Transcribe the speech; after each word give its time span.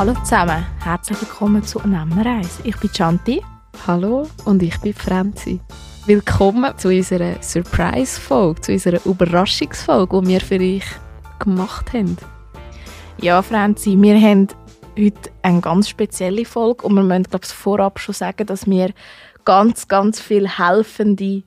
Hallo 0.00 0.14
zusammen, 0.24 0.64
herzlich 0.82 1.20
willkommen 1.20 1.62
zu 1.62 1.78
Nehmerreise. 1.86 2.62
Ich 2.64 2.74
bin 2.78 2.90
Chanti. 2.90 3.42
Hallo 3.86 4.26
und 4.46 4.62
ich 4.62 4.80
bin 4.80 4.94
Franzi. 4.94 5.60
Willkommen 6.06 6.72
zu 6.78 6.88
unserer 6.88 7.34
Surprise-Folge, 7.42 8.62
zu 8.62 8.72
unserer 8.72 9.04
Überraschungsfolge, 9.04 10.22
die 10.22 10.28
wir 10.28 10.40
für 10.40 10.58
euch 10.58 10.86
gemacht 11.38 11.92
haben. 11.92 12.16
Ja, 13.20 13.42
Franzi, 13.42 13.94
wir 14.00 14.18
haben 14.18 14.48
heute 14.98 15.30
eine 15.42 15.60
ganz 15.60 15.90
spezielle 15.90 16.46
Folge 16.46 16.86
und 16.86 16.94
wir 16.94 17.02
müssen, 17.02 17.24
glaube 17.24 17.44
ich, 17.44 17.52
vorab 17.52 18.00
schon 18.00 18.14
sagen, 18.14 18.46
dass 18.46 18.66
wir 18.66 18.94
ganz, 19.44 19.86
ganz 19.86 20.18
viele 20.18 20.48
helfende, 20.58 21.42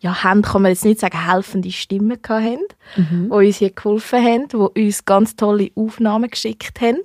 ja, 0.00 0.24
haben 0.24 0.42
kann 0.42 0.62
man 0.62 0.72
jetzt 0.72 0.84
nicht 0.84 0.98
sagen, 0.98 1.24
helfende 1.24 1.70
Stimmen 1.70 2.18
hatten, 2.28 2.58
mhm. 2.96 3.28
die 3.30 3.46
uns 3.46 3.58
hier 3.58 3.70
geholfen 3.70 4.24
haben, 4.24 4.48
die 4.48 4.86
uns 4.86 5.04
ganz 5.04 5.36
tolle 5.36 5.70
Aufnahmen 5.76 6.28
geschickt 6.28 6.80
haben. 6.80 6.98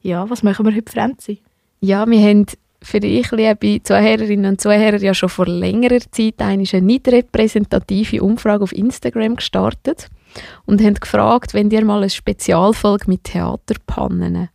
Ja, 0.00 0.28
was 0.30 0.42
machen 0.42 0.66
wir 0.66 0.74
heute, 0.74 0.92
Franzi? 0.92 1.42
Ja, 1.80 2.08
wir 2.08 2.20
haben 2.20 2.46
für 2.82 3.00
dich, 3.00 3.30
liebe 3.32 3.82
Zuhörerinnen 3.82 4.52
und 4.52 4.60
Zuhörer, 4.60 4.98
ja 4.98 5.12
schon 5.14 5.28
vor 5.28 5.46
längerer 5.46 6.00
Zeit 6.10 6.34
eine 6.38 6.62
nicht 6.62 7.08
repräsentative 7.08 8.22
Umfrage 8.22 8.62
auf 8.62 8.72
Instagram 8.72 9.36
gestartet 9.36 10.08
und 10.66 10.82
haben 10.82 10.94
gefragt, 10.94 11.54
wenn 11.54 11.70
ihr 11.70 11.84
mal 11.84 11.98
eine 11.98 12.10
Spezialfolge 12.10 13.06
mit 13.08 13.24
Theaterpannen 13.24 14.48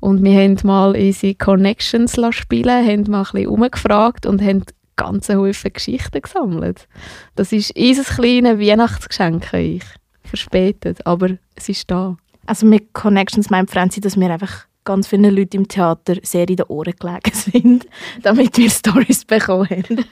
und 0.00 0.22
wir 0.22 0.40
haben 0.42 0.56
mal 0.62 0.96
unsere 0.96 1.34
Connections 1.34 2.18
spielen, 2.30 2.86
haben 2.86 3.10
mal 3.10 3.20
ein 3.20 3.32
bisschen 3.32 3.48
umgefragt 3.48 4.24
und 4.24 4.40
haben 4.40 4.64
ganze 4.96 5.36
Haufen 5.36 5.72
Geschichten 5.72 6.22
gesammelt. 6.22 6.88
Das 7.34 7.52
ist 7.52 7.76
unser 7.76 8.04
kleines 8.04 8.58
Weihnachtsgeschenk 8.58 9.52
an 9.52 9.60
euch. 9.60 9.82
Verspätet, 10.24 11.06
aber 11.06 11.36
es 11.54 11.68
ist 11.68 11.90
da. 11.90 12.16
Also 12.46 12.66
mit 12.66 12.92
Connections 12.94 13.50
meint 13.50 13.70
Franzi, 13.70 14.00
dass 14.00 14.18
wir 14.18 14.30
einfach 14.30 14.66
ganz 14.86 15.06
viele 15.06 15.28
Leute 15.28 15.58
im 15.58 15.68
Theater 15.68 16.14
sehr 16.22 16.48
in 16.48 16.56
den 16.56 16.66
Ohren 16.66 16.94
gelegen 16.98 17.30
sind, 17.34 17.86
damit 18.22 18.56
wir 18.56 18.70
Stories 18.70 19.26
bekommen 19.26 19.68
haben. 19.68 20.04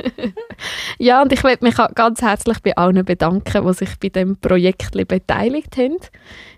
ja, 0.99 1.23
und 1.23 1.33
ich 1.33 1.43
möchte 1.43 1.65
mich 1.65 1.77
ganz 1.95 2.21
herzlich 2.21 2.59
bei 2.61 2.77
allen 2.77 3.03
bedanken, 3.05 3.67
die 3.67 3.73
sich 3.73 3.99
bei 3.99 4.11
dem 4.11 4.37
Projekt 4.37 4.93
beteiligt 5.09 5.79
haben. 5.79 5.97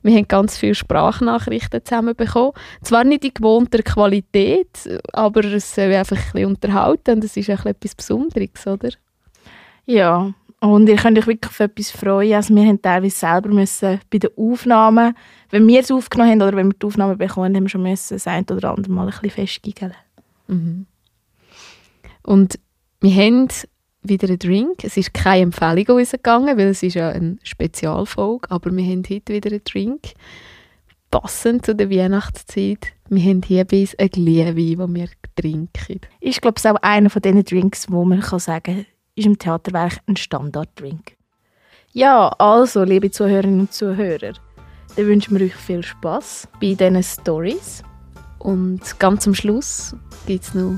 Wir 0.03 0.17
haben 0.17 0.27
ganz 0.27 0.59
viele 0.59 0.75
Sprachnachrichten 0.75 1.85
zusammen 1.85 2.17
bekommen. 2.17 2.53
Zwar 2.83 3.05
nicht 3.05 3.25
in 3.25 3.35
gewohnter 3.35 3.83
Qualität, 3.83 5.01
aber 5.13 5.45
es 5.45 5.75
soll 5.75 5.95
einfach 5.95 6.17
ein 6.17 6.33
bisschen 6.33 6.47
unterhalten 6.49 7.17
und 7.17 7.25
es 7.25 7.37
ist 7.37 7.51
auch 7.51 7.65
etwas 7.67 7.95
Besonderes, 7.95 8.67
oder? 8.67 8.91
Ja, 9.85 10.33
und 10.61 10.89
ihr 10.89 10.97
könnt 10.97 11.19
euch 11.19 11.27
wirklich 11.27 11.51
auf 11.51 11.61
etwas 11.61 11.91
freuen. 11.91 12.35
Also 12.35 12.55
wir 12.55 12.65
haben 12.65 12.81
teilweise 12.81 13.17
selber 13.17 13.51
müssen 13.51 14.01
bei 14.11 14.19
den 14.19 14.31
Aufnahmen, 14.37 15.15
wenn 15.51 15.67
wir 15.67 15.81
es 15.81 15.91
aufgenommen 15.91 16.33
haben 16.33 16.43
oder 16.43 16.57
wenn 16.57 16.69
wir 16.69 16.79
die 16.79 16.87
Aufnahmen 16.87 17.19
bekommen 17.19 17.55
haben, 17.55 17.65
wir 17.65 17.69
schon 17.69 17.83
müssen 17.83 18.15
das 18.15 18.27
ein 18.27 18.45
oder 18.51 18.71
andere 18.71 18.93
Mal 18.93 19.09
ein 19.09 19.21
bisschen. 19.21 19.93
Mhm. 20.49 20.87
Und 22.23 22.59
wir 23.01 23.15
haben 23.15 23.49
wieder 24.03 24.29
einen 24.29 24.39
Drink. 24.39 24.85
Es 24.85 24.97
ist 24.97 25.15
keine 25.15 25.43
Empfehlung 25.43 25.99
rausgegangen, 25.99 26.57
weil 26.57 26.69
es 26.69 26.83
ist 26.83 26.95
ja 26.95 27.11
eine 27.11 27.37
Spezialfolge, 27.43 28.51
aber 28.51 28.75
wir 28.75 28.85
haben 28.85 29.03
heute 29.09 29.33
wieder 29.33 29.51
einen 29.51 29.65
Drink. 29.65 30.13
Passend 31.11 31.65
zu 31.65 31.75
der 31.75 31.91
Weihnachtszeit. 31.91 32.93
Wir 33.09 33.31
haben 33.31 33.43
hier 33.43 33.65
bis 33.65 33.95
ein 33.97 34.09
Glühwein, 34.09 34.57
den 34.57 34.95
wir 34.95 35.09
trinken. 35.37 36.01
Ich 36.21 36.41
glaube, 36.41 36.57
es 36.57 36.65
ist 36.65 36.71
auch 36.71 36.83
einer 36.83 37.11
von 37.11 37.23
diesen 37.23 37.45
Drinks, 37.45 37.91
wo 37.91 38.05
man 38.05 38.21
kann 38.21 38.41
sagen 38.41 38.63
kann, 38.65 38.87
ist 39.15 39.27
im 39.27 39.39
Theaterwerk 39.39 40.01
ein 40.07 40.17
Standarddrink. 40.17 41.17
Ja, 41.93 42.29
also, 42.29 42.83
liebe 42.83 43.11
Zuhörerinnen 43.11 43.61
und 43.61 43.73
Zuhörer, 43.73 44.35
dann 44.97 45.07
wünschen 45.07 45.39
wir 45.39 45.47
euch 45.47 45.55
viel 45.55 45.83
Spaß 45.83 46.49
bei 46.61 46.75
diesen 46.75 47.03
Stories. 47.03 47.83
Und 48.39 48.99
ganz 48.99 49.27
am 49.27 49.35
Schluss 49.35 49.95
gibt 50.27 50.45
es 50.45 50.55
noch 50.55 50.77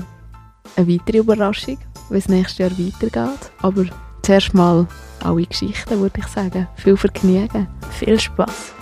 eine 0.75 0.87
weitere 0.87 1.19
Überraschung, 1.19 1.77
wie 2.09 2.17
es 2.17 2.27
nächstes 2.27 2.57
Jahr 2.57 2.71
weitergeht. 2.71 3.51
Aber 3.61 3.85
zuerst 4.21 4.53
mal 4.53 4.87
alle 5.23 5.43
Geschichten, 5.43 5.99
würde 6.01 6.19
ich 6.19 6.27
sagen. 6.27 6.67
Viel 6.75 6.97
Vergnügen. 6.97 7.67
Viel 7.91 8.19
Spaß. 8.19 8.73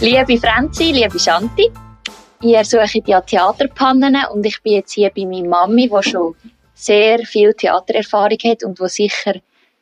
Liebe 0.00 0.38
Franzi, 0.38 0.92
liebe 0.92 1.18
Shanti, 1.18 1.70
ich 2.42 2.54
ersuche 2.54 3.00
ja 3.06 3.22
Theaterpannen 3.22 4.16
und 4.30 4.44
ich 4.44 4.62
bin 4.62 4.74
jetzt 4.74 4.92
hier 4.92 5.10
bei 5.10 5.24
meiner 5.24 5.48
Mami, 5.48 5.88
die 5.88 6.10
schon 6.10 6.34
sehr 6.74 7.20
viel 7.20 7.54
Theatererfahrung 7.54 8.38
hat 8.44 8.62
und 8.62 8.78
wo 8.78 8.86
sicher 8.88 9.36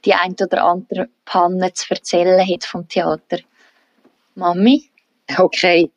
die 0.04 0.14
ein 0.14 0.34
oder 0.40 0.64
andere 0.64 1.08
Panne 1.24 1.72
zu 1.72 1.86
erzählen 1.90 2.46
hat 2.46 2.64
vom 2.64 2.88
Theater. 2.88 3.38
Mami? 4.34 4.90
Okay, 5.38 5.90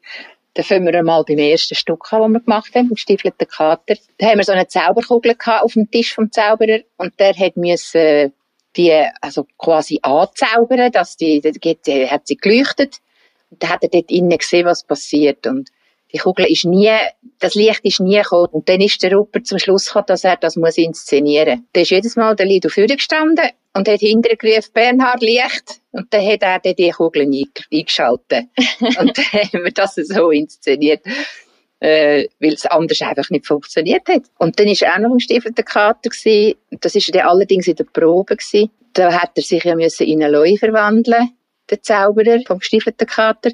dann 0.54 0.66
fangen 0.66 0.86
wir 0.92 1.04
mal 1.04 1.24
beim 1.24 1.38
ersten 1.38 1.76
Stück 1.76 2.12
an, 2.14 2.22
das 2.22 2.30
wir 2.32 2.40
gemacht 2.40 2.76
haben, 2.76 2.90
im 2.90 2.98
Stiefelten 2.98 3.48
Kater. 3.48 3.96
Da 4.18 4.28
haben 4.28 4.38
wir 4.38 4.44
so 4.44 4.54
eine 4.54 4.68
Zauberkugel 4.68 5.36
auf 5.46 5.74
dem 5.74 5.90
Tisch 5.92 6.14
vom 6.16 6.32
Zauberer 6.32 6.80
und 6.98 7.20
der 7.20 7.36
hat 7.36 7.58
müssen 7.58 8.34
die 8.76 8.94
also 9.22 9.46
quasi 9.58 10.00
anzaubern, 10.02 10.92
dass 10.92 11.18
die, 11.18 11.42
die, 11.42 11.78
die 11.86 12.08
hat 12.10 12.28
sie 12.28 12.38
geleuchtet 12.38 13.00
und 13.50 13.64
dann 13.64 13.72
hat 13.72 13.84
er 13.84 13.90
dort 13.90 14.12
innen 14.12 14.38
gesehen, 14.38 14.66
was 14.66 14.84
passiert 14.84 15.48
und 15.48 15.70
die 16.14 16.20
Kugel 16.20 16.46
ist 16.46 16.66
nie, 16.66 16.96
das 17.40 17.56
Licht 17.56 17.82
ist 17.84 18.00
nie 18.00 18.18
gekommen. 18.18 18.48
Und 18.52 18.70
dann 18.70 18.82
ist 18.82 19.02
der 19.04 19.14
Rupert 19.14 19.46
zum 19.46 19.60
Schluss 19.60 19.88
gekommen, 19.88 20.06
dass 20.08 20.24
er 20.24 20.38
das 20.38 20.56
muss 20.56 20.78
inszenieren. 20.78 21.68
Da 21.74 21.82
ist 21.82 21.92
jedes 21.92 22.16
Mal 22.16 22.36
der 22.36 22.46
Lido 22.46 22.70
gestanden 22.70 23.50
und 23.74 23.88
hat 23.88 24.00
hinterher 24.00 24.38
gerufen, 24.38 24.72
Bernhard 24.74 25.22
Licht. 25.22 25.82
Und 25.92 26.14
dann 26.14 26.26
hat 26.26 26.42
er 26.42 26.60
dann 26.60 26.76
die 26.76 26.92
Kugel 26.92 27.30
eingeschaltet. 27.72 28.46
und 28.80 29.18
dann 29.18 29.26
haben 29.26 29.64
wir 29.64 29.72
das 29.72 29.96
so 29.96 30.32
inszeniert. 30.32 31.02
Äh, 31.80 32.28
weil 32.40 32.54
es 32.54 32.66
anders 32.66 33.00
einfach 33.04 33.30
nicht 33.30 33.46
funktioniert 33.46 34.08
hat. 34.08 34.24
Und 34.40 34.60
dann 34.60 34.66
war 34.66 34.94
er 34.96 35.00
noch 35.00 35.12
im 35.12 35.20
Stiefelten 35.20 35.64
Kater 35.64 36.10
gewesen. 36.10 36.58
Das 36.72 36.96
war 36.96 37.02
dann 37.14 37.28
allerdings 37.28 37.68
in 37.68 37.76
der 37.76 37.84
Probe 37.84 38.36
gewesen. 38.36 38.72
Da 38.94 39.14
hat 39.14 39.34
er 39.36 39.44
sich 39.44 39.64
ja 39.64 39.76
müssen 39.76 40.08
in 40.08 40.24
einen 40.24 40.34
Leu 40.34 40.56
verwandeln, 40.58 41.30
der 41.70 41.84
Zauberer 41.84 42.40
vom 42.48 42.62
Stiefelten 42.62 43.06
Kater. 43.06 43.52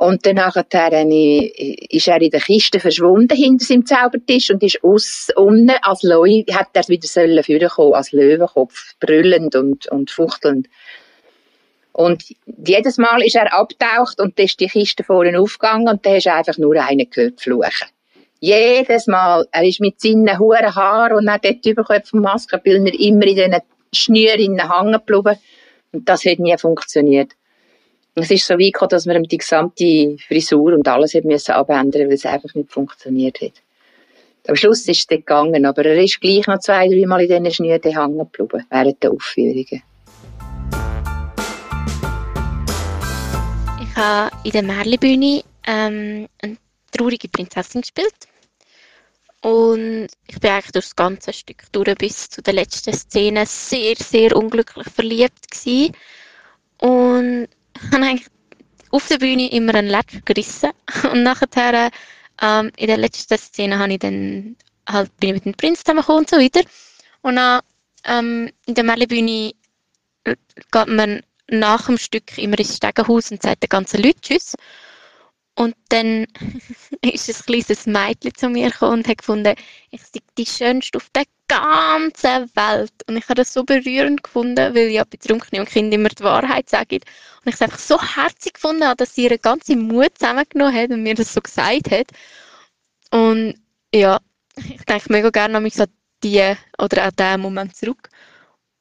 Und 0.00 0.24
dann 0.24 0.36
nachher 0.36 0.64
ist 0.70 2.08
er 2.08 2.22
in 2.22 2.30
der 2.30 2.40
Kiste 2.40 2.80
verschwunden 2.80 3.36
hinter 3.36 3.66
seinem 3.66 3.84
Zaubertisch 3.84 4.50
und 4.50 4.62
ist 4.62 4.82
aus, 4.82 5.28
unten 5.36 5.74
als 5.82 6.02
Leu, 6.02 6.42
hat 6.52 6.68
er 6.72 6.88
wieder 6.88 7.06
sollen 7.06 7.44
vorkommen, 7.44 7.92
als 7.92 8.10
Löwenkopf, 8.12 8.94
brüllend 8.98 9.56
und, 9.56 9.88
und 9.88 10.10
fuchtelnd. 10.10 10.68
Und 11.92 12.24
jedes 12.46 12.96
Mal 12.96 13.22
ist 13.22 13.36
er 13.36 13.52
abtaucht 13.52 14.18
und 14.22 14.38
dann 14.38 14.46
ist 14.46 14.58
die 14.58 14.68
Kiste 14.68 15.04
vorne 15.04 15.38
aufgegangen 15.38 15.90
und 15.90 16.06
dann 16.06 16.14
hast 16.14 16.24
du 16.24 16.32
einfach 16.32 16.56
nur 16.56 16.82
einen 16.82 17.10
gehört 17.10 17.38
fluchen. 17.38 17.88
Jedes 18.38 19.06
Mal. 19.06 19.46
Er 19.52 19.64
ist 19.64 19.82
mit 19.82 20.00
seinen 20.00 20.38
hohen 20.38 20.74
Haaren 20.74 21.18
und 21.18 21.28
er 21.28 21.40
dort 21.40 21.66
überkommen 21.66 22.04
vom 22.04 22.20
Maskenbildner 22.20 22.98
immer 22.98 23.26
in 23.26 23.36
diesen 23.36 23.56
Schnüren 23.92 24.66
hängen 24.66 24.92
geblieben. 24.92 25.38
Und 25.92 26.08
das 26.08 26.24
hat 26.24 26.38
nie 26.38 26.56
funktioniert. 26.56 27.32
Es 28.22 28.30
ist 28.30 28.46
so 28.46 28.54
weit 28.54 28.74
gekommen, 28.74 28.90
dass 28.90 29.06
wir 29.06 29.18
die 29.18 29.38
gesamte 29.38 30.16
Frisur 30.28 30.74
und 30.74 30.86
alles 30.86 31.14
müssen 31.14 31.52
abändern, 31.52 32.08
weil 32.08 32.12
es 32.12 32.26
einfach 32.26 32.54
nicht 32.54 32.70
funktioniert 32.70 33.40
hat. 33.40 33.52
Am 34.46 34.56
Schluss 34.56 34.80
ist 34.80 34.98
es 34.98 35.06
dann 35.06 35.20
gegangen, 35.20 35.64
aber 35.64 35.86
er 35.86 36.02
ist 36.02 36.20
gleich 36.20 36.46
noch 36.46 36.58
zwei, 36.58 36.86
drei 36.88 37.06
Mal 37.06 37.22
in 37.22 37.28
diesen 37.28 37.50
Schnüren 37.50 37.80
hängen 37.82 38.18
geblieben, 38.18 38.66
während 38.68 39.02
der 39.02 39.12
Aufführungen. 39.12 39.82
Ich 43.82 43.96
habe 43.96 44.30
in 44.44 44.50
der 44.50 44.62
Märlibühne 44.62 45.42
ähm, 45.66 46.28
eine 46.42 46.56
traurige 46.92 47.28
Prinzessin 47.28 47.80
gespielt. 47.80 48.28
Und 49.42 50.08
ich 50.26 50.38
bin 50.40 50.50
eigentlich 50.50 50.72
durch 50.72 50.84
das 50.84 50.96
ganze 50.96 51.32
Stück 51.32 51.62
durch 51.72 51.94
bis 51.96 52.28
zu 52.28 52.42
der 52.42 52.52
letzten 52.52 52.92
Szene 52.92 53.46
sehr, 53.46 53.94
sehr 53.96 54.36
unglücklich 54.36 54.88
verliebt 54.88 55.50
gewesen. 55.50 55.94
Und 56.78 57.48
habe 57.92 58.04
eigentlich 58.04 58.26
auf 58.90 59.06
der 59.08 59.18
Bühne 59.18 59.50
immer 59.50 59.74
einen 59.74 59.88
Latsch 59.88 60.20
gerissen. 60.24 60.70
Und 61.10 61.22
nachher 61.22 61.90
ähm, 62.42 62.70
in 62.76 62.86
der 62.86 62.96
letzten 62.96 63.38
Szene 63.38 63.78
habe 63.78 63.92
ich 63.92 63.98
dann 63.98 64.56
halt 64.88 65.16
bin 65.18 65.30
ich 65.30 65.34
mit 65.36 65.44
dem 65.44 65.54
Prinz 65.54 65.80
zusammengekommen 65.80 66.20
und 66.20 66.30
so 66.30 66.36
weiter. 66.36 66.62
Und 67.22 67.36
dann 67.36 67.60
ähm, 68.04 68.50
in 68.66 68.74
der 68.74 68.84
Melle-Bühne 68.84 69.52
geht 70.24 70.88
man 70.88 71.22
nach 71.48 71.86
dem 71.86 71.98
Stück 71.98 72.38
immer 72.38 72.58
ins 72.58 72.76
Stegenhaus 72.76 73.30
und 73.30 73.42
sagt 73.42 73.62
den 73.62 73.68
ganzen 73.68 74.02
Leuten 74.02 74.20
Tschüss 74.20 74.54
und 75.56 75.74
dann 75.88 76.26
ist 77.02 77.28
ein 77.28 77.46
kleines 77.46 77.86
Mädchen 77.86 78.34
zu 78.34 78.48
mir 78.48 78.70
gekommen 78.70 79.00
und 79.00 79.08
hat 79.08 79.18
gefunden, 79.18 79.54
ich 79.90 80.02
sei 80.02 80.20
die 80.38 80.46
Schönste 80.46 80.96
auf 80.98 81.10
der 81.10 81.24
ganzen 81.48 82.48
Welt. 82.54 82.92
Und 83.06 83.16
ich 83.16 83.24
habe 83.24 83.34
das 83.34 83.52
so 83.52 83.64
berührend 83.64 84.22
gefunden, 84.22 84.74
weil 84.74 84.88
ja 84.88 85.04
betrunkene 85.04 85.60
und 85.60 85.68
Kinder 85.68 85.96
immer 85.96 86.08
die 86.08 86.22
Wahrheit 86.22 86.70
sagen. 86.70 87.00
Und 87.44 87.48
ich 87.48 87.54
es 87.54 87.62
einfach 87.62 87.78
so 87.78 88.00
herzig 88.00 88.54
gefunden 88.54 88.90
dass 88.96 89.14
sie 89.14 89.24
ihren 89.24 89.40
ganzen 89.40 89.86
Mut 89.88 90.16
zusammengenommen 90.18 90.74
hat 90.74 90.90
und 90.90 91.02
mir 91.02 91.14
das 91.14 91.34
so 91.34 91.40
gesagt 91.40 91.90
hat. 91.90 92.06
Und 93.10 93.54
ja, 93.94 94.18
ich 94.56 94.84
denke 94.84 95.12
mega 95.12 95.30
gerne 95.30 95.56
an 95.56 95.62
mich 95.62 95.80
an 95.80 95.88
die 96.22 96.54
oder 96.78 97.04
an 97.04 97.12
diesen 97.18 97.40
Moment 97.40 97.76
zurück 97.76 98.08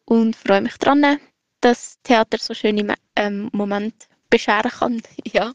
und 0.05 0.35
freue 0.35 0.61
mich 0.61 0.77
daran, 0.77 1.19
dass 1.61 1.97
Theater 2.03 2.37
so 2.39 2.53
schöne 2.53 2.95
ähm, 3.15 3.49
Momente 3.53 4.07
bescheren 4.29 4.71
kann. 4.71 5.01
Ja. 5.25 5.53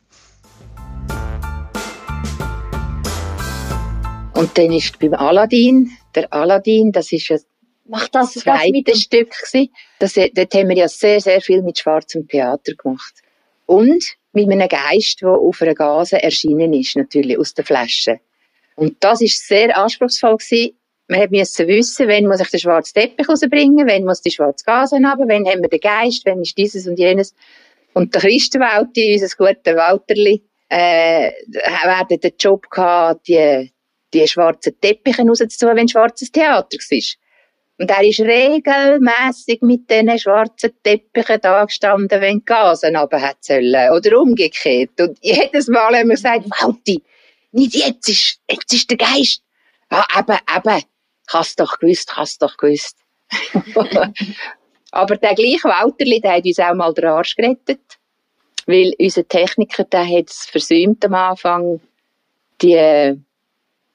Und 4.35 4.59
dann 4.59 4.73
ist 4.73 4.99
beim 4.99 5.15
Aladdin, 5.15 5.91
der 6.15 6.33
Aladdin, 6.33 6.93
das 6.93 7.13
ist 7.13 7.31
ein 7.31 7.41
Macht 7.87 8.15
das, 8.15 8.33
das 8.33 8.45
zweite 8.45 8.97
Stück 8.97 9.31
gewesen. 9.31 9.71
Das, 9.99 10.15
dort 10.15 10.55
haben 10.55 10.69
wir 10.71 10.77
ja 10.77 10.89
sehr, 10.89 11.21
sehr 11.21 11.41
viel 11.43 11.63
mit 11.63 11.79
schwarzem 11.79 12.27
Theater 12.27 12.73
gemacht. 12.75 13.15
Und 13.67 14.03
mit 14.33 14.51
einem 14.51 14.69
Geist, 14.69 15.21
der 15.21 15.31
auf 15.31 15.61
einer 15.61 15.75
Gase 15.75 16.23
erschienen 16.23 16.73
ist, 16.73 16.97
natürlich, 16.97 17.39
aus 17.39 17.53
der 17.53 17.65
Flasche. 17.65 18.21
Und 18.75 18.97
das 19.01 19.21
ist 19.21 19.47
sehr 19.47 19.77
anspruchsvoll 19.77 20.39
gewesen. 20.39 20.77
Man 21.09 21.29
musste 21.31 21.67
wissen, 21.69 22.09
wann 22.09 22.27
muss 22.27 22.41
ich 22.41 22.49
den 22.49 22.61
schwarzen 22.61 22.95
Teppich 22.95 23.29
rausbringen, 23.29 23.87
wann 23.87 24.05
muss 24.05 24.23
die 24.23 24.31
schwarze 24.31 24.65
Gase 24.65 24.97
haben, 24.97 25.29
wann 25.29 25.47
haben 25.47 25.61
wir 25.61 25.69
den 25.69 25.81
Geist, 25.81 26.23
wann 26.25 26.41
ist 26.41 26.57
dieses 26.57 26.87
und 26.87 26.99
jenes. 26.99 27.35
Und 27.93 28.15
der 28.15 28.23
Christenwalti, 28.23 29.13
unser 29.13 29.37
guter 29.37 29.77
Walterli, 29.77 30.43
äh, 30.71 31.31
werden 31.85 32.21
den 32.21 32.33
Job 32.39 32.69
gehabt, 32.71 33.29
die, 33.29 33.71
die 34.15 34.27
schwarzen 34.27 34.79
Teppiche 34.81 35.23
rauszutun, 35.23 35.77
wenn 35.77 35.89
schwarzes 35.89 36.31
Theater 36.31 36.79
war. 36.79 37.25
Und 37.77 37.91
er 37.91 38.03
ist 38.03 38.21
regelmässig 38.21 39.61
mit 39.63 39.91
diesen 39.91 40.19
schwarzen 40.19 40.73
Teppichen 40.83 41.41
da 41.41 41.65
gestanden, 41.65 42.21
wenn 42.21 42.39
die 42.39 42.45
Gasen 42.45 42.97
runter 42.97 43.35
sollen. 43.41 43.91
Oder 43.91 44.21
umgekehrt. 44.21 45.01
Und 45.01 45.19
jedes 45.21 45.67
Mal 45.67 45.97
haben 45.97 46.09
wir 46.09 46.15
gesagt, 46.15 46.45
Walti, 46.51 47.03
nicht 47.51 47.75
jetzt 47.75 48.09
ist, 48.09 48.41
jetzt 48.49 48.73
ist 48.73 48.91
der 48.91 48.97
Geist. 48.97 49.43
Ja, 49.91 50.07
eben, 50.17 50.39
eben. 50.57 50.83
Hast 51.29 51.59
doch 51.59 51.79
gewusst, 51.79 52.17
hast 52.17 52.43
doch 52.43 52.57
gewusst. 52.57 52.97
Aber 54.93 55.17
der 55.17 55.35
gleiche 55.35 55.65
Walterli, 55.65 56.21
der 56.21 56.35
hat 56.35 56.45
uns 56.45 56.61
auch 56.61 56.75
mal 56.75 56.95
den 56.95 57.07
Arsch 57.07 57.35
gerettet. 57.35 57.81
Weil 58.67 58.95
unser 58.99 59.27
Techniker, 59.27 59.85
der 59.85 60.07
hat 60.07 60.31
es 60.31 60.47
versäumt 60.47 61.05
am 61.05 61.15
Anfang, 61.15 61.81
die 62.63 63.19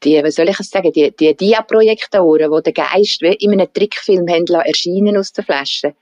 die, 0.03 0.23
was 0.23 0.35
soll 0.35 0.49
ich 0.49 0.57
sagen, 0.57 0.91
die, 0.91 1.11
die 1.11 1.35
Dia-Projektoren, 1.35 2.51
die 2.51 2.63
den 2.63 2.73
Geist 2.73 3.21
wie 3.21 3.33
in 3.33 3.53
einem 3.53 3.71
Trickfilm 3.71 4.27
haben 4.29 4.45
erscheinen 4.47 5.17
aus 5.17 5.33
der 5.33 5.43
Flasche, 5.43 5.93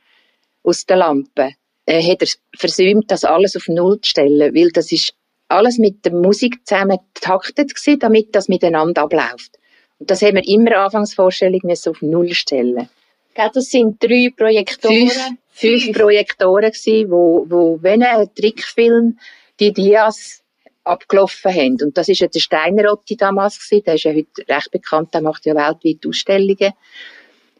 aus 0.64 0.86
der 0.86 0.98
Lampe, 0.98 1.54
äh, 1.86 2.02
hat 2.04 2.22
er 2.22 2.28
versäumt, 2.58 3.10
das 3.10 3.24
alles 3.24 3.56
auf 3.56 3.68
Null 3.68 4.00
zu 4.02 4.10
stellen, 4.10 4.54
weil 4.54 4.70
das 4.72 4.92
ist 4.92 5.14
alles 5.48 5.78
mit 5.78 6.06
der 6.06 6.14
Musik 6.14 6.66
zusammen 6.66 7.00
getaktet 7.14 7.74
gewesen, 7.74 8.00
damit 8.00 8.36
das 8.36 8.50
miteinander 8.50 9.04
abläuft. 9.04 9.58
Und 10.00 10.12
das 10.12 10.22
haben 10.22 10.36
wir 10.36 10.48
immer 10.48 10.78
Anfangsvorstellung 10.78 11.62
müssen 11.64 11.90
auf 11.90 12.02
Null 12.02 12.34
stellen. 12.34 12.90
Ja, 13.36 13.50
das 13.50 13.66
sind 13.66 14.04
drei 14.04 14.32
Projektoren. 14.36 15.10
Fünf, 15.10 15.84
fünf 15.84 15.98
Projektoren 15.98 16.72
gewesen, 16.72 17.10
wo, 17.10 17.46
wo, 17.48 17.80
wenn 17.82 18.04
ein 18.04 18.30
Trickfilm 18.36 19.18
die 19.60 19.72
Dias 19.72 20.44
abgelaufen 20.88 21.54
haben. 21.54 21.78
Und 21.82 21.98
das 21.98 22.10
ist 22.10 22.20
ja 22.20 22.28
der 22.28 22.40
Steinerotti 22.40 23.18
damals 23.18 23.60
gewesen. 23.60 23.84
Der 23.86 23.96
ist 23.96 24.04
ja 24.04 24.14
heute 24.14 24.48
recht 24.48 24.72
bekannt. 24.72 25.14
Der 25.14 25.22
macht 25.22 25.46
ja 25.46 25.56
weltweit 25.56 26.06
Ausstellungen. 26.08 26.74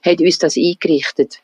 Hat 0.04 0.22
uns 0.22 0.38
das 0.38 0.58
eingerichtet. 0.58 1.42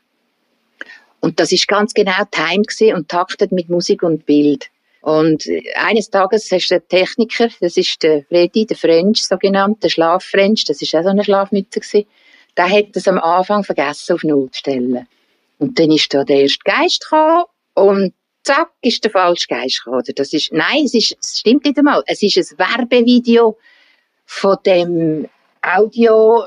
Und 1.20 1.40
das 1.40 1.52
ist 1.52 1.68
ganz 1.68 1.94
genau 1.94 2.24
timed 2.32 2.68
gewesen 2.68 2.96
und 2.96 3.10
taktet 3.10 3.52
mit 3.52 3.70
Musik 3.70 4.04
und 4.04 4.26
Bild. 4.26 4.70
Und 5.02 5.44
eines 5.76 6.10
Tages 6.10 6.50
hast 6.52 6.70
du 6.70 6.76
einen 6.76 6.88
Techniker, 6.88 7.50
das 7.60 7.76
ist 7.76 8.02
der 8.04 8.24
Freddy, 8.24 8.66
der 8.66 8.78
French, 8.78 9.26
so 9.26 9.38
genannt, 9.38 9.84
der 9.84 9.90
Schlaffrench, 9.90 10.64
das 10.64 10.82
ist 10.82 10.96
auch 10.96 11.04
so 11.04 11.10
eine 11.10 11.24
Schlafmütze 11.24 11.82
gewesen. 11.82 12.08
Der 12.56 12.70
hat 12.70 12.88
das 12.94 13.08
am 13.08 13.20
Anfang 13.20 13.64
vergessen 13.66 14.16
auf 14.16 14.24
Null 14.24 14.50
zu 14.52 14.60
stellen. 14.60 15.08
Und 15.60 15.78
dann 15.78 15.92
ist 15.92 16.14
da 16.14 16.24
der 16.24 16.42
erste 16.42 16.60
Geist 16.64 17.02
gekommen 17.02 17.44
und 17.74 18.14
zack, 18.44 18.72
ist 18.82 19.04
der 19.04 19.12
falsche 19.12 19.48
Geist 19.48 19.84
gekommen. 19.84 20.04
Das 20.16 20.34
ist, 20.34 20.52
nein, 20.52 20.86
es 20.86 20.94
ist, 20.94 21.18
es 21.20 21.40
stimmt 21.40 21.66
nicht 21.66 21.78
einmal. 21.78 22.04
Es 22.06 22.22
ist 22.22 22.38
ein 22.38 22.58
Werbevideo 22.58 23.58
von 24.26 24.58
dem 24.66 25.30
Audio, 25.62 26.44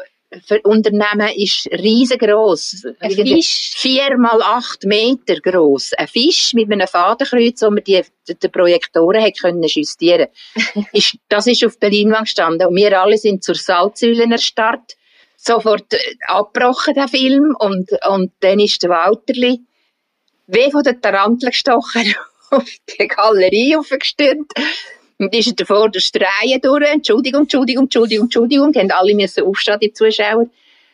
Unternehmen 0.65 1.29
ist 1.37 1.69
riesengroß. 1.71 2.87
Ein 2.99 3.11
Fisch? 3.13 3.73
Vier 3.77 4.19
mal 4.19 4.43
acht 4.43 4.85
Meter 4.85 5.37
groß. 5.37 5.93
Ein 5.95 6.09
Fisch 6.09 6.53
mit 6.53 6.71
einem 6.71 6.87
Fadenkreuz, 6.87 7.63
wo 7.63 7.71
man 7.71 7.85
die, 7.85 8.03
die 8.29 8.49
Projektoren 8.49 9.23
hat 9.23 9.41
können 9.41 9.63
justieren. 9.63 10.29
ist, 10.93 11.17
das 11.29 11.47
ist 11.47 11.65
auf 11.65 11.77
der 11.77 11.91
Leinwand 11.91 12.25
gestanden. 12.25 12.67
Und 12.67 12.77
wir 12.77 13.01
alle 13.01 13.19
sind 13.19 13.45
zur 13.45 13.55
Salzsäule 13.55 14.29
erstarrt. 14.31 14.97
Sofort 15.37 15.93
äh, 15.93 15.99
abgebrochen, 16.27 16.95
der 16.95 17.09
Film. 17.09 17.55
Und, 17.59 17.91
und 18.09 18.33
dann 18.41 18.59
ist 18.59 18.83
der 18.83 18.91
Walterli, 18.91 19.61
wie 20.47 20.71
von 20.71 20.83
der 20.83 21.01
Tarantel 21.01 21.51
gestochen, 21.51 22.15
auf 22.51 22.65
die 22.65 23.09
Galerie 23.09 23.77
aufgestürmt. 23.77 24.53
Und 25.19 25.35
ist 25.35 25.47
in 25.49 25.57
der 25.57 25.67
Reihe 26.21 26.61
durch. 26.61 26.91
Entschuldigung, 26.91 27.43
Entschuldigung, 27.43 27.85
Entschuldigung, 27.85 28.25
Entschuldigung. 28.27 28.73
Die 28.73 28.81
haben 28.81 28.91
alle 28.91 29.15
müssen 29.15 29.45
aufstehen, 29.45 29.79
die 29.81 29.93
Zuschauer. 29.93 30.47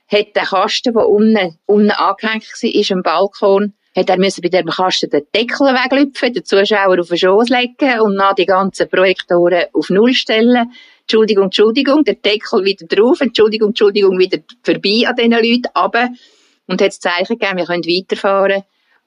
Hat 0.09 0.37
der 0.37 0.45
Kasten, 0.45 0.93
der 0.93 1.09
unten, 1.09 1.59
unten 1.67 1.91
angehängt 1.91 2.45
war, 2.45 2.97
am 2.97 3.03
Balkon, 3.03 3.73
hat 3.97 4.09
er 4.09 4.19
müssen 4.19 4.43
bei 4.43 4.49
dem 4.49 4.67
Kasten 4.67 5.11
den 5.11 5.27
Deckel 5.35 5.67
weglüpfen, 5.69 6.33
den 6.33 6.45
Zuschauer 6.45 7.01
auf 7.01 7.09
den 7.09 7.19
Schoß 7.19 7.49
legen 7.49 8.01
und 8.01 8.17
dann 8.17 8.35
die 8.37 8.47
ganzen 8.47 8.89
Projektoren 8.89 9.65
auf 9.73 9.91
Null 9.91 10.15
stellen. 10.15 10.71
Entschuldigung, 11.03 11.45
Entschuldigung, 11.45 12.05
der 12.05 12.15
Deckel 12.15 12.65
wieder 12.65 12.87
drauf, 12.87 13.21
Entschuldigung, 13.21 13.71
Entschuldigung, 13.71 14.19
wieder 14.19 14.39
vorbei 14.63 15.05
an 15.07 15.17
diesen 15.17 15.33
Leuten, 15.33 15.71
aber 15.75 16.09
Und 16.67 16.81
hat 16.81 16.89
das 16.89 17.01
Zeichen 17.01 17.39
gegeben, 17.39 17.59
wir 17.59 17.67
können 17.67 17.85
weiterfahren. 17.85 18.63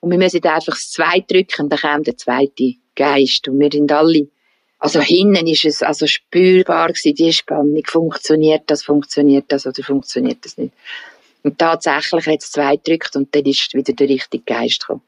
Und 0.06 0.12
wir 0.12 0.19
müssen 0.19 0.44
einfach 0.44 0.74
das 0.74 0.92
Zweite 0.92 1.34
drücken, 1.34 1.68
dann 1.68 1.80
kommt 1.80 2.06
der 2.06 2.16
zweite 2.16 2.75
Geist. 2.96 3.48
Und 3.48 3.60
wir 3.60 3.72
sind 3.72 3.92
alle, 3.92 4.28
also 4.78 5.00
hinten 5.00 5.48
ist 5.48 5.66
es 5.66 5.81
also 5.81 6.06
spürbar 6.06 6.90
gewesen, 6.90 7.16
die 7.16 7.34
Spannung, 7.34 7.81
funktioniert 7.88 8.66
das, 8.68 8.84
funktioniert 8.84 9.46
das 9.48 9.66
oder 9.66 9.81
funktioniert 9.81 10.46
das 10.46 10.60
nicht. 10.60 10.75
Und 11.42 11.57
tatsächlich 11.57 12.28
hat 12.28 12.44
es 12.44 12.52
zwei 12.52 12.75
gedrückt 12.75 13.16
und 13.16 13.34
dann 13.34 13.46
ist 13.46 13.74
wieder 13.74 13.94
der 13.94 14.07
richtige 14.07 14.44
Geist 14.44 14.81
gekommen. 14.81 15.02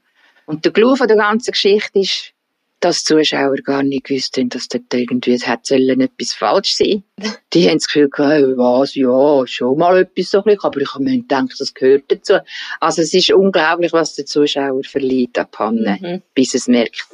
Und 0.48 0.66
der 0.66 0.74
Clou 0.74 0.96
von 0.96 1.08
der 1.08 1.18
ganzen 1.18 1.52
Geschichte 1.52 2.00
ist, 2.00 2.34
dass 2.80 3.04
die 3.04 3.16
Zuschauer 3.16 3.58
gar 3.58 3.82
nicht 3.82 4.06
gewusst 4.06 4.38
haben, 4.38 4.50
dass 4.50 4.68
dort 4.68 4.94
irgendwie 4.94 5.34
es 5.34 5.48
hätte 5.48 5.76
etwas 5.76 6.34
falsch 6.34 6.76
sein. 6.76 7.04
Die 7.54 7.68
haben 7.68 7.78
das 7.78 7.88
Gefühl 7.88 8.10
gehabt, 8.10 8.58
was, 8.58 8.94
ja, 8.96 9.48
schon 9.48 9.78
mal 9.78 10.00
etwas 10.00 10.30
so 10.30 10.44
ein 10.44 10.58
aber 10.62 10.82
ich 10.82 10.94
habe 10.94 11.04
mir 11.04 11.18
gedacht, 11.18 11.56
das 11.58 11.74
gehört 11.74 12.04
dazu. 12.10 12.36
Also 12.80 13.02
es 13.02 13.14
ist 13.14 13.32
unglaublich, 13.32 13.94
was 13.94 14.14
der 14.14 14.26
Zuschauer 14.26 14.84
verliert 14.84 15.38
an 15.40 15.48
Panne, 15.50 15.98
mhm. 16.00 16.22
bis 16.36 16.54
es 16.54 16.68
merkt. 16.68 17.08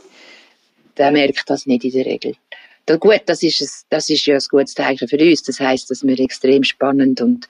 Der 0.98 1.12
merkt 1.12 1.50
das 1.50 1.66
nicht 1.66 1.86
in 1.86 1.92
der 1.92 2.06
Regel. 2.06 2.36
Da, 2.86 2.98
gut, 2.98 3.22
das 3.26 3.42
ist, 3.42 3.62
ein, 3.62 3.70
das 3.90 4.10
ist 4.10 4.26
ja 4.26 4.36
ein 4.36 4.44
gutes 4.50 4.74
Zeichen 4.74 5.08
für 5.08 5.18
uns. 5.18 5.44
Das 5.44 5.60
heisst, 5.60 5.90
dass 5.90 6.06
wir 6.06 6.20
extrem 6.20 6.64
spannend 6.64 7.22
und 7.22 7.48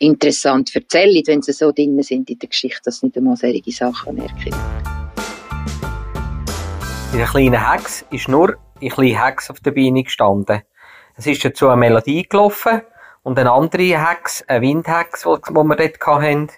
interessant 0.00 0.74
erzählen, 0.74 1.22
wenn 1.26 1.42
sie 1.42 1.52
so 1.52 1.70
drin 1.70 2.02
sind 2.02 2.28
in 2.28 2.38
der 2.40 2.48
Geschichte, 2.48 2.80
dass 2.84 2.98
sie 2.98 3.06
nicht 3.06 3.16
einmal 3.16 3.36
solche 3.36 3.70
Sachen 3.70 4.16
merken. 4.16 4.93
In 7.14 7.20
der 7.20 7.28
kleinen 7.28 7.70
Hex 7.70 8.04
ist 8.10 8.26
nur 8.26 8.56
ein 8.82 8.88
kleiner 8.88 9.26
Hex 9.26 9.48
auf 9.48 9.60
der 9.60 9.70
Beine 9.70 10.02
gestanden. 10.02 10.62
Es 11.16 11.28
ist 11.28 11.44
dazu 11.44 11.68
eine 11.68 11.76
Melodie 11.76 12.28
gelaufen 12.28 12.82
und 13.22 13.38
eine 13.38 13.52
andere 13.52 13.84
Hex, 13.84 14.42
eine 14.48 14.62
Windhex, 14.62 15.22
die 15.22 15.28
wir 15.28 15.76
dort 15.76 16.00
hatten, 16.04 16.48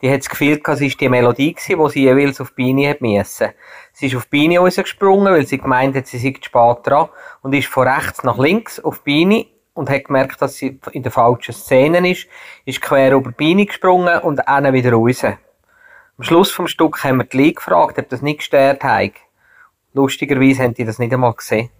die 0.00 0.10
hat 0.10 0.20
das 0.20 0.30
Gefühl 0.30 0.58
gehabt, 0.58 0.80
es 0.80 0.90
war 0.90 0.98
die 0.98 1.08
Melodie 1.10 1.52
gewesen, 1.52 1.84
die 1.84 1.90
sie 1.90 2.04
jeweils 2.04 2.40
auf 2.40 2.52
die 2.56 2.64
Beine 2.64 2.88
hat 2.88 3.02
müssen. 3.02 3.50
Sie 3.92 4.06
ist 4.06 4.16
auf 4.16 4.24
die 4.24 4.40
Beine 4.40 4.58
rausgesprungen, 4.58 5.34
weil 5.34 5.46
sie 5.46 5.58
gemeint 5.58 5.94
hat, 5.94 6.06
sie 6.06 6.16
sei 6.16 6.32
spät 6.40 6.78
dran 6.84 7.10
und 7.42 7.54
ist 7.54 7.68
von 7.68 7.86
rechts 7.86 8.24
nach 8.24 8.38
links 8.38 8.80
auf 8.80 9.00
die 9.00 9.22
Beine 9.22 9.46
und 9.74 9.90
hat 9.90 10.06
gemerkt, 10.06 10.40
dass 10.40 10.54
sie 10.54 10.80
in 10.92 11.02
der 11.02 11.12
falschen 11.12 11.52
Szene 11.52 12.10
ist, 12.10 12.26
ist 12.64 12.80
quer 12.80 13.12
über 13.12 13.32
die 13.32 13.44
Beine 13.44 13.66
gesprungen 13.66 14.18
und 14.20 14.36
dann 14.36 14.72
wieder 14.72 14.92
raus. 14.94 15.24
Am 15.24 16.24
Schluss 16.24 16.50
vom 16.52 16.68
Stück 16.68 17.04
haben 17.04 17.18
wir 17.18 17.24
die 17.24 17.36
Lee 17.36 17.52
gefragt, 17.52 17.98
ob 17.98 18.08
das 18.08 18.22
nicht 18.22 18.38
gestört 18.38 18.82
hat. 18.82 19.25
Lustigerweise 19.96 20.62
haben 20.62 20.74
die 20.74 20.84
das 20.84 20.98
nicht 20.98 21.10
einmal 21.10 21.32
gesehen. 21.32 21.70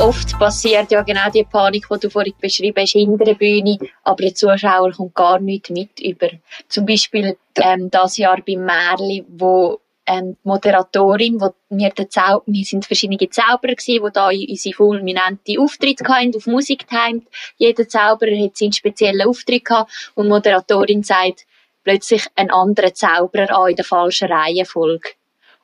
Oft 0.00 0.38
passiert 0.38 0.90
ja 0.90 1.02
genau 1.02 1.28
die 1.28 1.44
Panik, 1.44 1.86
die 1.92 1.98
du 1.98 2.08
vorhin 2.08 2.32
beschrieben 2.40 2.80
hast, 2.80 2.92
hinter 2.92 3.24
der 3.24 3.34
Bühne, 3.34 3.76
aber 4.04 4.22
der 4.22 4.34
Zuschauer 4.34 4.92
kommt 4.92 5.14
gar 5.14 5.40
nicht 5.40 5.68
mit 5.68 6.00
über. 6.00 6.30
Zum 6.68 6.86
Beispiel 6.86 7.36
ähm, 7.56 7.90
das 7.90 8.16
Jahr 8.16 8.38
beim 8.46 8.64
Märli, 8.64 9.26
wo 9.28 9.80
ähm, 10.06 10.36
die 10.42 10.48
Moderatorin, 10.48 11.38
wo 11.38 11.50
wir, 11.68 11.90
den 11.90 12.08
Zau 12.08 12.42
wir 12.46 12.64
sind 12.64 12.86
verschiedene 12.86 13.28
Zauberer 13.28 13.74
gewesen, 13.74 14.04
die 14.06 14.12
da 14.14 14.28
unsere 14.28 14.74
fulminante 14.74 15.60
Auftritte 15.60 16.04
hatten, 16.08 16.34
auf 16.34 16.46
Musik 16.46 16.86
timed. 16.88 17.26
Jeder 17.58 17.86
Zauberer 17.86 18.42
hat 18.42 18.56
seinen 18.56 18.72
speziellen 18.72 19.28
Auftritt 19.28 19.66
gehabt 19.66 20.12
und 20.14 20.24
die 20.24 20.30
Moderatorin 20.30 21.02
sagt, 21.02 21.44
plötzlich 21.84 22.24
einen 22.34 22.50
anderen 22.50 22.94
Zauberer 22.94 23.56
an 23.56 23.70
in 23.70 23.76
der 23.76 23.84
falschen 23.84 24.30
Reihenfolge. 24.30 25.10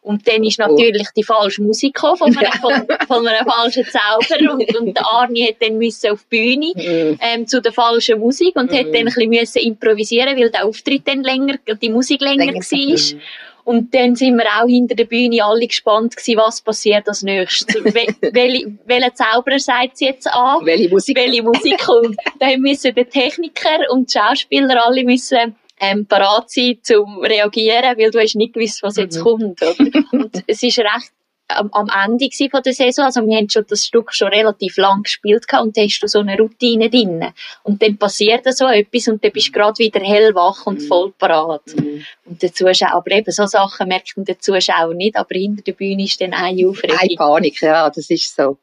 Und 0.05 0.29
dann 0.29 0.45
ist 0.45 0.59
natürlich 0.59 1.09
die 1.17 1.23
falsche 1.23 1.63
Musik 1.63 1.99
von 1.99 2.21
einem, 2.23 2.53
von, 2.61 2.87
von 3.07 3.27
einem 3.27 3.47
falschen 3.47 3.87
Zauber 3.87 4.53
und, 4.53 4.77
und 4.77 4.95
der 4.95 5.11
Arni 5.11 5.47
hat 5.47 5.57
dann 5.61 5.79
müssen 5.79 6.11
auf 6.11 6.27
die 6.31 6.37
Bühne 6.37 6.73
mhm. 6.77 7.19
ähm, 7.23 7.47
zu 7.47 7.63
der 7.63 7.73
falschen 7.73 8.21
Musik 8.21 8.55
und 8.57 8.71
hat 8.71 8.87
mhm. 8.87 8.93
dann 8.93 9.01
ein 9.01 9.05
bisschen 9.07 9.31
müssen 9.31 9.63
improvisieren, 9.63 10.37
weil 10.39 10.51
der 10.51 10.67
Auftritt 10.67 11.09
dann 11.09 11.23
länger, 11.23 11.55
die 11.81 11.89
Musik 11.89 12.21
länger, 12.21 12.45
länger 12.45 12.61
war. 12.61 13.21
Und 13.65 13.95
dann 13.95 14.15
sind 14.15 14.37
wir 14.37 14.45
auch 14.61 14.67
hinter 14.67 14.95
der 14.95 15.07
Bühne 15.07 15.43
alle 15.43 15.67
gespannt 15.67 16.15
gewesen, 16.15 16.37
was 16.37 16.61
passiert 16.61 17.09
als 17.09 17.23
nächstes. 17.23 17.75
Wel 17.83 18.79
welcher 18.85 19.15
Zauberer 19.15 19.59
sagt 19.59 19.97
sie 19.97 20.05
jetzt 20.05 20.27
an? 20.27 20.67
Welche 20.67 20.91
Musik? 20.91 21.17
Welche 21.17 21.43
Musik 21.43 21.79
kommt? 21.79 22.17
Dann 22.41 22.61
müssen 22.61 22.95
der 22.95 23.09
Techniker 23.09 23.91
und 23.91 24.13
die 24.13 24.19
Schauspieler 24.19 24.85
alle 24.85 25.03
müssen 25.03 25.57
ähm, 25.81 26.07
parat 26.07 26.51
sein, 26.51 26.79
zum 26.83 27.19
reagieren, 27.19 27.97
weil 27.99 28.11
du 28.11 28.21
hast 28.21 28.37
nicht 28.37 28.55
gewusst, 28.55 28.83
was 28.83 28.97
jetzt 28.97 29.19
mhm. 29.19 29.23
kommt. 29.23 29.63
Oder? 29.63 30.05
Und 30.13 30.45
es 30.47 30.63
ist 30.63 30.79
recht 30.79 31.13
am, 31.49 31.71
am 31.73 31.89
Ende 31.89 32.29
von 32.51 32.63
der 32.63 32.73
Saison, 32.73 33.05
also 33.05 33.27
wir 33.27 33.37
haben 33.37 33.51
schon 33.51 33.65
das 33.69 33.85
Stück 33.85 34.13
schon 34.15 34.29
relativ 34.29 34.77
lang 34.77 35.03
gespielt 35.03 35.47
gehabt 35.47 35.65
und 35.65 35.77
da 35.77 35.83
hast 35.83 36.01
du 36.01 36.09
so 36.09 36.21
eine 36.21 36.39
Routine 36.39 36.89
drin. 36.89 37.33
Und 37.63 37.83
dann 37.83 37.97
passiert 37.97 38.45
so 38.57 38.67
etwas 38.67 39.09
und 39.09 39.23
dann 39.23 39.33
bist 39.33 39.49
du 39.49 39.53
gerade 39.53 39.79
wieder 39.79 40.01
hellwach 40.01 40.67
und 40.67 40.81
mhm. 40.81 40.87
voll 40.87 41.13
parat. 41.13 41.63
Mhm. 41.77 42.05
Und 42.25 42.43
der 42.43 42.53
Zuschauer, 42.53 42.95
aber 42.95 43.11
eben 43.11 43.31
so 43.31 43.47
Sachen 43.47 43.89
merkt 43.89 44.15
der 44.17 44.39
Zuschauer 44.39 44.95
nicht, 44.95 45.17
aber 45.17 45.35
hinter 45.35 45.63
der 45.63 45.73
Bühne 45.73 46.05
ist 46.05 46.21
dann 46.21 46.33
eine 46.33 46.67
Aufregung. 46.69 46.99
Eine 46.99 47.17
Panik, 47.17 47.61
ja, 47.61 47.91
das 47.91 48.11
ist 48.11 48.35
so. 48.35 48.59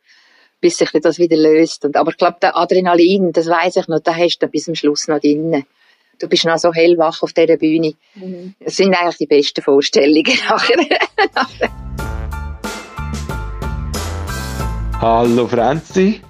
Bis 0.60 0.78
sich 0.78 0.90
das 0.92 1.18
wieder 1.18 1.38
löst. 1.38 1.86
Und, 1.86 1.96
aber 1.96 2.12
ich 2.12 2.18
glaube, 2.18 2.38
der 2.42 2.56
Adrenalin, 2.56 3.32
das 3.32 3.48
weiß 3.48 3.78
ich 3.78 3.88
noch, 3.88 4.00
da 4.00 4.16
hast 4.16 4.40
du 4.40 4.48
bis 4.48 4.66
zum 4.66 4.76
Schluss 4.76 5.08
noch 5.08 5.20
drin. 5.20 5.66
Du 6.22 6.28
bist 6.28 6.46
noch 6.46 6.60
so 6.60 6.72
hellwach 6.72 7.24
auf 7.24 7.34
dieser 7.34 7.58
Bühne. 7.58 7.96
Mhm. 8.14 8.54
Das 8.60 8.76
sind 8.76 8.94
eigentlich 8.94 9.18
die 9.18 9.26
besten 9.26 9.64
Vorstellungen 9.64 10.24
nachher. 10.50 10.88
Hallo 15.02 15.48
Franzi. 15.48 16.22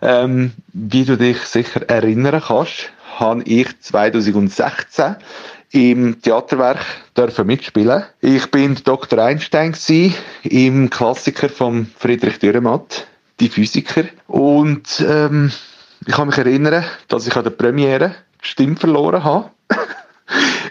Ähm, 0.00 0.52
wie 0.72 1.04
du 1.04 1.16
dich 1.16 1.38
sicher 1.38 1.82
erinnern 1.90 2.40
kannst, 2.46 2.92
habe 3.16 3.42
ich 3.42 3.66
2016 3.80 5.16
im 5.72 6.22
Theaterwerk 6.22 6.86
dürfen 7.16 7.48
mitspielen. 7.48 8.04
Ich 8.20 8.48
bin 8.52 8.78
Dr. 8.84 9.18
Einstein 9.18 9.72
gewesen, 9.72 10.14
im 10.44 10.90
Klassiker 10.90 11.48
von 11.48 11.90
Friedrich 11.98 12.38
Dürrematt, 12.38 13.08
die 13.40 13.48
Physiker. 13.48 14.04
Und 14.28 15.04
ähm, 15.04 15.50
ich 16.06 16.14
kann 16.14 16.28
mich 16.28 16.38
erinnern, 16.38 16.84
dass 17.08 17.26
ich 17.26 17.34
an 17.34 17.42
der 17.42 17.50
Premiere 17.50 18.14
Stimme 18.48 18.76
verloren 18.76 19.24
habe. 19.24 19.50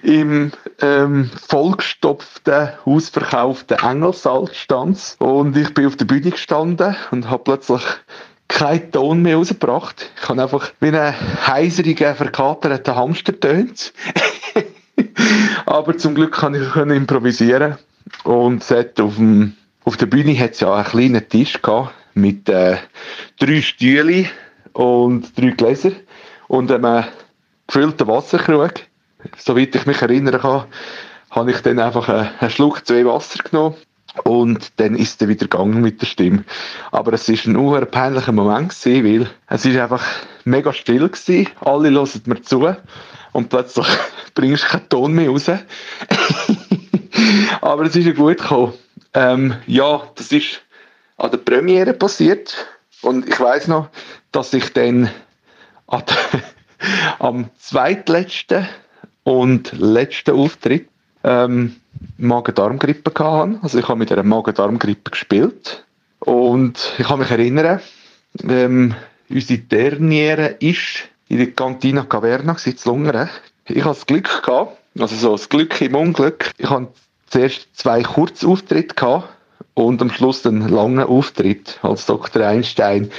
im 0.04 0.52
ähm, 0.82 1.30
vollgestopften, 1.48 2.70
ausverkauften 2.86 3.78
Engelsaal 3.80 4.48
stand 4.54 5.16
und 5.20 5.58
ich 5.58 5.74
bin 5.74 5.88
auf 5.88 5.96
der 5.96 6.06
Bühne 6.06 6.32
gestanden 6.32 6.96
und 7.12 7.30
habe 7.30 7.44
plötzlich 7.44 7.82
keinen 8.48 8.92
Ton 8.92 9.22
mehr 9.22 9.38
rausgebracht. 9.38 10.10
Ich 10.22 10.30
habe 10.30 10.42
einfach 10.42 10.72
wie 10.80 10.88
einen 10.88 11.14
heiserigen, 11.48 12.16
verkaterten 12.16 12.96
Hamster 12.96 13.38
tönt. 13.40 13.94
Aber 15.66 15.98
zum 15.98 16.16
Glück 16.16 16.34
kann 16.34 16.56
ich 16.56 16.76
improvisieren 16.76 17.78
und 18.24 18.64
auf, 18.72 19.16
dem, 19.16 19.54
auf 19.84 19.98
der 19.98 20.06
Bühne 20.06 20.40
hat 20.40 20.52
es 20.52 20.62
ja 20.62 20.74
einen 20.74 20.86
kleinen 20.86 21.28
Tisch 21.28 21.62
gehabt 21.62 21.94
mit 22.14 22.48
äh, 22.50 22.78
drei 23.40 23.62
Stühlen 23.62 24.30
und 24.74 25.38
drei 25.38 25.50
Gläser 25.50 25.92
und 26.48 26.72
einem 26.72 27.04
gefüllten 27.68 28.08
Wasserkrug 28.08 28.74
soweit 29.38 29.76
ich 29.76 29.86
mich 29.86 30.02
erinnern 30.02 30.40
kann, 30.40 30.66
habe 31.32 31.52
ich 31.52 31.62
dann 31.62 31.80
einfach 31.80 32.10
einen 32.10 32.50
Schluck 32.50 32.86
zwei 32.86 33.06
Wasser 33.06 33.44
genommen 33.44 33.76
und 34.24 34.72
dann 34.78 34.96
ist 34.96 35.22
er 35.22 35.28
wieder 35.28 35.48
gegangen 35.48 35.82
mit 35.82 36.02
der 36.02 36.08
Stimme. 36.08 36.44
Aber 36.92 37.14
es 37.14 37.30
ist 37.30 37.46
ein 37.46 37.88
peinlicher 37.92 38.32
Moment 38.32 38.70
gewesen, 38.70 39.06
weil 39.06 39.30
es 39.48 39.66
ist 39.66 39.78
einfach 39.78 40.04
mega 40.46 40.74
still 40.74 41.10
gewesen. 41.10 41.50
Alle 41.60 41.92
hören 41.92 42.22
mir 42.26 42.42
zu 42.42 42.76
und 43.34 43.50
plötzlich 43.50 43.88
bringst 44.34 44.64
du 44.64 44.68
keinen 44.70 44.90
Ton 44.90 45.14
mehr 45.14 45.30
raus. 45.30 45.50
Aber 47.62 47.84
es 47.84 47.96
ist 47.96 48.06
ja 48.06 48.14
gut 48.14 48.38
gekommen. 48.38 48.74
Ähm, 49.14 49.56
ja, 49.68 50.04
das 50.16 50.32
ist 50.32 50.62
an 51.18 51.32
der 51.32 51.38
Premiere 51.38 51.94
passiert 51.94 52.56
und 53.02 53.28
ich 53.28 53.40
weiß 53.40 53.68
noch, 53.68 53.90
dass 54.32 54.54
ich 54.54 54.74
dann 54.74 55.10
am 57.20 57.50
zweitletzten 57.58 58.68
und 59.24 59.74
letzten 59.78 60.36
Auftritt 60.36 60.88
ähm, 61.24 61.76
Magen-Darm-Grippe 62.18 63.12
gehabt. 63.12 63.64
Also 63.64 63.80
ich 63.80 63.88
habe 63.88 64.00
mit 64.00 64.12
einer 64.12 64.24
Magen-Darm-Grippe 64.24 65.12
gespielt 65.12 65.86
und 66.20 66.94
ich 66.98 67.08
kann 67.08 67.20
mich 67.20 67.32
erinnern, 67.32 67.82
ähm, 68.48 68.96
unsere 69.30 69.60
Derniere 69.60 70.56
ist 70.60 71.10
in 71.28 71.38
der 71.38 71.52
Cantina 71.52 72.04
Caverna 72.04 72.58
in. 72.58 73.30
Ich 73.66 73.84
hatte 73.84 73.96
das 73.96 74.06
Glück 74.06 74.44
gehabt, 74.44 74.78
also 74.98 75.16
so 75.16 75.32
das 75.34 75.50
Glück 75.50 75.82
im 75.82 75.96
Unglück. 75.96 76.52
Ich 76.58 76.70
hatte 76.70 76.94
zuerst 77.28 77.68
zwei 77.74 78.04
Kurzauftritte 78.04 78.96
gehabt 78.96 79.30
und 79.74 80.02
am 80.02 80.10
Schluss 80.10 80.46
einen 80.46 80.70
langen 80.70 81.04
Auftritt 81.04 81.80
als 81.82 82.06
Dr. 82.06 82.46
Einstein. 82.46 83.12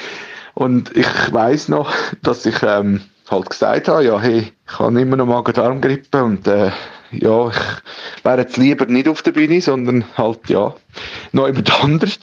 Und 0.54 0.96
ich 0.96 1.06
weiß 1.32 1.68
noch, 1.68 1.92
dass 2.22 2.46
ich 2.46 2.62
ähm, 2.62 3.02
halt 3.30 3.50
gesagt 3.50 3.88
habe, 3.88 4.04
ja, 4.04 4.18
hey, 4.18 4.52
ich 4.66 4.78
habe 4.78 5.00
immer 5.00 5.16
noch 5.16 5.26
Magen-Darm-Grippe 5.26 6.22
und 6.22 6.46
äh, 6.46 6.70
ja, 7.12 7.48
ich 7.48 8.24
wäre 8.24 8.40
jetzt 8.40 8.56
lieber 8.56 8.86
nicht 8.86 9.08
auf 9.08 9.22
der 9.22 9.32
Bühne, 9.32 9.60
sondern 9.60 10.04
halt, 10.16 10.48
ja, 10.48 10.74
noch 11.32 11.46
jemand 11.46 11.82
anders. 11.82 12.18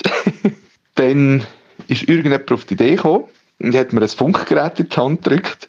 Dann 0.96 1.46
ist 1.88 2.04
irgendjemand 2.04 2.52
auf 2.52 2.66
die 2.66 2.76
Idee 2.76 2.96
gekommen 2.96 3.26
und 3.60 3.76
hat 3.76 3.94
mir 3.94 4.02
ein 4.02 4.08
Funkgerät 4.08 4.80
in 4.80 4.90
die 4.90 4.96
Hand 4.96 5.24
gedrückt 5.24 5.68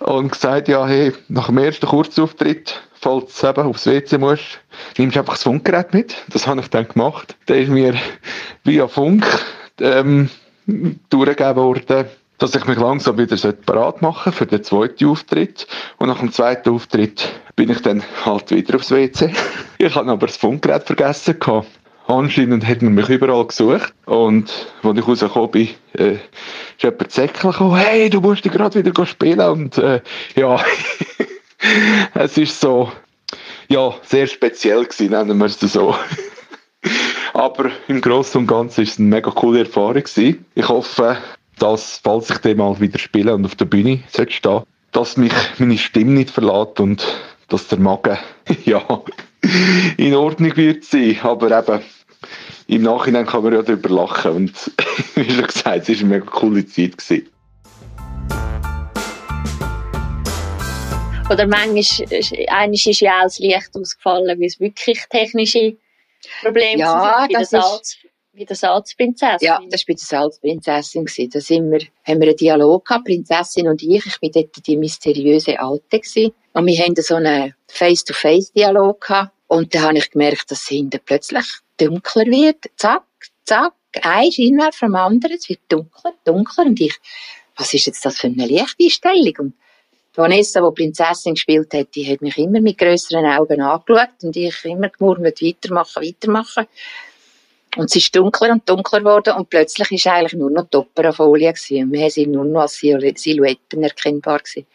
und 0.00 0.32
gesagt, 0.32 0.68
ja, 0.68 0.86
hey, 0.86 1.12
nach 1.28 1.46
dem 1.46 1.58
ersten 1.58 1.86
Kurzauftritt, 1.86 2.80
falls 2.94 3.40
du 3.40 3.48
eben 3.48 3.66
aufs 3.66 3.86
WC 3.86 4.18
musst, 4.18 4.60
nimmst 4.98 5.16
du 5.16 5.20
einfach 5.20 5.34
das 5.34 5.42
Funkgerät 5.42 5.92
mit. 5.94 6.16
Das 6.28 6.46
habe 6.46 6.60
ich 6.60 6.68
dann 6.68 6.88
gemacht. 6.88 7.36
Da 7.46 7.54
ist 7.54 7.70
mir 7.70 7.94
via 8.64 8.88
Funk 8.88 9.26
ähm, 9.80 10.28
durchgegeben 11.08 11.56
worden, 11.56 12.06
dass 12.40 12.54
ich 12.54 12.66
mich 12.66 12.78
langsam 12.78 13.18
wieder 13.18 13.52
parat 13.52 14.02
machen 14.02 14.32
für 14.32 14.46
den 14.46 14.64
zweiten 14.64 15.06
Auftritt. 15.06 15.66
Und 15.98 16.08
nach 16.08 16.20
dem 16.20 16.32
zweiten 16.32 16.70
Auftritt 16.70 17.28
bin 17.54 17.70
ich 17.70 17.82
dann 17.82 18.02
halt 18.24 18.50
wieder 18.50 18.76
aufs 18.76 18.90
WC. 18.90 19.32
Ich 19.78 19.94
habe 19.94 20.10
aber 20.10 20.26
das 20.26 20.36
Funkgerät 20.36 20.82
vergessen 20.84 21.38
gehabt. 21.38 21.68
Anscheinend 22.06 22.66
hat 22.66 22.82
man 22.82 22.94
mich 22.94 23.08
überall 23.08 23.46
gesucht. 23.46 23.94
Und 24.04 24.50
als 24.82 24.98
ich 24.98 25.08
rausgekommen 25.08 25.50
bin, 25.50 25.68
äh, 25.94 26.14
ist 26.14 26.82
jemand 26.82 27.10
Säckchen 27.10 27.52
gekommen, 27.52 27.76
hey, 27.76 28.10
du 28.10 28.20
musst 28.20 28.44
dich 28.44 28.52
gerade 28.52 28.84
wieder 28.84 29.06
spielen. 29.06 29.40
Und 29.40 29.78
äh, 29.78 30.02
ja, 30.34 30.60
es 32.14 32.36
ist 32.36 32.60
so, 32.60 32.92
ja, 33.68 33.94
sehr 34.02 34.26
speziell 34.26 34.84
gewesen, 34.84 35.10
nennen 35.10 35.38
wir 35.38 35.46
es 35.46 35.60
so. 35.60 35.94
Aber 37.32 37.70
im 37.88 38.00
Großen 38.00 38.40
und 38.40 38.46
Ganzen 38.46 38.82
ist 38.82 38.92
es 38.92 38.98
eine 38.98 39.08
mega 39.08 39.30
coole 39.30 39.60
Erfahrung 39.60 39.94
gewesen. 39.94 40.44
Ich 40.54 40.68
hoffe, 40.68 41.16
dass, 41.60 42.00
falls 42.02 42.30
ich 42.30 42.38
dann 42.38 42.56
mal 42.56 42.80
wieder 42.80 42.98
spiele 42.98 43.34
und 43.34 43.44
auf 43.44 43.54
der 43.54 43.66
Bühne 43.66 44.02
stehen 44.08 44.62
dass 44.92 45.16
mich 45.16 45.32
meine 45.58 45.78
Stimme 45.78 46.12
nicht 46.12 46.30
verlässt 46.30 46.80
und 46.80 47.06
dass 47.48 47.68
der 47.68 47.78
Magen, 47.78 48.18
ja, 48.64 48.82
in 49.96 50.14
Ordnung 50.14 50.56
wird 50.56 50.84
sein. 50.84 51.18
Aber 51.22 51.56
eben, 51.56 51.82
im 52.66 52.82
Nachhinein 52.82 53.26
kann 53.26 53.44
man 53.44 53.52
ja 53.52 53.62
darüber 53.62 53.88
lachen. 53.88 54.32
Und 54.32 54.52
wie 55.14 55.30
schon 55.30 55.46
gesagt, 55.46 55.88
es 55.88 55.88
war 55.88 55.96
eine 55.96 56.18
mega 56.18 56.26
coole 56.26 56.66
Zeit. 56.66 56.98
Gewesen. 56.98 57.28
Oder 61.30 61.46
manchmal 61.46 62.08
eines 62.48 62.86
ist 62.86 63.00
ja 63.00 63.18
auch 63.20 63.24
das 63.24 63.38
Licht 63.38 63.70
ausgefallen, 63.74 64.40
weil 64.40 64.46
es 64.46 64.58
wirklich 64.58 64.98
technische 65.10 65.76
Probleme 66.42 66.80
ja, 66.80 67.26
sind. 67.28 67.34
Das 67.34 67.52
ist, 67.52 67.98
wie 68.32 68.44
der 68.44 68.56
Salzprinzessin. 68.56 69.46
Ja, 69.46 69.60
das 69.70 69.80
war 69.80 69.86
bei 69.88 69.94
der 69.94 70.06
Salzprinzessin. 70.06 71.30
Da 71.30 71.40
sind 71.40 71.70
wir, 71.70 71.80
haben 72.04 72.20
wir 72.20 72.28
einen 72.28 72.36
Dialog 72.36 72.86
gehabt, 72.86 73.06
Prinzessin 73.06 73.68
und 73.68 73.82
ich. 73.82 74.06
Ich 74.06 74.22
war 74.22 74.30
dort 74.30 74.66
die 74.66 74.76
mysteriöse 74.76 75.58
Alte. 75.58 75.98
Gewesen. 75.98 76.32
Und 76.52 76.66
wir 76.66 76.78
haben 76.82 76.94
so 76.96 77.16
einen 77.16 77.54
Face-to-Face-Dialog 77.68 79.00
gehabt. 79.00 79.32
Und 79.48 79.74
da 79.74 79.82
habe 79.82 79.98
ich 79.98 80.10
gemerkt, 80.10 80.50
dass 80.50 80.62
es 80.62 80.68
hinten 80.68 81.00
plötzlich 81.04 81.46
dunkler 81.76 82.26
wird. 82.26 82.66
Zack, 82.76 83.04
zack, 83.44 83.74
ein 84.00 84.30
Scheinwerfer 84.30 84.86
vom 84.86 84.94
anderen. 84.94 85.36
Es 85.36 85.48
wird 85.48 85.60
dunkler, 85.68 86.14
dunkler. 86.24 86.66
Und 86.66 86.80
ich, 86.80 86.94
was 87.56 87.74
ist 87.74 87.86
jetzt 87.86 88.04
das 88.04 88.18
für 88.18 88.28
eine 88.28 88.46
Lichteinstellung? 88.46 89.34
Und 89.38 89.54
Vanessa, 90.14 90.60
die 90.60 90.74
Prinzessin 90.74 91.34
gespielt 91.34 91.72
hat, 91.74 91.94
die 91.94 92.10
hat 92.10 92.20
mich 92.20 92.36
immer 92.38 92.60
mit 92.60 92.78
grösseren 92.78 93.26
Augen 93.26 93.60
angeschaut 93.60 94.22
und 94.22 94.36
ich 94.36 94.64
immer 94.64 94.88
gemurmelt, 94.88 95.40
weitermachen, 95.42 96.02
weitermachen. 96.02 96.66
Und 97.76 97.84
es 97.84 97.96
ist 97.96 98.14
dunkler 98.16 98.50
und 98.50 98.68
dunkler 98.68 98.98
geworden 98.98 99.34
und 99.34 99.48
plötzlich 99.48 99.90
ist 99.92 100.06
eigentlich 100.06 100.34
nur 100.34 100.50
noch 100.50 100.68
die 100.68 100.78
Operafolie 100.78 101.52
gewesen. 101.52 101.92
Wir 101.92 102.10
sind 102.10 102.32
nur 102.32 102.44
noch 102.44 102.62
als 102.62 102.78
Silhouetten 102.78 103.82
erkennbar 103.82 104.40
gewesen. 104.40 104.66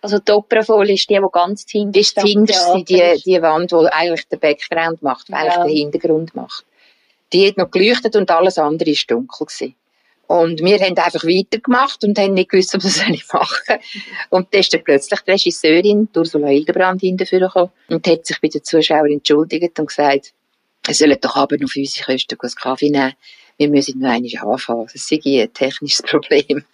Also 0.00 0.18
die 0.20 0.32
Operafolie 0.32 0.94
ist 0.94 1.10
die, 1.10 1.16
die 1.16 1.26
ganz 1.32 1.64
hinten 1.68 1.98
ist. 1.98 2.16
Die 2.22 2.28
hinterste, 2.28 2.84
die, 2.84 3.22
die 3.24 3.42
Wand, 3.42 3.72
die 3.72 3.88
eigentlich 3.90 4.28
den 4.28 4.38
Background 4.38 5.02
macht, 5.02 5.28
die 5.28 5.32
ja. 5.32 5.38
eigentlich 5.38 5.64
den 5.64 5.76
Hintergrund 5.76 6.34
macht. 6.36 6.64
Die 7.32 7.48
hat 7.48 7.56
noch 7.56 7.70
geleuchtet 7.70 8.14
und 8.14 8.30
alles 8.30 8.58
andere 8.58 8.90
ist 8.90 9.10
dunkel 9.10 9.46
gewesen. 9.46 9.74
Und 10.28 10.60
wir 10.60 10.78
haben 10.78 10.96
einfach 10.96 11.24
weitergemacht 11.24 12.04
und 12.04 12.18
haben 12.18 12.34
nicht 12.34 12.50
gewusst, 12.50 12.74
was 12.74 12.98
wir 12.98 13.18
machen 13.32 13.56
sollen. 13.66 13.80
Und 14.28 14.52
dann 14.52 14.60
ist 14.60 14.72
dann 14.72 14.84
plötzlich 14.84 15.20
die 15.20 15.30
Regisseurin, 15.30 16.08
Ursula 16.14 16.48
Hildebrand, 16.48 17.00
hinterher 17.00 17.70
und 17.88 18.06
hat 18.06 18.26
sich 18.26 18.40
bei 18.40 18.48
den 18.48 18.62
Zuschauern 18.62 19.10
entschuldigt 19.10 19.78
und 19.80 19.86
gesagt, 19.86 20.34
wir 20.88 20.94
sollen 20.94 21.18
doch 21.20 21.36
aber 21.36 21.58
noch 21.58 21.68
für 21.68 21.80
unsere 21.80 22.16
Kosten 22.16 22.38
einen 22.40 22.52
Kaffee 22.54 22.90
nehmen. 22.90 23.12
Wir 23.58 23.68
müssen 23.68 23.98
noch 24.00 24.08
einmal 24.08 24.52
anfangen. 24.54 24.86
Das 24.86 24.94
ist 24.94 25.12
ein 25.12 25.52
technisches 25.52 26.02
Problem. 26.06 26.64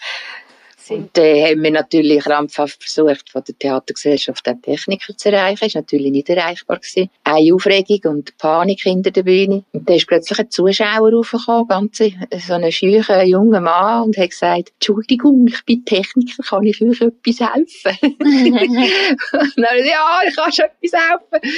Und 0.90 1.16
dann 1.16 1.36
haben 1.42 1.62
wir 1.62 1.70
natürlich 1.70 2.22
krampfhaft 2.22 2.82
versucht, 2.82 3.30
von 3.30 3.42
der 3.42 3.58
Theatergesellschaft 3.58 4.46
den 4.46 4.60
Techniker 4.60 5.16
zu 5.16 5.32
erreichen. 5.32 5.64
Ist 5.64 5.74
natürlich 5.74 6.12
nicht 6.12 6.28
erreichbar 6.28 6.78
gewesen. 6.78 7.10
Eine 7.24 7.54
Aufregung 7.54 8.12
und 8.12 8.36
Panik 8.36 8.82
hinter 8.82 9.10
der 9.10 9.22
Bühne. 9.22 9.64
Und 9.72 9.88
dann 9.88 9.96
ist 9.96 10.06
plötzlich 10.06 10.38
ein 10.38 10.50
Zuschauer 10.50 11.10
raufgekommen, 11.10 11.68
ganz 11.68 11.98
so 11.98 12.52
ein 12.52 12.70
schücher 12.70 13.24
junger 13.24 13.62
Mann, 13.62 14.04
und 14.04 14.18
hat 14.18 14.30
gesagt, 14.30 14.72
Entschuldigung, 14.74 15.48
ich 15.48 15.64
bin 15.64 15.84
Techniker, 15.84 16.42
kann 16.42 16.64
ich 16.64 16.80
euch 16.82 17.00
etwas 17.00 17.40
helfen? 17.40 17.98
und 18.20 19.56
dann, 19.56 19.86
ja, 19.86 20.20
ich 20.28 20.36
kann 20.36 20.52
schon 20.52 20.66
etwas 20.66 21.00
helfen. 21.00 21.50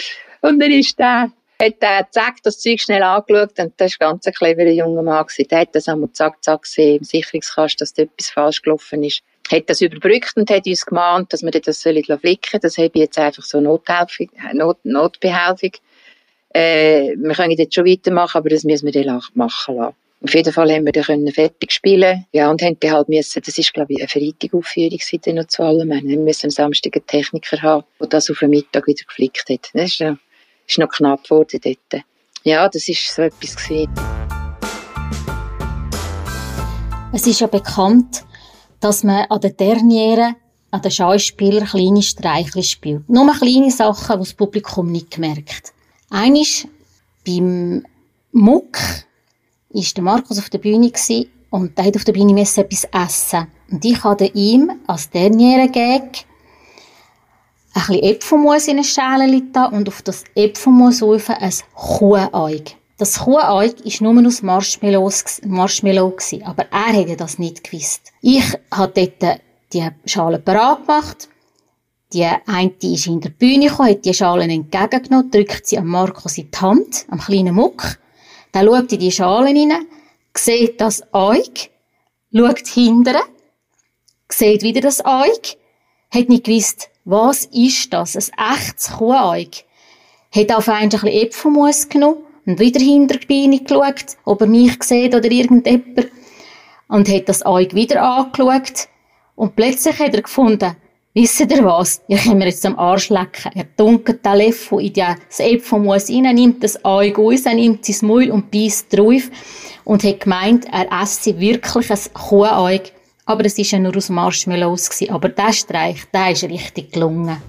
Und 0.42 0.60
dann 0.60 0.70
ist 0.70 0.98
der 0.98 1.32
hat 1.60 1.76
er 1.80 2.06
zack, 2.10 2.42
das 2.42 2.58
Zeug 2.58 2.80
schnell 2.80 3.02
angeschaut 3.02 3.58
und 3.58 3.72
das 3.76 3.98
war 3.98 4.10
ganz 4.10 4.26
ein 4.26 4.34
cleverer 4.34 4.70
junger 4.70 5.02
Mann. 5.02 5.26
Gewesen. 5.26 5.48
Der 5.48 5.60
hat 5.60 5.74
das 5.74 5.88
einmal 5.88 6.12
zack, 6.12 6.42
zack 6.42 6.62
gesehen 6.62 6.98
im 6.98 7.04
Sicherungskasten, 7.04 7.78
dass 7.78 7.94
da 7.94 8.02
etwas 8.02 8.30
falsch 8.30 8.62
gelaufen 8.62 9.02
ist. 9.02 9.22
Hat 9.50 9.70
das 9.70 9.80
überbrückt 9.80 10.32
und 10.36 10.50
hat 10.50 10.66
uns 10.66 10.84
gemahnt, 10.84 11.32
dass 11.32 11.42
wir 11.42 11.50
das 11.50 11.82
flicken 11.82 12.00
sollen. 12.22 12.60
Das 12.62 12.78
habe 12.78 12.90
ich 12.92 13.00
jetzt 13.00 13.18
einfach 13.18 13.42
so 13.42 13.60
Nothelfung, 13.60 14.28
Not, 14.52 14.78
Notbehelfung. 14.84 15.70
Äh, 16.50 17.14
wir 17.16 17.34
können 17.34 17.52
jetzt 17.52 17.74
schon 17.74 17.86
weitermachen, 17.86 18.38
aber 18.38 18.48
das 18.48 18.64
müssen 18.64 18.86
wir 18.86 19.04
dann 19.04 19.20
machen 19.34 19.76
lassen. 19.76 19.94
Auf 20.22 20.34
jeden 20.34 20.52
Fall 20.52 20.72
haben 20.72 20.86
wir 20.86 20.92
dann 20.92 21.28
fertig 21.28 21.70
spielen 21.70 22.24
Ja, 22.32 22.50
und 22.50 22.62
haben 22.62 22.80
dann 22.80 22.90
halt 22.90 23.08
müssen, 23.08 23.42
das 23.44 23.58
ist, 23.58 23.74
glaube 23.74 23.92
ich, 23.92 23.98
eine 23.98 24.08
Freitagaufführung 24.08 24.98
seit 25.00 25.26
noch 25.26 25.46
zu 25.46 25.62
allem. 25.62 25.90
Wir 25.90 26.18
müssen 26.18 26.46
am 26.46 26.50
Samstag 26.50 26.96
einen 26.96 27.06
Techniker 27.06 27.60
haben, 27.60 27.84
der 28.00 28.08
das 28.08 28.30
auf 28.30 28.38
den 28.38 28.50
Mittag 28.50 28.86
wieder 28.86 29.04
geflickt 29.04 29.44
hat. 29.50 29.68
Das 29.74 30.00
ist, 30.00 30.04
ist 30.66 30.78
noch 30.78 30.88
knapp 30.88 31.24
geworden 31.24 31.60
dort. 31.62 32.04
Ja, 32.44 32.68
das 32.68 32.88
ist 32.88 33.14
so 33.14 33.22
etwas 33.22 33.56
gewesen. 33.56 33.92
Es 37.12 37.26
ist 37.26 37.40
ja 37.40 37.46
bekannt, 37.46 38.24
dass 38.80 39.02
man 39.02 39.26
an 39.30 39.40
den 39.40 39.56
Dernieren, 39.56 40.36
an 40.70 40.82
den 40.82 40.90
Schauspielern 40.90 41.66
kleine 41.66 42.02
Streiche 42.02 42.62
spielt. 42.62 43.08
Nur 43.08 43.32
kleine 43.32 43.70
Sachen, 43.70 44.16
die 44.16 44.24
das 44.24 44.34
Publikum 44.34 44.92
nicht 44.92 45.18
merkt. 45.18 45.72
Eines 46.10 46.66
beim 47.26 47.84
Muck 48.32 48.78
war 49.70 49.84
der 49.94 50.04
Markus 50.04 50.38
auf 50.38 50.50
der 50.50 50.58
Bühne 50.58 50.92
und 51.50 51.78
der 51.78 51.84
hat 51.86 51.96
auf 51.96 52.04
der 52.04 52.12
Bühne 52.12 52.40
etwas 52.40 52.84
essen. 52.92 53.46
Und 53.70 53.84
ich 53.84 54.02
habe 54.04 54.26
ihm 54.26 54.70
als 54.86 55.10
Derniere-Gag 55.10 56.26
ein 57.76 57.86
bisschen 57.86 58.02
Äpfelmus 58.02 58.68
in 58.68 58.76
eine 58.76 58.84
Schale 58.84 59.42
da 59.52 59.66
und 59.66 59.88
auf 59.88 60.02
das 60.02 60.24
Äpfelmus 60.34 61.02
rauf 61.02 61.28
ein 61.28 61.52
Kuheig. 61.74 62.76
Das 62.96 63.18
Kuheig 63.18 63.84
war 63.84 64.12
nur 64.12 64.26
aus 64.26 64.42
Marshmallow, 64.42 65.10
Marshmallow 65.44 66.16
aber 66.44 66.66
er 66.70 66.92
hätte 66.94 67.16
das 67.16 67.38
nicht 67.38 67.62
gewusst. 67.62 68.12
Ich 68.22 68.44
habe 68.70 68.92
dort 69.20 69.40
die 69.74 69.88
Schale 70.06 70.38
parat 70.38 70.86
gemacht. 70.86 71.28
Die 72.14 72.24
eine 72.24 72.72
ist 72.80 73.06
in 73.08 73.20
der 73.20 73.30
Bühne 73.30 73.66
gekommen, 73.66 73.90
hat 73.90 74.04
die 74.04 74.14
Schalen 74.14 74.48
entgegengenommen, 74.48 75.30
drückt 75.30 75.66
sie 75.66 75.76
an 75.76 75.86
Markus 75.86 76.38
in 76.38 76.50
die 76.50 76.58
Hand, 76.58 77.04
am 77.10 77.18
kleinen 77.18 77.54
Muck. 77.54 77.98
Dann 78.52 78.64
schaut 78.64 78.92
in 78.92 79.00
die 79.00 79.12
Schalen 79.12 79.54
rein, 79.54 79.86
sieht 80.34 80.80
das 80.80 81.02
Eug, 81.12 81.68
schaut 82.34 82.66
hinterher, 82.68 83.24
sieht 84.30 84.62
wieder 84.62 84.80
das 84.80 85.04
Eug, 85.04 85.56
hat 86.10 86.28
nicht 86.28 86.44
gewusst, 86.44 86.88
was 87.06 87.44
ist 87.46 87.92
das? 87.92 88.16
Ein 88.16 88.56
echtes 88.56 88.90
Kuheig. 88.90 89.64
Hat 90.34 90.52
auf 90.52 90.68
ein 90.68 90.88
bisschen 90.88 91.08
Äpfelmus 91.08 91.88
genommen 91.88 92.24
und 92.44 92.58
wieder 92.58 92.80
hinter 92.80 93.16
die 93.16 93.26
Beine 93.26 93.60
geschaut, 93.60 94.16
ob 94.24 94.40
er 94.40 94.48
mich 94.48 94.82
sieht 94.82 95.14
oder 95.14 95.30
irgendjemand. 95.30 96.08
Und 96.88 97.08
hat 97.08 97.28
das 97.28 97.46
Eig 97.46 97.74
wieder 97.74 98.02
angeschaut. 98.02 98.88
Und 99.36 99.54
plötzlich 99.54 99.98
hat 99.98 100.14
er 100.14 100.22
gefunden, 100.22 100.76
wisst 101.14 101.40
ihr 101.40 101.64
was? 101.64 102.02
Ihr 102.08 102.18
könnt 102.18 102.38
mir 102.38 102.46
jetzt 102.46 102.66
am 102.66 102.78
Arsch 102.78 103.08
lecken. 103.08 103.52
Er 103.54 103.66
dunkelt 103.76 104.24
den 104.24 104.38
Löffel 104.38 104.80
in 104.80 104.92
das 104.92 105.38
Äpfelmus 105.38 106.10
rein, 106.10 106.34
nimmt 106.34 106.62
das 106.64 106.84
Eig 106.84 107.18
aus, 107.18 107.46
er 107.46 107.54
nimmt 107.54 107.84
sein 107.84 108.08
Maul 108.08 108.30
und 108.30 108.50
beißt 108.50 108.96
drauf. 108.96 109.30
Und 109.84 110.02
hat 110.02 110.20
gemeint, 110.20 110.66
er 110.72 110.90
esse 111.02 111.38
wirklich 111.38 111.90
ein 111.90 112.12
Kuheig 112.14 112.92
aber 113.26 113.44
es 113.44 113.58
war 113.58 113.64
ja 113.64 113.78
nur 113.80 113.96
aus 113.96 114.08
Marshmallows. 114.08 114.88
Gewesen. 114.88 115.12
Aber 115.12 115.28
der 115.28 115.52
Streich, 115.52 116.04
der 116.14 116.30
ist 116.30 116.44
richtig 116.44 116.92
gelungen. 116.92 117.42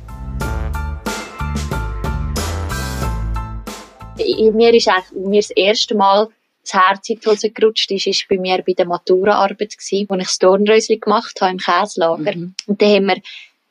Mir 4.54 4.74
ist 4.74 4.88
eigentlich 4.88 5.12
mir 5.14 5.42
das 5.42 5.52
erste 5.52 5.96
Mal 5.96 6.28
das 6.64 6.74
Herz 6.74 7.10
in 7.10 7.20
die 7.20 7.30
Hose 7.30 7.50
gerutscht 7.50 7.92
ist, 7.92 8.08
ist 8.08 8.28
bei 8.28 8.38
mir 8.38 8.62
bei 8.62 8.74
der 8.74 8.88
Maturaarbeit 8.88 9.78
gewesen, 9.78 10.06
wo 10.10 10.16
ich 10.16 10.26
das 10.26 10.40
Turnrösli 10.40 10.98
gemacht 10.98 11.40
habe 11.40 11.52
im 11.52 11.60
Käslager. 11.60 12.36
Mhm. 12.36 12.56
Und 12.66 12.82
da 12.82 12.86
haben 12.88 13.06
wir 13.06 13.22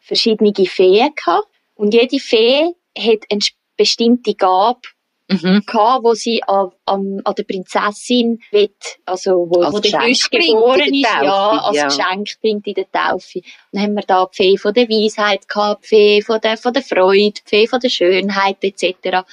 verschiedene 0.01 0.55
Feen 0.55 1.11
gehabt. 1.15 1.49
Und 1.75 1.93
jede 1.93 2.19
Fee 2.19 2.73
hat 2.97 3.19
eine 3.31 3.41
bestimmte 3.77 4.35
Gabe 4.35 4.81
mhm. 5.29 5.63
gehabt, 5.67 6.05
wo 6.05 6.15
sie 6.15 6.43
an, 6.45 6.71
an, 6.85 7.21
an 7.25 7.35
der 7.35 7.45
Prinzessin 7.45 8.41
will, 8.51 8.71
also 9.05 9.49
wo, 9.51 9.63
als 9.63 9.75
wo 9.75 9.79
der 9.81 10.01
frisch 10.01 10.31
geboren 10.31 10.95
ist, 10.95 11.03
ja, 11.03 11.51
als 11.51 11.77
ja. 11.77 11.87
Geschenk 11.87 12.29
bringt 12.41 12.67
in 12.67 12.75
der 12.75 12.91
Taufe. 12.91 13.41
Dann 13.73 13.83
haben 13.83 13.95
wir 13.95 14.03
da 14.03 14.27
die 14.27 14.37
Fee 14.37 14.57
von 14.57 14.75
der 14.75 14.89
Weisheit 14.89 15.49
gehabt, 15.49 15.85
die 15.85 15.89
Fee 15.89 16.23
von 16.23 16.41
der, 16.41 16.57
von 16.57 16.73
der 16.73 16.83
Freude, 16.83 17.33
die 17.33 17.43
Fee 17.45 17.67
von 17.67 17.81
der 17.81 17.89
Schönheit 17.89 18.57
etc. 18.63 19.27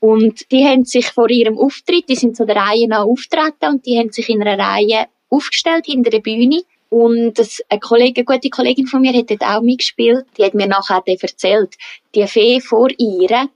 Und 0.00 0.50
die 0.50 0.64
haben 0.64 0.84
sich 0.84 1.06
vor 1.08 1.30
ihrem 1.30 1.58
Auftritt, 1.58 2.08
die 2.08 2.16
sind 2.16 2.36
so 2.36 2.44
der 2.44 2.56
Reihe 2.56 2.88
nach 2.88 3.04
auftreten 3.04 3.68
und 3.68 3.86
die 3.86 3.98
haben 3.98 4.12
sich 4.12 4.28
in 4.28 4.42
einer 4.42 4.62
Reihe 4.62 5.06
aufgestellt 5.30 5.86
hinter 5.86 6.10
der 6.10 6.20
Bühne. 6.20 6.62
Und 6.88 7.34
das, 7.34 7.60
eine, 7.68 7.80
Kollegin, 7.80 8.26
eine 8.26 8.38
gute 8.38 8.50
Kollegin 8.50 8.86
von 8.86 9.00
mir 9.00 9.12
hat 9.12 9.30
dort 9.30 9.42
auch 9.42 9.60
mitgespielt. 9.60 10.24
Die 10.38 10.44
hat 10.44 10.54
mir 10.54 10.68
nachher 10.68 11.02
erzählt, 11.06 11.74
die 12.14 12.26
Fee 12.26 12.60
vor 12.60 12.88
ihr 12.96 13.48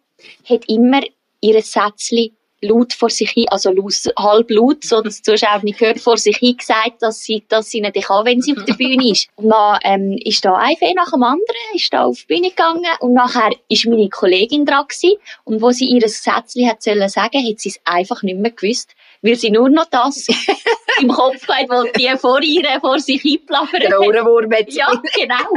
hat 0.48 0.68
immer 0.68 1.00
ihr 1.40 1.60
Sätzchen 1.62 2.36
laut 2.62 2.92
vor 2.92 3.10
sich 3.10 3.30
hin, 3.30 3.46
also 3.48 3.70
halb 4.18 4.50
laut, 4.50 4.84
so 4.84 5.00
dass 5.00 5.22
die 5.22 5.22
Zuschauer 5.22 5.60
nicht 5.62 5.80
hört, 5.80 5.98
vor 5.98 6.16
sich 6.16 6.36
hin 6.36 6.56
gesagt, 6.56 7.00
dass 7.02 7.22
sie, 7.22 7.42
dass 7.48 7.70
sie 7.70 7.80
nicht 7.80 7.94
kann, 8.02 8.26
wenn 8.26 8.42
sie 8.42 8.56
auf 8.56 8.64
der 8.64 8.74
Bühne 8.74 9.10
ist. 9.10 9.28
Und 9.36 9.50
dann, 9.50 9.78
ähm, 9.84 10.18
ist 10.22 10.44
da 10.44 10.54
ein 10.54 10.76
Fee 10.76 10.92
nach 10.94 11.10
dem 11.10 11.22
anderen, 11.22 11.40
ist 11.74 11.92
da 11.92 12.04
auf 12.04 12.18
die 12.20 12.26
Bühne 12.34 12.50
gegangen 12.50 12.84
und 13.00 13.14
nachher 13.14 13.50
ist 13.68 13.86
meine 13.86 14.08
Kollegin 14.08 14.66
dran 14.66 14.86
gewesen 14.86 15.18
und 15.44 15.62
wo 15.62 15.70
sie 15.70 15.86
ihr 15.86 16.06
Sätzchen 16.06 16.68
hat 16.68 16.82
sollen 16.82 17.08
sagen, 17.08 17.46
hat 17.46 17.60
sie 17.60 17.70
es 17.70 17.80
einfach 17.84 18.22
nicht 18.22 18.38
mehr 18.38 18.50
gewusst 18.50 18.94
weil 19.22 19.36
sie 19.36 19.50
nur 19.50 19.68
noch 19.68 19.86
das 19.86 20.26
im 21.00 21.08
Kopf 21.08 21.46
hat, 21.48 21.68
was 21.68 21.92
die 21.92 22.10
vor 22.18 22.42
ihr 22.42 22.80
vor 22.80 22.98
sich 22.98 23.22
hinplappern. 23.22 23.80
Der 23.80 24.00
Ohrenwurm 24.00 24.50
Ja, 24.68 25.00
genau. 25.14 25.50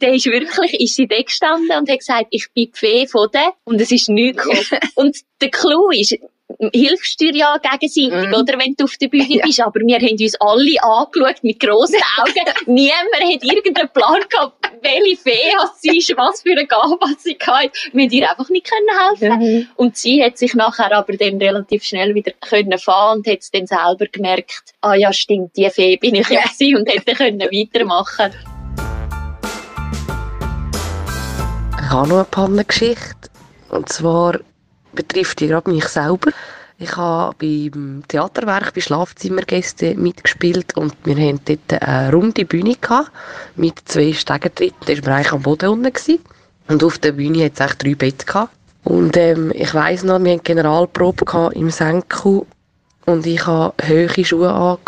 Der 0.00 0.14
ist 0.14 0.26
wirklich, 0.26 0.80
ist 0.80 0.94
sie 0.94 1.06
da 1.06 1.20
gestanden 1.20 1.76
und 1.78 1.90
hat 1.90 1.98
gesagt, 1.98 2.26
ich 2.30 2.48
bin 2.54 2.66
die 2.66 2.72
Fee 2.72 3.06
von 3.06 3.28
der 3.32 3.52
und 3.64 3.80
es 3.80 3.90
ist 3.90 4.08
nichts 4.08 4.42
gekommen. 4.42 4.82
und 4.94 5.16
der 5.40 5.50
Clou 5.50 5.90
ist, 5.90 6.16
hilfst 6.72 7.20
dir 7.20 7.34
ja 7.34 7.58
gegenseitig, 7.58 8.30
mm. 8.30 8.34
oder, 8.34 8.58
wenn 8.58 8.74
du 8.76 8.84
auf 8.84 8.96
der 9.00 9.08
Bühne 9.08 9.26
ja. 9.28 9.44
bist. 9.44 9.60
Aber 9.60 9.80
wir 9.80 9.96
haben 9.96 10.16
uns 10.18 10.34
alle 10.40 10.82
angeschaut 10.82 11.42
mit 11.42 11.60
grossen 11.60 12.00
Augen. 12.18 12.52
Niemand 12.66 13.34
hat 13.34 13.44
irgendeinen 13.44 13.88
Plan 13.90 14.20
gehabt, 14.28 14.70
welche 14.82 15.16
Fee 15.16 15.52
sie 15.78 15.98
ist, 15.98 16.16
was 16.16 16.42
für 16.42 16.52
eine 16.52 16.66
Gabe 16.66 16.98
sie 17.18 17.36
hatte. 17.40 17.70
Wir 17.92 18.04
haben 18.04 18.12
ihr 18.12 18.30
einfach 18.30 18.48
nicht 18.48 18.70
helfen 18.70 19.38
mhm. 19.38 19.68
Und 19.76 19.96
sie 19.96 20.22
hat 20.22 20.38
sich 20.38 20.54
nachher 20.54 20.92
aber 20.92 21.16
dann 21.16 21.38
relativ 21.38 21.84
schnell 21.84 22.14
wieder 22.14 22.32
können 22.40 22.78
fahren 22.78 23.18
und 23.18 23.26
hat 23.26 23.40
es 23.40 23.50
dann 23.50 23.66
selber 23.66 24.06
gemerkt, 24.06 24.74
ah 24.80 24.94
ja, 24.94 25.12
stimmt, 25.12 25.56
die 25.56 25.68
Fee 25.70 25.96
bin 25.96 26.14
ich 26.14 26.28
ja 26.28 26.40
und 26.76 26.88
hätte 26.88 27.14
können 27.14 27.40
weitermachen 27.40 28.32
Ich 31.80 31.90
habe 31.90 32.08
noch 32.08 32.16
eine 32.16 32.24
Pannengeschichte. 32.24 33.30
Und 33.70 33.88
zwar 33.88 34.38
betrifft 34.98 35.38
gerade 35.38 35.70
mich 35.70 35.86
selber. 35.86 36.32
Ich 36.80 36.96
habe 36.96 37.34
beim 37.38 38.02
Theaterwerk 38.08 38.74
bei 38.74 38.80
Schlafzimmergästen 38.80 40.00
mitgespielt 40.00 40.76
und 40.76 40.94
wir 41.04 41.16
hatten 41.16 41.40
dort 41.44 41.82
eine 41.82 42.12
runde 42.12 42.44
Bühne 42.44 42.74
gehabt, 42.74 43.12
mit 43.54 43.80
zwei 43.84 44.12
Stegentritten. 44.12 44.86
Da 44.86 45.06
war 45.06 45.16
eigentlich 45.16 45.32
am 45.32 45.42
Boden 45.42 45.70
unten. 45.70 45.92
Gewesen. 45.92 46.18
Und 46.68 46.82
auf 46.82 46.98
der 46.98 47.12
Bühne 47.12 47.44
hatte 47.44 47.64
es 47.64 47.78
drei 47.78 47.94
Betten. 47.94 48.26
Gehabt. 48.26 48.52
Und 48.84 49.16
ähm, 49.16 49.52
ich 49.54 49.72
weiss 49.74 50.02
noch, 50.02 50.22
wir 50.22 50.32
hatten 50.32 50.42
Generalprobe 50.44 51.50
im 51.54 51.70
Senku 51.70 52.44
und 53.06 53.26
ich 53.26 53.46
hatte 53.46 53.88
hohe 53.88 54.24
Schuhe 54.24 54.50
an 54.52 54.78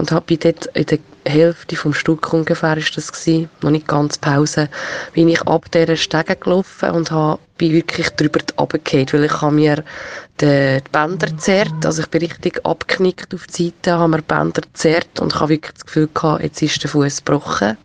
und 0.00 0.12
habe 0.12 0.36
dort 0.38 0.66
in 0.74 0.86
der 0.86 0.98
Hälfte 1.26 1.76
vom 1.76 1.92
Stück 1.92 2.32
ungefähr 2.32 2.78
ist 2.78 2.96
das 2.96 3.12
gewesen, 3.12 3.50
noch 3.60 3.70
nicht 3.70 3.86
ganz 3.86 4.16
Pause, 4.16 4.70
bin 5.12 5.28
ich 5.28 5.42
ab 5.42 5.70
dieser 5.70 5.96
Stege 5.96 6.36
gelaufen 6.36 6.90
und 6.92 7.10
habe, 7.10 7.38
bin 7.58 7.72
wirklich 7.72 8.08
drüber 8.10 8.40
runtergefallen, 8.58 9.06
weil 9.12 9.24
ich 9.24 9.40
habe 9.42 9.54
mir 9.54 9.84
die 10.40 10.78
Bänder 10.90 11.36
zerrt, 11.36 11.84
also 11.84 12.00
ich 12.00 12.08
bin 12.08 12.22
richtig 12.22 12.64
abgeknickt 12.64 13.34
auf 13.34 13.46
die 13.46 13.66
Seite, 13.66 13.98
habe 13.98 14.08
mir 14.08 14.16
die 14.18 14.24
Bänder 14.26 14.62
zerrt 14.72 15.20
und 15.20 15.34
habe 15.34 15.50
wirklich 15.50 15.74
das 15.74 15.84
Gefühl 15.84 16.08
gehabt, 16.14 16.42
jetzt 16.42 16.62
ist 16.62 16.82
der 16.82 16.90
Fuß 16.90 17.18
gebrochen. 17.18 17.76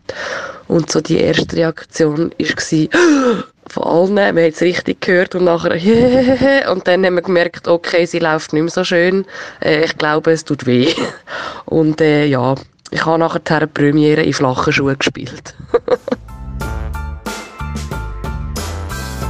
Und 0.66 0.90
so 0.90 1.02
die 1.02 1.18
erste 1.18 1.54
Reaktion 1.54 2.30
war, 2.30 3.46
von 3.68 3.82
allen, 3.82 4.16
wir 4.16 4.44
haben 4.44 4.52
es 4.52 4.60
richtig 4.60 5.00
gehört 5.00 5.34
und 5.34 5.44
nachher 5.44 5.72
und 6.70 6.86
dann 6.86 7.04
haben 7.04 7.14
wir 7.14 7.22
gemerkt, 7.22 7.68
okay, 7.68 8.06
sie 8.06 8.18
läuft 8.18 8.52
nicht 8.52 8.62
mehr 8.62 8.70
so 8.70 8.84
schön, 8.84 9.26
äh, 9.62 9.84
ich 9.84 9.96
glaube, 9.98 10.32
es 10.32 10.44
tut 10.44 10.66
weh. 10.66 10.92
Und 11.64 12.00
äh, 12.00 12.26
ja, 12.26 12.54
ich 12.90 13.04
habe 13.04 13.18
nachher 13.18 13.40
eine 13.56 13.66
Premiere 13.66 14.22
in 14.22 14.32
flachen 14.32 14.72
Schuhen 14.72 14.96
gespielt. 14.98 15.54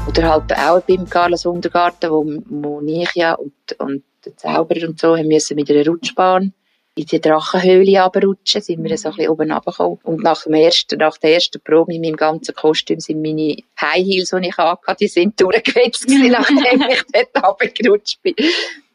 Oder 0.08 0.30
halt 0.30 0.52
auch 0.56 0.80
beim 0.82 1.08
Carlos 1.08 1.46
Untergarten, 1.46 2.10
wo, 2.48 2.80
ja 3.14 3.34
und, 3.34 3.52
und 3.78 4.02
der 4.24 4.36
Zauberer 4.36 4.88
und 4.88 5.00
so 5.00 5.16
haben 5.16 5.28
müssen 5.28 5.56
mit 5.56 5.70
einer 5.70 5.86
Rutschbahn 5.86 6.52
in 6.96 7.04
die 7.04 7.20
Drachenhöhle 7.20 8.02
runterrutschen, 8.02 8.62
sind 8.62 8.82
wir 8.82 8.96
so 8.96 9.10
ein 9.10 9.16
bisschen 9.16 9.30
oben 9.30 9.52
runtergekommen. 9.52 9.98
Und 10.02 10.22
nach, 10.22 10.44
dem 10.44 10.54
ersten, 10.54 10.98
nach 10.98 11.18
der 11.18 11.34
ersten 11.34 11.60
Probe 11.60 11.94
in 11.94 12.00
meinem 12.00 12.16
ganzen 12.16 12.54
Kostüm 12.54 13.00
sind 13.00 13.20
meine 13.20 13.58
High 13.78 14.04
Heels, 14.04 14.30
die 14.30 14.48
ich 14.48 14.56
hatte, 14.56 14.96
die 14.98 15.08
sind 15.08 15.38
durchgewetzt 15.38 16.08
nachdem 16.08 16.82
ich 16.88 17.02
dort 17.12 17.46
runtergerutscht 17.46 18.22
bin. 18.22 18.34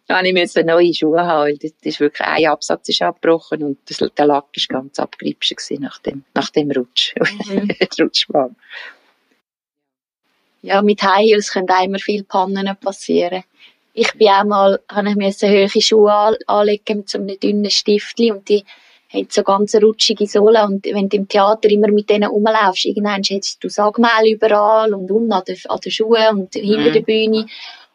Dann 0.07 0.25
musste 0.33 0.61
ich 0.61 0.65
neue 0.65 0.93
Schuhe 0.93 1.21
haben, 1.21 1.51
weil 1.51 1.57
das, 1.57 1.73
das 1.77 1.93
ist 1.93 1.99
wirklich 1.99 2.27
ein 2.27 2.47
Absatz 2.47 2.89
ist 2.89 3.01
abgebrochen 3.03 3.63
und 3.63 3.77
das, 3.85 3.99
der 3.99 4.25
Lack 4.25 4.47
ist 4.53 4.67
ganz 4.67 4.99
abgeripscht 4.99 5.53
nach 5.79 5.99
dem, 5.99 6.25
nach 6.33 6.49
dem 6.49 6.71
Rutsch, 6.71 7.13
mhm. 7.45 7.69
Rutschbahn. 7.99 8.55
Ja, 10.63 10.81
mit 10.81 11.01
High 11.03 11.27
Heels 11.27 11.51
können 11.51 11.67
immer 11.83 11.99
viele 11.99 12.23
Pannen 12.23 12.75
passieren 12.77 13.43
ich 13.93 14.13
bin 14.13 14.29
auch 14.29 14.43
mal, 14.43 14.79
habe 14.89 15.09
ich 15.09 15.15
mir 15.15 15.31
hohe 15.31 15.81
Schuhe 15.81 16.37
anlegen 16.47 16.97
mit 16.97 17.09
so 17.09 17.17
einem 17.17 17.39
dünnen 17.39 17.69
Stiftli 17.69 18.31
und 18.31 18.47
die 18.47 18.63
haben 19.13 19.27
so 19.29 19.43
ganz 19.43 19.75
rutschige 19.75 20.25
Sohlen 20.27 20.63
und 20.63 20.85
wenn 20.85 21.09
du 21.09 21.17
im 21.17 21.27
Theater 21.27 21.69
immer 21.69 21.89
mit 21.89 22.09
denen 22.09 22.29
rumlaufst, 22.29 22.85
irgendwann 22.85 23.23
hättest 23.23 23.63
du 23.63 23.69
Sagmehl 23.69 24.33
überall 24.33 24.93
und 24.93 25.11
unten 25.11 25.31
an 25.31 25.43
den, 25.45 25.57
an 25.67 25.79
den 25.79 25.91
Schuhen 25.91 26.27
und 26.29 26.53
hinter 26.53 26.89
mhm. 26.89 26.93
der 26.93 27.01
Bühne. 27.01 27.45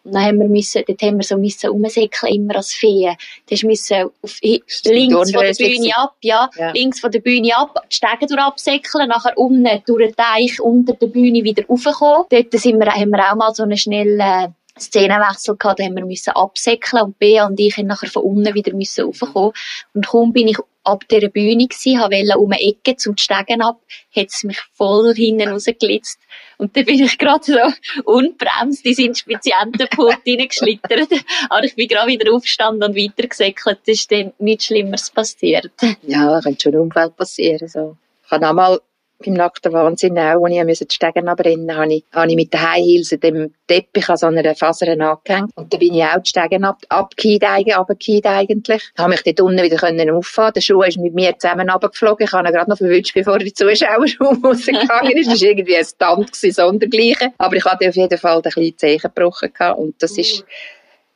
Und 0.05 0.15
dann 0.15 0.23
haben 0.23 0.39
wir 0.39 0.47
müssen, 0.47 0.85
dort 0.87 1.03
haben 1.03 1.17
wir 1.17 1.25
so 1.25 1.37
müssen 1.37 1.71
umsäckeln, 1.71 2.33
immer 2.33 2.57
als 2.57 2.73
Feen. 2.73 3.17
Du 3.51 3.67
müssen 3.67 4.11
auf, 4.23 4.39
links 4.41 4.83
von 4.85 5.43
der 5.43 5.55
Bühne 5.55 5.97
ab, 5.97 6.15
ja, 6.21 6.49
ja, 6.57 6.71
links 6.71 7.01
von 7.01 7.11
der 7.11 7.19
Bühne 7.19 7.57
ab, 7.57 7.75
die 7.91 7.97
Stege 7.97 8.27
durch 8.29 8.41
absäckeln, 8.41 9.09
nachher 9.09 9.37
unten 9.37 9.83
durch 9.85 10.07
den 10.07 10.15
Teich 10.15 10.61
unter 10.61 10.93
der 10.93 11.09
Bühne 11.09 11.43
wieder 11.43 11.67
raufkommen. 11.67 12.27
Dort 12.31 12.53
sind 12.53 12.79
wir, 12.79 12.87
haben 12.87 13.11
wir 13.11 13.33
auch 13.33 13.35
mal 13.35 13.53
so 13.53 13.65
eine 13.65 13.77
schnelle, 13.77 14.55
Szenenwechsel 14.79 15.57
gehabt, 15.57 15.81
da 15.81 15.85
haben 15.85 15.97
wir 15.97 16.05
müssen 16.05 16.31
absäckeln 16.31 17.03
und 17.03 17.19
Bea 17.19 17.47
und 17.47 17.59
ich 17.59 17.77
haben 17.77 17.87
nachher 17.87 18.09
von 18.09 18.23
unten 18.23 18.55
wieder 18.55 18.75
müssen 18.75 19.05
raufkommen. 19.07 19.53
Und 19.95 20.07
kaum 20.07 20.33
bin 20.33 20.49
ich 20.49 20.59
ab 20.85 21.05
dieser 21.09 21.29
Bühne 21.29 21.67
gsi, 21.67 21.99
wollte 21.99 22.39
um 22.39 22.53
eine 22.53 22.62
Ecke 22.62 22.97
zum 22.97 23.17
Stegen 23.17 23.62
ab, 23.62 23.81
hat 24.15 24.29
es 24.29 24.45
mich 24.45 24.61
voll 24.73 25.15
hinten 25.15 25.49
rausgelitzt. 25.49 26.21
Und 26.59 26.77
dann 26.77 26.85
bin 26.85 27.03
ich 27.03 27.19
gerade 27.19 27.45
so 27.45 28.03
unbremst 28.05 28.87
ins 28.87 28.99
Inspizientenpult 28.99 30.21
hineingeschlittert. 30.25 31.09
Aber 31.51 31.65
ich 31.65 31.75
bin 31.75 31.89
gerade 31.89 32.09
wieder 32.09 32.33
aufgestanden 32.33 32.89
und 32.89 32.97
weitergesäckelt. 32.97 33.81
Es 33.87 34.01
ist 34.01 34.12
dann 34.12 34.33
nichts 34.39 34.67
Schlimmeres 34.67 35.11
passiert. 35.11 35.73
Ja, 36.03 36.41
könnte 36.41 36.62
schon 36.62 36.75
ein 36.75 36.81
Unfall 36.81 37.11
passieren, 37.11 37.69
so. 37.69 37.97
Ich 38.25 38.31
habe 38.31 38.49
einmal 38.49 38.81
beim 39.24 39.35
nackten 39.35 39.72
Wahnsinn 39.72 40.18
auch, 40.18 40.44
als 40.44 40.55
ich 40.55 40.64
musste 40.64 40.87
die 40.87 40.94
Stegen 40.94 41.29
abbrennen 41.29 41.74
habe 41.76 41.94
ich, 41.94 42.05
habe 42.12 42.31
ich 42.31 42.37
mit 42.37 42.52
den 42.52 42.61
High 42.61 42.85
Heels 42.85 43.09
dem 43.09 43.52
Teppich 43.66 44.09
an 44.09 44.16
so 44.16 44.26
einer 44.26 44.55
Faser 44.55 44.88
angehängt. 44.88 45.50
Und 45.57 45.72
da 45.72 45.79
bin 45.79 45.94
ich 45.94 46.05
auch 46.05 46.20
die 46.20 46.29
Stegen 46.29 46.64
ab, 46.64 46.79
abgekehrt 46.88 47.44
eigentlich. 47.44 48.83
Ich 48.94 48.98
habe 48.98 49.11
mich 49.11 49.22
dort 49.22 49.40
unten 49.40 49.62
wieder 49.62 49.76
können 49.76 50.11
auffahren. 50.11 50.52
Der 50.55 50.61
Schuh 50.61 50.83
ist 50.83 50.98
mit 50.98 51.14
mir 51.14 51.37
zusammen 51.38 51.70
runtergeflogen. 51.70 52.26
Ich 52.26 52.33
habe 52.33 52.48
ihn 52.48 52.55
gerade 52.55 52.70
noch 52.70 52.79
verwünscht, 52.79 53.14
bevor 53.14 53.38
der 53.38 53.55
Zuschauerraum 53.55 54.42
rausgegangen 54.44 55.16
ist. 55.16 55.31
Das 55.31 55.42
war 55.42 55.48
irgendwie 55.48 55.76
ein 55.76 55.85
Stand, 55.85 56.35
sondergleichen. 56.35 57.33
Aber 57.38 57.57
ich 57.57 57.64
hatte 57.64 57.88
auf 57.88 57.96
jeden 57.96 58.18
Fall 58.18 58.37
ein 58.37 58.42
bisschen 58.42 58.79
Zeichen 58.79 59.11
gebrochen. 59.14 59.50
Und 59.76 60.02
das 60.02 60.18
ist, 60.18 60.44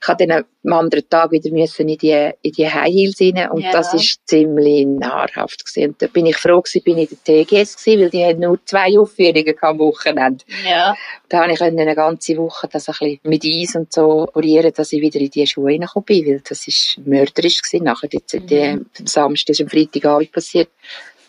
ich 0.03 0.09
habe 0.09 0.27
dann 0.27 0.45
am 0.65 0.73
anderen 0.73 1.09
Tag 1.09 1.31
wieder 1.31 1.51
müssen 1.51 1.89
in 1.89 1.99
die, 1.99 2.31
in 2.41 2.53
die 2.53 2.69
High 2.69 2.91
Heels 2.91 3.21
rein 3.21 3.51
und 3.51 3.61
ja. 3.61 3.71
das 3.71 3.93
ist 3.93 4.21
ziemlich 4.27 4.87
nahrhaft 4.87 5.65
gewesen. 5.65 5.91
Und 5.91 6.03
da 6.03 6.07
bin 6.07 6.25
ich 6.27 6.37
froh 6.39 6.63
gewesen, 6.63 6.83
bin 6.83 6.99
ich 6.99 7.11
in 7.11 7.19
der 7.27 7.45
TGS 7.45 7.77
gewesen, 7.77 8.01
weil 8.01 8.11
die 8.11 8.25
haben 8.25 8.41
nur 8.41 8.59
zwei 8.65 8.99
Aufführungen 8.99 9.55
am 9.61 9.79
Wochenende. 9.79 10.45
Ja. 10.67 10.95
Da 11.29 11.43
habe 11.43 11.53
ich 11.53 11.61
eine 11.61 11.95
ganze 11.95 12.37
Woche 12.39 12.69
das 12.73 12.89
ein 12.89 12.95
bisschen 12.99 13.21
mit 13.25 13.45
Eis 13.45 13.75
und 13.75 13.93
so 13.93 14.27
parieren, 14.33 14.73
dass 14.75 14.93
ich 14.93 15.03
wieder 15.03 15.21
in 15.21 15.31
die 15.31 15.47
Schuhe 15.47 15.67
reingekommen 15.71 16.07
bin, 16.07 16.27
weil 16.27 16.43
das 16.49 16.67
ist 16.67 16.99
mörderisch 17.05 17.61
gewesen. 17.61 17.85
Nachher 17.85 18.09
die, 18.09 18.23
die, 18.41 18.73
mhm. 18.73 18.87
am 18.99 19.07
Samstag, 19.07 19.51
ist 19.51 19.61
am 19.61 19.69
Freitagabend 19.69 20.33
passiert, 20.33 20.71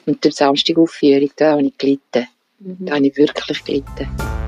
und 0.06 0.24
der 0.24 0.32
Samstag 0.32 0.78
Aufführung, 0.78 1.32
da 1.36 1.52
habe 1.52 1.64
ich 1.64 1.78
gelitten. 1.78 2.28
Mhm. 2.60 2.86
Da 2.86 2.96
habe 2.96 3.06
ich 3.06 3.16
wirklich 3.18 3.64
gelitten. 3.64 4.41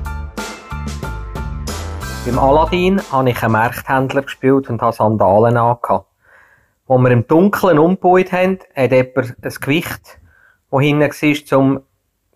Beim 2.26 2.38
Aladdin 2.38 3.02
habe 3.12 3.28
ich 3.28 3.42
einen 3.42 3.52
Markthändler 3.52 4.22
gespielt 4.22 4.70
und 4.70 4.80
habe 4.80 4.96
Sandalen 4.96 5.58
angehabt. 5.58 6.06
Wo 6.86 6.96
wir 6.96 7.10
im 7.10 7.26
Dunkeln 7.26 7.78
umgebaut 7.78 8.32
haben, 8.32 8.60
hat 8.74 8.92
jemand 8.92 9.36
ein 9.42 9.54
Gewicht, 9.60 10.20
das 10.70 10.80
hinten 10.80 11.02
war, 11.02 11.44
zum 11.44 11.80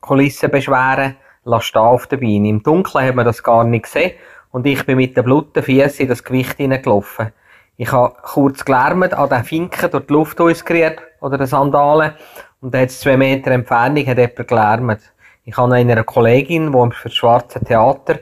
Kulissen 0.02 0.50
beschweren, 0.50 1.16
stehen 1.60 1.80
auf 1.80 2.06
der 2.06 2.18
Beine. 2.18 2.50
Im 2.50 2.62
Dunkeln 2.62 3.06
hat 3.06 3.14
man 3.14 3.24
das 3.24 3.42
gar 3.42 3.64
nicht 3.64 3.84
gesehen 3.84 4.12
und 4.50 4.66
ich 4.66 4.84
bin 4.84 4.98
mit 4.98 5.16
den 5.16 5.24
blutigen 5.24 5.62
Füßen 5.62 6.00
in 6.00 6.08
das 6.08 6.22
Gewicht 6.22 6.58
hineingelaufen. 6.58 7.32
Ich 7.78 7.90
habe 7.90 8.14
kurz 8.20 8.66
gelärmt, 8.66 9.14
an 9.14 9.30
den 9.30 9.44
Finken 9.44 9.90
durch 9.90 10.06
die 10.06 10.12
Luft 10.12 10.38
ausgerührt, 10.38 10.98
oder 11.22 11.38
den 11.38 11.46
Sandalen, 11.46 12.12
und 12.60 12.74
es 12.74 13.00
zwei 13.00 13.16
Meter 13.16 13.52
Entfernung, 13.52 14.06
hat 14.06 14.18
jemand 14.18 14.48
gelärmt. 14.48 15.12
Ich 15.44 15.56
habe 15.56 15.74
einer 15.74 16.04
Kollegin, 16.04 16.72
die 16.72 16.94
für 16.94 17.08
das 17.08 17.14
Schwarze 17.14 17.64
Theater 17.64 18.18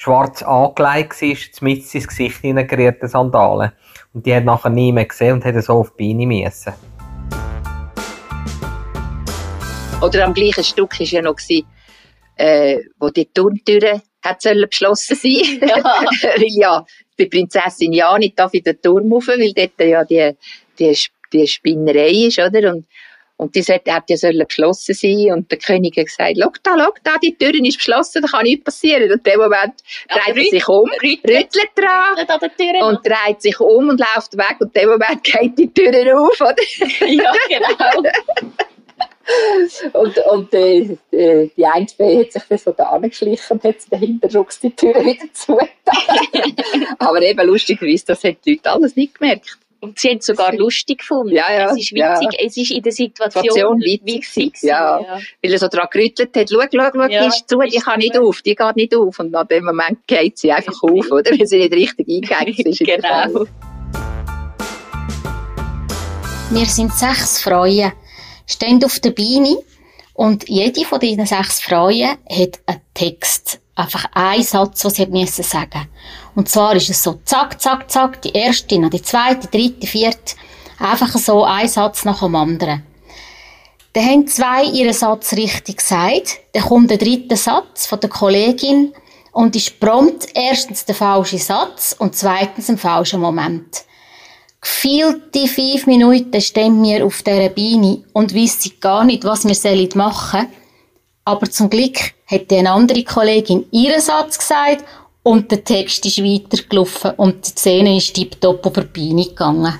schwarz 0.00 0.42
angelegt 0.42 1.20
war, 1.20 1.68
mit 1.68 1.94
ins 1.94 2.08
Gesicht 2.08 2.40
hineingerierte 2.40 3.06
Sandalen. 3.06 3.72
Und 4.14 4.24
die 4.24 4.34
hat 4.34 4.46
nachher 4.46 4.70
nie 4.70 4.92
mehr 4.92 5.04
gesehen 5.04 5.34
und 5.34 5.44
hat 5.44 5.62
so 5.62 5.74
auf 5.74 5.94
die 5.94 6.14
Beine 6.14 6.26
müssen. 6.26 6.72
Oder 10.00 10.24
am 10.24 10.32
gleichen 10.32 10.64
Stück 10.64 10.98
war 10.98 11.06
ja 11.06 11.20
noch, 11.20 11.36
äh, 12.36 12.78
wo 12.98 13.10
die 13.10 13.26
Turmtüre 13.26 14.00
hat 14.22 14.40
sollen 14.40 14.66
beschlossen 14.70 15.16
sein. 15.16 15.60
Ja. 15.60 15.76
weil 15.84 16.48
ja, 16.48 16.86
die 17.18 17.26
Prinzessin 17.26 17.92
ja 17.92 18.16
nicht 18.16 18.38
darf 18.38 18.54
in 18.54 18.62
den 18.62 18.80
Turm 18.80 19.12
rauf, 19.12 19.28
weil 19.28 19.52
dort 19.52 19.78
ja 19.80 20.02
die, 20.06 20.34
die, 20.78 20.98
die 21.30 21.46
Spinnerei 21.46 22.26
ist, 22.26 22.38
oder? 22.38 22.72
Und 22.72 22.86
und 23.40 23.54
die 23.54 23.62
sollte, 23.62 23.94
hätte 23.94 24.12
ja 24.12 24.16
sollen 24.18 24.46
geschlossen 24.46 24.94
sein. 24.94 25.32
Und 25.32 25.50
der 25.50 25.56
König 25.56 25.96
hat 25.96 26.06
gesagt, 26.06 26.36
schau 26.38 26.52
da, 26.62 26.76
schau 26.78 26.92
da, 27.02 27.16
die 27.22 27.34
Tür 27.34 27.54
ist 27.54 27.78
geschlossen, 27.78 28.20
da 28.20 28.28
kann 28.28 28.42
nichts 28.42 28.64
passieren. 28.64 29.04
Und 29.04 29.26
in 29.26 29.32
dem 29.32 29.40
Moment 29.40 29.74
dreht 30.08 30.36
er 30.36 30.44
sich 30.44 30.68
um, 30.68 30.90
rüttelt 31.02 31.70
dran 31.74 32.82
und 32.82 33.06
dreht 33.06 33.40
sich 33.40 33.58
um 33.58 33.88
und 33.88 33.98
läuft 33.98 34.36
weg. 34.36 34.56
Und 34.60 34.76
in 34.76 34.82
dem 34.82 34.90
Moment 34.90 35.24
geht 35.24 35.58
die 35.58 35.72
Tür 35.72 36.20
auf, 36.20 36.38
oder? 36.38 36.54
ja, 37.08 37.32
genau. 37.48 38.10
und, 39.94 40.18
und 40.18 40.54
äh, 40.54 40.98
die 41.56 41.64
eine 41.64 41.88
Fee 41.88 42.20
hat 42.20 42.32
sich 42.32 42.42
dann 42.46 42.58
so 42.58 42.72
da 42.72 42.90
angeschlichen 42.90 43.56
und 43.56 43.64
hat 43.64 43.76
dahinter 43.88 44.28
die 44.62 44.76
Tür 44.76 45.02
wieder 45.02 45.32
zu. 45.32 45.58
Aber 46.98 47.22
eben 47.22 47.46
lustigerweise, 47.46 48.04
das 48.04 48.22
haben 48.22 48.36
die 48.44 48.52
Leute 48.52 48.70
alles 48.70 48.96
nicht 48.96 49.18
gemerkt. 49.18 49.56
Und 49.80 49.98
sie 49.98 50.10
haben 50.10 50.18
es 50.18 50.26
sogar 50.26 50.52
lustig 50.56 50.98
gefunden. 50.98 51.34
Ja, 51.34 51.50
ja. 51.52 51.70
Es 51.70 51.78
ist 51.78 51.92
witzig, 51.92 52.28
ja. 52.32 52.46
es 52.46 52.56
ist 52.56 52.70
in 52.70 52.82
der 52.82 52.92
Situation, 52.92 53.42
Situation 53.42 53.80
witzig. 53.80 54.36
witzig 54.36 54.62
ja. 54.62 55.00
ja. 55.00 55.20
Weil 55.42 55.52
er 55.52 55.58
so 55.58 55.68
dran 55.68 55.88
gerüttelt 55.90 56.36
hat, 56.36 56.50
schau, 56.50 56.60
schau, 56.60 56.90
schau, 56.92 57.02
ja. 57.06 57.26
ist 57.26 57.48
zu, 57.48 57.58
die 57.60 57.78
kann 57.78 57.98
nicht 57.98 58.18
auf, 58.18 58.42
die 58.42 58.54
geht 58.54 58.76
nicht 58.76 58.94
auf. 58.94 59.18
Und 59.18 59.30
nach 59.30 59.46
dem 59.46 59.64
Moment 59.64 60.06
geht 60.06 60.38
sie 60.38 60.52
einfach 60.52 60.82
auf, 60.82 61.10
oder? 61.10 61.30
Weil 61.30 61.46
sie 61.46 61.58
nicht 61.58 61.72
richtig 61.72 62.08
eingehängt 62.08 62.58
ist. 62.66 62.78
genau. 62.80 63.46
Wir 66.50 66.66
sind 66.66 66.92
sechs 66.92 67.42
Frauen, 67.42 67.92
stehen 68.46 68.84
auf 68.84 68.98
der 68.98 69.10
Beine 69.10 69.56
und 70.14 70.48
jede 70.48 70.84
von 70.84 70.98
diesen 70.98 71.24
sechs 71.24 71.60
Frauen 71.60 72.18
hat 72.28 72.60
einen 72.66 72.80
Text 72.92 73.60
einfach 73.80 74.06
ein 74.14 74.42
Satz, 74.42 74.84
was 74.84 74.94
sie 74.94 75.06
müssen 75.06 75.42
sagen. 75.42 75.88
Und 76.34 76.48
zwar 76.48 76.74
ist 76.76 76.90
es 76.90 77.02
so, 77.02 77.20
zack, 77.24 77.60
zack, 77.60 77.90
zack, 77.90 78.22
die 78.22 78.32
erste, 78.32 78.80
dann 78.80 78.90
die 78.90 79.02
zweite, 79.02 79.48
dritte, 79.48 79.86
vierte, 79.86 80.34
einfach 80.78 81.12
so 81.16 81.44
ein 81.44 81.68
Satz 81.68 82.04
nach 82.04 82.20
dem 82.20 82.34
anderen. 82.34 82.82
Dann 83.92 84.04
haben 84.04 84.26
zwei 84.28 84.64
ihren 84.64 84.92
Satz 84.92 85.32
richtig 85.32 85.78
gesagt, 85.78 86.38
dann 86.52 86.62
kommt 86.62 86.90
der 86.90 86.98
dritte 86.98 87.36
Satz 87.36 87.86
von 87.86 87.98
der 87.98 88.08
Kollegin 88.08 88.92
und 89.32 89.56
ist 89.56 89.80
prompt 89.80 90.28
erstens 90.34 90.84
der 90.84 90.94
falsche 90.94 91.38
Satz 91.38 91.94
und 91.98 92.14
zweitens 92.14 92.68
ein 92.68 92.78
falscher 92.78 93.18
Moment. 93.18 93.84
Gefehlte 94.60 95.48
fünf 95.48 95.86
Minuten 95.86 96.40
stehen 96.40 96.82
wir 96.82 97.04
auf 97.04 97.22
dieser 97.22 97.48
Beine 97.48 98.04
und 98.12 98.34
wissen 98.34 98.72
gar 98.78 99.04
nicht, 99.04 99.24
was 99.24 99.44
wir 99.44 99.88
machen 99.96 100.40
sollen. 100.40 100.59
Aber 101.30 101.48
zum 101.48 101.70
Glück 101.70 101.96
hat 102.26 102.52
eine 102.52 102.72
andere 102.72 103.04
Kollegin 103.04 103.64
ihren 103.70 104.00
Satz 104.00 104.36
gesagt 104.36 104.84
und 105.22 105.48
der 105.52 105.62
Text 105.62 106.04
ist 106.04 106.18
weitergelaufen 106.18 107.12
und 107.12 107.46
die 107.46 107.50
Szene 107.50 107.98
ist 107.98 108.14
tiptop 108.14 108.66
über 108.66 108.82
die 108.82 109.08
Beine 109.08 109.26
gegangen. 109.26 109.78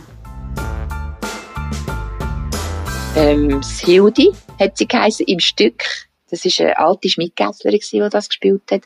Ähm, 3.17 3.61
Hildi 3.81 4.31
hat 4.61 4.79
sie 4.79 4.87
geheißen, 4.87 5.27
im 5.27 5.41
Stück. 5.41 5.83
Das 6.31 6.45
war 6.45 6.67
eine 6.67 6.79
alte 6.79 7.09
Schmidgässlerin, 7.09 7.81
die 7.81 8.09
das 8.09 8.29
gespielt 8.29 8.63
hat. 8.71 8.83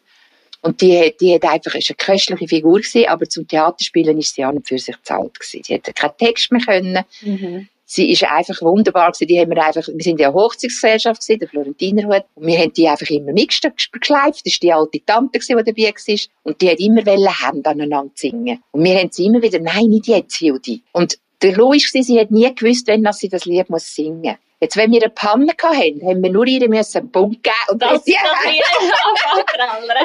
Und 0.63 0.81
die, 0.81 1.15
die 1.21 1.35
hat 1.35 1.45
einfach, 1.45 1.75
ist 1.75 1.91
eine 1.91 1.97
köstliche 1.97 2.49
Figur 2.49 2.79
gewesen, 2.79 3.09
aber 3.09 3.29
zum 3.29 3.47
Theaterspielen 3.47 4.17
ist 4.17 4.37
sie 4.37 4.43
an 4.43 4.57
und 4.57 4.67
für 4.67 4.79
sich 4.79 4.97
zahlt 5.03 5.39
gewesen. 5.39 5.61
Sie 5.65 5.75
hätte 5.75 5.93
keinen 5.93 6.17
Text 6.17 6.51
mehr 6.51 6.63
können. 6.63 7.05
Mhm. 7.21 7.69
Sie 7.95 8.11
ist 8.11 8.25
einfach 8.25 8.61
wunderbar 8.61 9.13
gewesen. 9.13 9.29
Die 9.29 9.39
haben 9.39 9.51
wir 9.51 9.65
einfach, 9.65 9.87
wir 9.87 10.03
sind 10.03 10.19
ja 10.19 10.27
eine 10.27 10.35
Hochzeitsgesellschaft 10.35 11.21
gewesen, 11.21 11.39
der 11.39 11.49
Florentinerhut. 11.49 12.25
Und 12.35 12.47
wir 12.49 12.59
haben 12.59 12.73
die 12.73 12.89
einfach 12.89 13.09
immer 13.09 13.33
mitgeschleift. 13.33 14.45
Das 14.45 14.53
war 14.53 14.59
die 14.63 14.73
alte 14.73 15.05
Tante 15.07 15.39
gewesen, 15.39 15.59
die 15.59 15.73
dabei 15.73 15.95
war. 15.95 16.21
Und 16.43 16.61
die 16.61 16.71
hat 16.71 16.81
immer 16.81 17.05
Hände 17.07 17.71
aneinander 17.71 18.11
singen. 18.17 18.61
Und 18.73 18.83
wir 18.83 18.99
haben 18.99 19.13
sie 19.13 19.27
immer 19.27 19.41
wieder, 19.41 19.61
nein, 19.61 19.87
nicht 19.87 20.09
jetzt, 20.09 20.35
Hildi. 20.35 20.83
Und 20.91 21.19
der 21.41 21.55
Lou 21.55 21.71
war, 21.71 21.79
sie 21.79 22.19
hat 22.19 22.33
nie 22.33 22.53
gewusst, 22.53 22.89
wenn 22.89 23.07
sie 23.13 23.29
das 23.29 23.45
Lied 23.45 23.71
muss 23.71 23.95
singen 23.95 24.23
muss. 24.23 24.39
Jetzt, 24.65 24.79
wenn 24.79 24.91
wir 24.93 25.03
eine 25.03 25.11
Panne 25.11 25.53
hatten, 25.63 26.01
haben 26.09 26.23
wir 26.23 26.31
nur 26.31 26.47
ihr 26.47 26.67
müssen 26.71 26.99
einen 26.99 27.13
Punkt 27.13 27.43
geben 27.43 27.55
und 27.71 27.83
das 27.83 28.03
sie, 28.03 28.17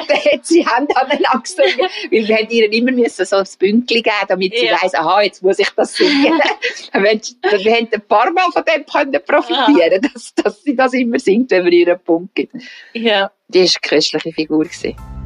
dann 0.06 0.18
hat 0.18 0.46
sie 0.46 0.66
Hände 0.66 0.94
aneinander 0.96 1.40
gesungen, 1.42 1.88
weil 2.10 2.28
wir 2.28 2.36
haben 2.36 2.50
ihr 2.50 2.70
immer 2.70 2.92
müssen 2.92 3.24
so 3.24 3.36
ein 3.36 3.46
Bündchen 3.58 4.02
geben, 4.02 4.14
damit 4.28 4.54
sie 4.54 4.66
ja. 4.66 4.82
weiss, 4.82 4.94
aha, 4.94 5.22
jetzt 5.22 5.42
muss 5.42 5.58
ich 5.58 5.70
das 5.70 5.94
singen. 5.94 6.38
wir 6.92 7.74
haben 7.74 7.88
ein 7.90 8.02
paar 8.06 8.30
Mal 8.32 8.52
von 8.52 8.64
dem 8.64 8.84
können 8.84 9.18
profitieren, 9.26 10.02
dass, 10.12 10.34
dass 10.34 10.62
sie 10.62 10.76
das 10.76 10.92
immer 10.92 11.18
singt, 11.18 11.50
wenn 11.52 11.64
wir 11.64 11.72
ihr 11.72 11.88
einen 11.88 12.00
Punkt 12.00 12.34
geben. 12.34 12.62
Ja. 12.92 13.30
Die 13.48 13.60
war 13.60 13.64
eine 13.64 13.88
köstliche 13.88 14.32
Figur. 14.32 14.64
Gewesen. 14.64 15.19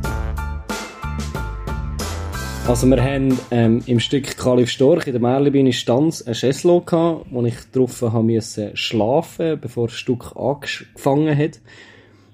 Also 2.66 2.86
wir 2.86 3.04
haben 3.04 3.38
ähm, 3.50 3.82
im 3.84 4.00
Stück 4.00 4.38
Kalif 4.38 4.70
Storch 4.70 5.06
in 5.06 5.12
der 5.12 5.20
Merlibine 5.20 5.74
Stanz 5.74 6.22
ein 6.22 6.32
Cheslo 6.32 6.80
gehabt, 6.80 7.26
wo 7.30 7.44
ich 7.44 7.56
drauf 7.72 8.00
haben 8.00 8.32
musste 8.32 8.74
schlafen, 8.74 9.60
bevor 9.60 9.88
das 9.88 9.96
Stück 9.96 10.34
angefangen 10.34 11.36
hat. 11.36 11.60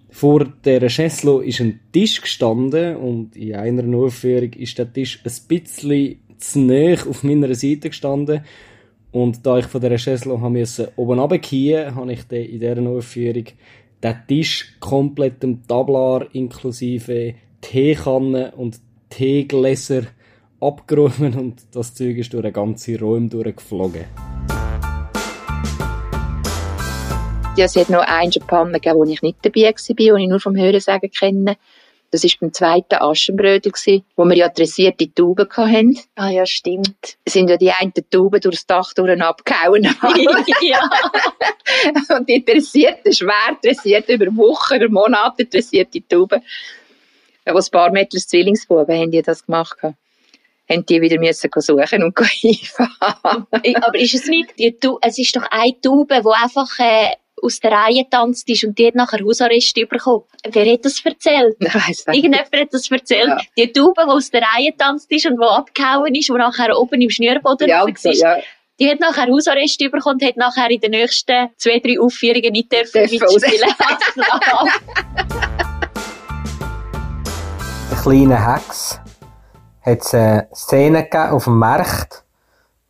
Vor 0.09 0.45
der 0.65 0.89
Cheslo 0.89 1.41
ist 1.41 1.61
ein 1.61 1.81
Tisch 1.93 2.21
gestanden 2.21 2.95
und 2.97 3.35
in 3.35 3.57
einer 3.57 3.97
Aufführung 3.99 4.53
ist 4.53 4.79
der 4.79 4.93
Tisch 4.93 5.21
ein 5.25 5.33
bisschen 5.49 6.21
zu 6.39 6.61
nah 6.61 6.95
auf 7.09 7.25
meiner 7.25 7.53
Seite 7.57 7.91
gestanden. 7.91 8.45
Und 9.11 9.45
da 9.45 9.59
ich 9.59 9.67
von 9.67 9.81
der 9.81 9.99
Cheslo 9.99 10.39
musste 10.39 10.93
oben 10.95 11.19
runtergehen, 11.19 11.97
habe 11.97 12.13
ich 12.13 12.23
dann 12.29 12.39
in 12.39 12.61
dieser 12.61 12.89
Aufführung 12.89 13.47
den 14.01 14.17
Tisch 14.29 14.77
komplett 14.79 15.43
im 15.43 15.67
Tablar 15.67 16.33
inklusive 16.33 17.35
Teekanne 17.61 18.53
und 18.53 18.79
Teegläser 19.09 20.03
abgeräumt 20.61 21.37
und 21.37 21.63
das 21.73 21.95
Zeug 21.95 22.19
ist 22.19 22.33
durch 22.33 22.43
den 22.43 22.53
ganzen 22.53 22.97
Raum 22.99 23.31
durchgeflogen. 23.31 24.05
Ja, 27.57 27.65
es 27.65 27.77
hat 27.77 27.91
noch 27.91 28.01
eine 28.01 28.31
Panne 28.47 28.73
gegeben, 28.75 28.97
wo 28.97 29.05
ich 29.05 29.23
nicht 29.23 29.39
dabei 29.43 29.63
war, 29.63 30.17
die 30.17 30.23
ich 30.23 30.29
nur 30.29 30.41
vom 30.41 30.57
Hörensagen 30.57 31.11
kenne. 31.11 31.57
Das 32.13 32.25
war 32.25 32.31
beim 32.41 32.53
zweiten 32.53 32.95
Aschenbrödel, 32.97 33.73
wo 34.17 34.25
wir 34.25 34.37
ja 34.37 34.49
dressierte 34.49 35.13
Tauben 35.13 35.49
hatten. 35.49 35.99
Ah 36.17 36.31
ja, 36.31 36.45
stimmt. 36.45 37.19
Es 37.25 37.35
sind 37.35 37.49
ja 37.49 37.57
die 37.57 37.71
einen 37.71 37.93
Tauben 38.11 38.41
durchs 38.41 38.67
Dach 38.67 38.93
durch 38.95 39.21
abgehauen. 39.21 39.85
ja. 40.63 40.91
Und 42.17 42.29
die 42.29 42.45
dressierte, 42.45 43.13
schwer 43.13 43.57
dressierte, 43.63 44.15
über 44.15 44.27
Wochen, 44.37 44.81
über 44.81 44.89
Monate 44.89 45.45
dressierte 45.45 46.07
Tauben. 46.07 46.43
Wo 47.47 47.59
ein 47.59 47.71
paar 47.71 47.91
Meter 47.91 48.19
Zwillingsbuben 48.19 48.97
haben 48.97 49.11
die 49.11 49.23
das 49.23 49.47
gemacht 49.47 49.77
haben 49.83 49.97
die 50.71 51.01
wieder 51.01 51.19
müssen 51.19 51.51
suchen 51.55 52.03
und 52.03 52.19
einfahren. 52.45 53.47
Aber 53.83 53.99
ist 53.99 54.15
es 54.15 54.27
nicht, 54.27 54.59
die, 54.59 54.77
es 55.03 55.19
ist 55.19 55.37
doch 55.37 55.45
eine 55.51 55.81
Taube, 55.81 56.23
die 56.23 56.43
einfach 56.43 56.79
äh, 56.79 57.17
aus 57.43 57.61
der 57.61 57.73
Reihe 57.73 58.05
tanzt 58.09 58.49
ist 58.49 58.65
und 58.65 58.79
die 58.79 58.87
hat 58.87 58.95
nachher 58.95 59.21
Hausarrest 59.25 59.75
bekommen. 59.75 60.25
Wer 60.51 60.73
hat 60.73 60.85
das 60.85 61.05
erzählt? 61.05 61.57
Ich 61.59 61.75
weiss 61.75 62.07
nicht. 62.07 62.17
Irgendjemand 62.17 62.55
hat 62.55 62.69
das 62.73 62.91
erzählt. 62.91 63.29
Ja. 63.29 63.39
Die 63.57 63.73
Taube, 63.73 64.03
die 64.05 64.11
aus 64.11 64.31
der 64.31 64.43
Reihe 64.43 64.77
tanzt 64.77 65.11
ist 65.11 65.27
und 65.27 65.41
die 65.41 65.45
abgehauen 65.45 66.15
ist, 66.15 66.29
die 66.29 66.33
nachher 66.33 66.79
oben 66.79 67.01
im 67.01 67.11
Schnürboden 67.11 67.69
ja, 67.69 67.85
so, 67.97 68.11
ja. 68.11 68.39
Die 68.79 68.89
hat 68.89 69.01
nachher 69.01 69.27
Hausarrest 69.27 69.79
bekommen 69.79 70.21
und 70.21 70.25
hat 70.25 70.37
nachher 70.37 70.71
in 70.71 70.81
den 70.81 70.93
nächsten 70.93 71.49
zwei, 71.57 71.81
drei 71.81 72.01
Aufführungen 72.01 72.53
nicht 72.53 72.73
dürfen 72.73 73.03
mitspielen. 73.03 73.35
Ein 77.91 78.03
kleiner 78.03 78.55
Hex 78.55 79.01
hat 79.83 80.01
es 80.01 80.15
eine 80.15 80.49
Szene 80.55 81.05
gegeben 81.05 81.31
auf 81.31 81.45
dem 81.45 81.59
Markt, 81.59 82.25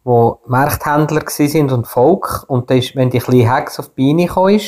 wo 0.05 0.41
Markthändler 0.47 1.23
sind 1.29 1.73
und 1.73 1.87
Volk. 1.87 2.45
Und 2.49 2.71
da 2.71 2.75
ist, 2.75 2.97
wenn 2.97 3.11
die 3.11 3.19
kleine 3.19 3.55
Hex 3.55 3.79
auf 3.79 3.91
die 3.97 4.15
Beine 4.15 4.27
kam, 4.27 4.59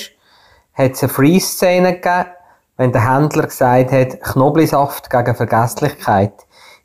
hat 0.74 0.92
es 0.92 1.02
eine 1.02 1.08
Freeze-Szene 1.08 1.94
gegeben, 1.94 2.30
wenn 2.76 2.92
der 2.92 3.12
Händler 3.12 3.44
gesagt 3.44 3.92
hat, 3.92 4.20
Knoblauchsaft 4.22 5.11
gegen 5.11 5.35
Vergesslichkeit. 5.35 6.32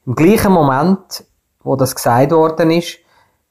Im 0.06 0.16
gleichen 0.16 0.52
Moment, 0.52 1.26
wo 1.64 1.76
das 1.76 1.96
gesagt 1.96 2.32
worden 2.32 2.72
ist, 2.72 2.98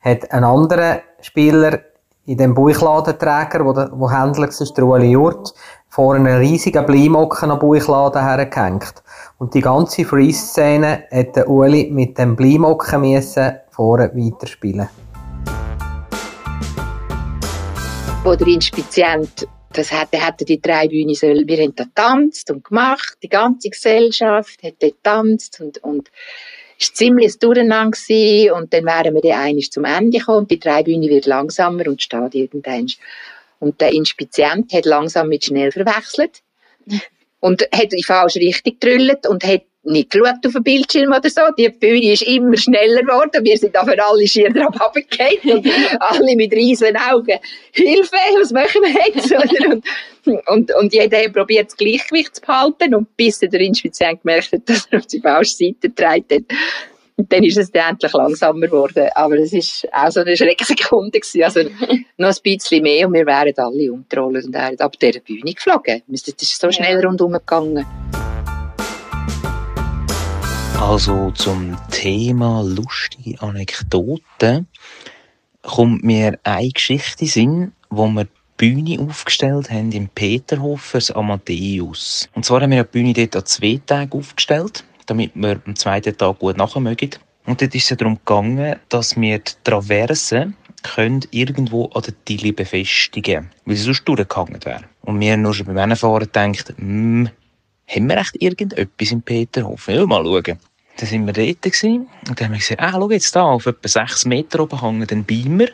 hat 0.01 0.31
ein 0.31 0.44
anderer 0.44 1.01
Spieler 1.20 1.81
in 2.27 2.38
dem 2.38 2.55
Buchladenträger, 2.55 3.64
wo, 3.64 3.72
der, 3.72 3.90
wo 3.92 4.11
Händler 4.11 4.49
war, 4.49 4.75
der 4.75 4.85
Ueli 4.85 5.11
Jurt, 5.12 5.55
vor 5.88 6.14
einer 6.14 6.40
riesigen 6.40 6.85
Bleimocken 6.85 7.51
am 7.51 7.59
Buchladen 7.59 8.22
hergehängt. 8.22 9.03
Und 9.38 9.53
die 9.53 9.61
ganze 9.61 10.07
Freeze-Szene 10.07 11.05
hat 11.11 11.37
der 11.37 11.46
Uli 11.46 11.90
mit 11.90 12.16
dem 12.16 12.37
Bleimocken 12.37 13.03
müssen 13.03 13.53
vorne 13.70 14.11
weiterspielen. 14.14 14.88
Wo 18.25 18.35
der 18.35 18.46
Inspizient 18.46 19.46
das 19.75 19.92
hätte, 19.92 20.25
hätte 20.25 20.46
die 20.46 20.59
drei 20.59 20.88
Bühne 20.88 21.14
sollen, 21.14 21.46
wir 21.46 21.59
haben 21.59 21.75
da 21.77 21.85
getanzt 21.85 22.51
und 22.51 22.64
gemacht, 22.64 23.18
die 23.22 23.29
ganze 23.29 23.68
Gesellschaft 23.68 24.62
hat 24.62 24.77
dort 24.81 24.94
getanzt 24.94 25.61
und, 25.61 25.85
und 25.85 26.11
es 26.81 26.88
war 26.88 26.94
ziemlich 26.94 27.38
durcheinander 27.38 27.90
gewesen, 27.90 28.53
und 28.53 28.72
dann 28.72 28.87
wären 28.87 29.14
wir 29.14 29.20
dann 29.20 29.38
eigentlich 29.38 29.70
zum 29.70 29.85
Ende 29.85 30.18
gekommen 30.18 30.38
und 30.38 30.51
die 30.51 30.59
drei 30.59 30.83
Bühne 30.83 31.11
wird 31.11 31.27
langsamer 31.27 31.87
und 31.88 32.01
steht 32.01 32.35
irgendwann. 32.35 32.87
Und 33.61 33.83
der 33.83 33.92
Inspizient 33.92 34.72
hat 34.72 34.87
langsam 34.87 35.29
mit 35.29 35.44
schnell 35.44 35.72
verwechselt 35.72 36.42
und 37.40 37.62
hat 37.72 37.92
in 37.92 38.03
falsche 38.03 38.40
Richtung 38.40 38.77
gedrüllt 38.79 39.27
und 39.27 39.44
hat 39.44 39.62
nicht 39.87 40.11
geschaut 40.11 40.44
auf 40.44 40.53
den 40.53 40.62
Bildschirm 40.62 41.12
oder 41.12 41.31
so. 41.31 41.42
Die 41.57 41.68
Bühne 41.68 42.12
ist 42.12 42.22
immer 42.22 42.57
schneller 42.57 43.03
geworden. 43.03 43.44
Wir 43.44 43.57
sind 43.57 43.75
dafür 43.75 43.96
alle 44.05 44.27
schier 44.27 44.53
drauf 44.53 44.75
runtergefallen. 44.81 45.64
Alle 46.01 46.37
mit 46.37 46.53
riesen 46.53 46.96
Augen. 46.96 47.38
Hilfe, 47.72 48.16
was 48.38 48.53
machen 48.53 48.83
wir 48.83 49.14
jetzt? 49.14 49.33
und, 50.27 50.49
und, 50.49 50.75
und 50.75 50.92
jeder 50.92 51.18
hat 51.18 51.33
probiert, 51.33 51.66
das 51.66 51.77
Gleichgewicht 51.77 52.37
zu 52.37 52.42
behalten. 52.42 52.94
Und 52.94 53.16
bis 53.16 53.38
der 53.38 53.61
Inspizient 53.61 54.22
gemerkt 54.22 54.53
hat, 54.53 54.68
dass 54.68 54.87
er 54.90 54.99
auf 54.99 55.07
die 55.07 55.20
falsche 55.20 55.55
Seite 55.55 55.88
getragen 55.88 56.25
hat. 56.33 56.42
Und 57.18 57.33
dann 57.33 57.44
ist 57.44 57.57
es 57.57 57.72
dann 57.72 57.92
endlich 57.92 58.12
langsamer 58.12 58.66
geworden. 58.66 59.09
Aber 59.14 59.38
es 59.38 59.52
ist 59.55 59.88
auch 59.90 60.11
so 60.11 60.20
eine 60.20 60.37
Schrecksekunde 60.37 61.18
gewesen. 61.18 61.42
Also, 61.44 61.61
noch 62.18 62.29
ein 62.29 62.42
bisschen 62.42 62.83
mehr 62.83 63.07
und 63.07 63.14
wir 63.14 63.24
wären 63.24 63.55
alle 63.57 63.90
umtrollt 63.90 64.44
und 64.44 64.52
wären 64.52 64.79
ab 64.79 64.98
dieser 65.00 65.20
Bühne 65.20 65.55
geflogen. 65.55 66.02
Es 66.12 66.29
ist 66.29 66.61
so 66.61 66.70
schnell 66.70 67.02
rundherum 67.05 67.33
gegangen. 67.33 67.87
Also 70.79 71.31
zum 71.31 71.79
Thema 71.90 72.62
lustige 72.62 73.40
Anekdoten 73.40 74.66
kommt 75.62 76.05
mir 76.05 76.38
eine 76.44 76.68
Geschichte 76.68 77.22
in 77.24 77.29
Sinn, 77.29 77.72
wo 77.88 78.07
wir 78.09 78.24
die 78.24 78.31
Bühne 78.59 79.00
aufgestellt 79.00 79.70
haben 79.70 79.90
im 79.92 80.09
Peterhofers 80.09 81.11
Amadeus. 81.11 82.29
Und 82.35 82.44
zwar 82.44 82.61
haben 82.61 82.72
wir 82.72 82.85
die 82.85 82.90
Bühne 82.90 83.14
dort 83.14 83.37
an 83.37 83.46
zwei 83.46 83.81
Tagen 83.87 84.18
aufgestellt 84.18 84.85
damit 85.07 85.33
wir 85.35 85.61
am 85.66 85.77
zweiten 85.77 86.16
Tag 86.16 86.38
gut 86.38 86.57
nachher 86.57 86.81
mögen. 86.81 87.11
Und 87.47 87.62
dort 87.62 87.75
ist 87.75 87.90
es 87.90 87.97
darum 87.97 88.16
gegangen, 88.16 88.77
dass 88.88 89.16
wir 89.16 89.38
die 89.38 89.53
Traverse 89.64 90.53
können 90.83 91.23
irgendwo 91.31 91.87
an 91.87 92.03
der 92.03 92.25
Tilly 92.25 92.53
befestigen, 92.53 93.51
weil 93.64 93.77
sie 93.77 93.85
sonst 93.85 94.05
durchgehangen 94.05 94.64
wäre. 94.64 94.85
Und 95.03 95.21
wir 95.21 95.37
nur 95.37 95.55
schon 95.55 95.66
beim 95.66 95.79
Rennfahren 95.79 96.21
gedacht, 96.21 96.75
hm, 96.77 97.29
haben 97.88 98.09
wir 98.09 98.16
echt 98.19 98.42
irgendetwas 98.42 99.12
im 99.12 99.23
Peterhof? 99.23 99.88
Ja, 99.88 100.05
mal 100.07 100.25
schauen. 100.25 100.59
Dann 100.99 101.09
sind 101.09 101.27
wir 101.27 101.33
dort 101.33 101.66
und 101.66 102.40
dann 102.40 102.47
haben 102.47 102.53
wir 102.53 102.59
gesagt, 102.59 102.81
ah, 102.81 102.92
schau 102.92 103.11
jetzt 103.11 103.37
da, 103.37 103.42
auf 103.42 103.66
etwa 103.66 103.88
sechs 103.88 104.25
Meter 104.25 104.61
oben 104.61 104.81
hängt 104.81 105.12
ein 105.12 105.25
Beamer, 105.25 105.66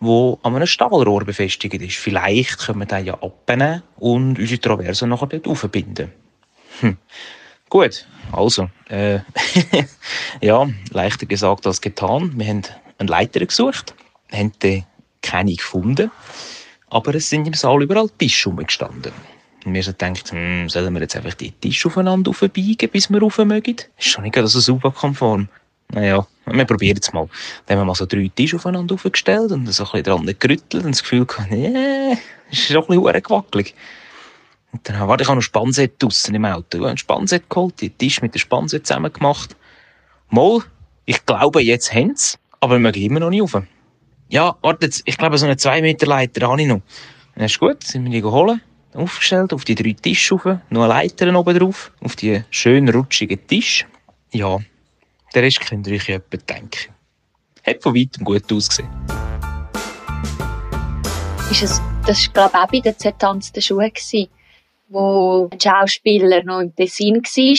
wo 0.00 0.38
an 0.42 0.56
einem 0.56 0.66
Stahlrohr 0.66 1.24
befestigt 1.24 1.74
ist. 1.74 1.96
Vielleicht 1.96 2.58
können 2.58 2.80
wir 2.80 2.86
den 2.86 3.06
ja 3.06 3.14
abnehmen 3.14 3.82
und 3.96 4.38
unsere 4.38 4.60
Traverse 4.60 5.06
nachher 5.06 5.28
dort 5.28 5.46
aufbinden. 5.46 6.12
Hm. 6.80 6.96
Gut, 7.68 8.06
also, 8.32 8.68
äh, 8.88 9.20
ja, 10.40 10.68
leichter 10.90 11.26
gesagt 11.26 11.66
als 11.66 11.80
getan. 11.80 12.32
Wir 12.36 12.46
haben 12.46 12.62
eine 12.98 13.08
Leiter 13.10 13.44
gesucht, 13.44 13.94
haben 14.32 14.52
dann 14.60 14.84
keine 15.22 15.54
gefunden, 15.54 16.10
aber 16.90 17.14
es 17.14 17.30
sind 17.30 17.46
im 17.46 17.54
Saal 17.54 17.82
überall 17.82 18.08
Tische 18.18 18.48
rumgestanden. 18.48 19.12
Und 19.64 19.74
wir 19.74 19.82
haben 19.82 20.14
gedacht, 20.14 20.32
hm, 20.32 20.68
sollen 20.68 20.94
wir 20.94 21.00
jetzt 21.00 21.16
einfach 21.16 21.34
die 21.34 21.52
Tische 21.52 21.88
aufeinander 21.88 22.30
aufbiegen, 22.30 22.88
bis 22.90 23.10
wir 23.10 23.20
rauf 23.20 23.38
mögen? 23.38 23.76
Ist 23.98 24.08
schon 24.08 24.24
nicht 24.24 24.36
so 24.36 24.60
super 24.60 24.90
konform. 24.90 25.48
Naja, 25.90 26.26
wir 26.46 26.64
probieren 26.64 26.98
es 27.00 27.12
mal. 27.12 27.28
Dann 27.66 27.76
haben 27.76 27.82
wir 27.82 27.86
mal 27.86 27.94
so 27.94 28.06
drei 28.06 28.30
Tische 28.34 28.56
aufeinander 28.56 28.94
aufgestellt 28.94 29.52
und 29.52 29.66
so 29.72 29.84
ein 29.84 29.90
bisschen 29.90 30.02
dran 30.02 30.26
gerüttelt 30.38 30.84
und 30.84 30.92
das 30.92 31.02
Gefühl 31.02 31.24
gehabt, 31.24 31.50
nee, 31.50 32.18
ist 32.50 32.66
schon 32.66 32.76
ein 32.76 33.02
bisschen 33.02 33.22
gewackelig. 33.22 33.74
Und 34.72 34.88
dann, 34.88 35.08
warte, 35.08 35.22
ich 35.22 35.28
habe 35.28 35.36
noch 35.36 35.42
Spannset 35.42 36.02
draussen 36.02 36.34
im 36.34 36.44
Auto. 36.44 36.84
Ein 36.84 36.98
Spannset 36.98 37.48
geholt, 37.48 37.80
den 37.80 37.96
Tisch 37.96 38.20
mit 38.20 38.34
dem 38.34 38.38
Spannset 38.38 38.86
zusammen 38.86 39.12
gemacht. 39.12 39.56
Mal, 40.30 40.60
ich 41.06 41.24
glaube, 41.24 41.62
jetzt 41.62 41.94
haben 41.94 42.14
sie 42.14 42.36
aber 42.60 42.74
wir 42.74 42.80
mögen 42.80 43.02
immer 43.02 43.20
noch 43.20 43.30
nicht 43.30 43.42
rauf. 43.42 43.62
Ja, 44.28 44.56
warte 44.62 44.90
ich 45.04 45.16
glaube, 45.16 45.38
so 45.38 45.46
eine 45.46 45.56
2 45.56 45.80
Meter 45.80 46.06
Leiter 46.06 46.48
habe 46.48 46.60
ich 46.60 46.66
noch. 46.66 46.82
Dann 47.34 47.44
ist 47.44 47.58
gut, 47.58 47.84
sind 47.84 48.04
wir 48.04 48.10
die 48.10 48.20
geholt, 48.20 48.60
aufgestellt, 48.94 49.52
auf 49.52 49.64
die 49.64 49.74
drei 49.74 49.92
Tische 49.92 50.34
rauf, 50.34 50.58
noch 50.70 50.82
eine 50.82 50.88
Leiter 50.88 51.32
oben 51.34 51.58
drauf, 51.58 51.92
auf 52.00 52.16
die 52.16 52.42
schön 52.50 52.88
rutschigen 52.88 53.46
Tisch. 53.46 53.86
Ja, 54.32 54.58
der 55.34 55.42
Rest 55.42 55.60
könnt 55.60 55.86
ihr 55.86 55.94
euch 55.94 56.08
etwa 56.08 56.36
denken. 56.36 56.92
Hat 57.64 57.82
von 57.82 57.94
weitem 57.94 58.24
gut 58.24 58.52
ausgesehen. 58.52 58.88
Ist 61.50 61.62
es, 61.62 61.80
das 62.06 62.26
war, 62.26 62.32
glaube 62.32 62.50
ich, 62.52 62.58
auch 62.58 62.68
bei 62.68 62.80
den 62.80 62.98
zertanzten 62.98 63.62
Schuhen, 63.62 63.88
gewesen, 63.88 64.28
wo 64.88 65.48
ein 65.52 65.60
Schauspieler 65.60 66.42
noch 66.44 66.60
im 66.60 66.74
Tessin 66.74 67.16
war, 67.16 67.58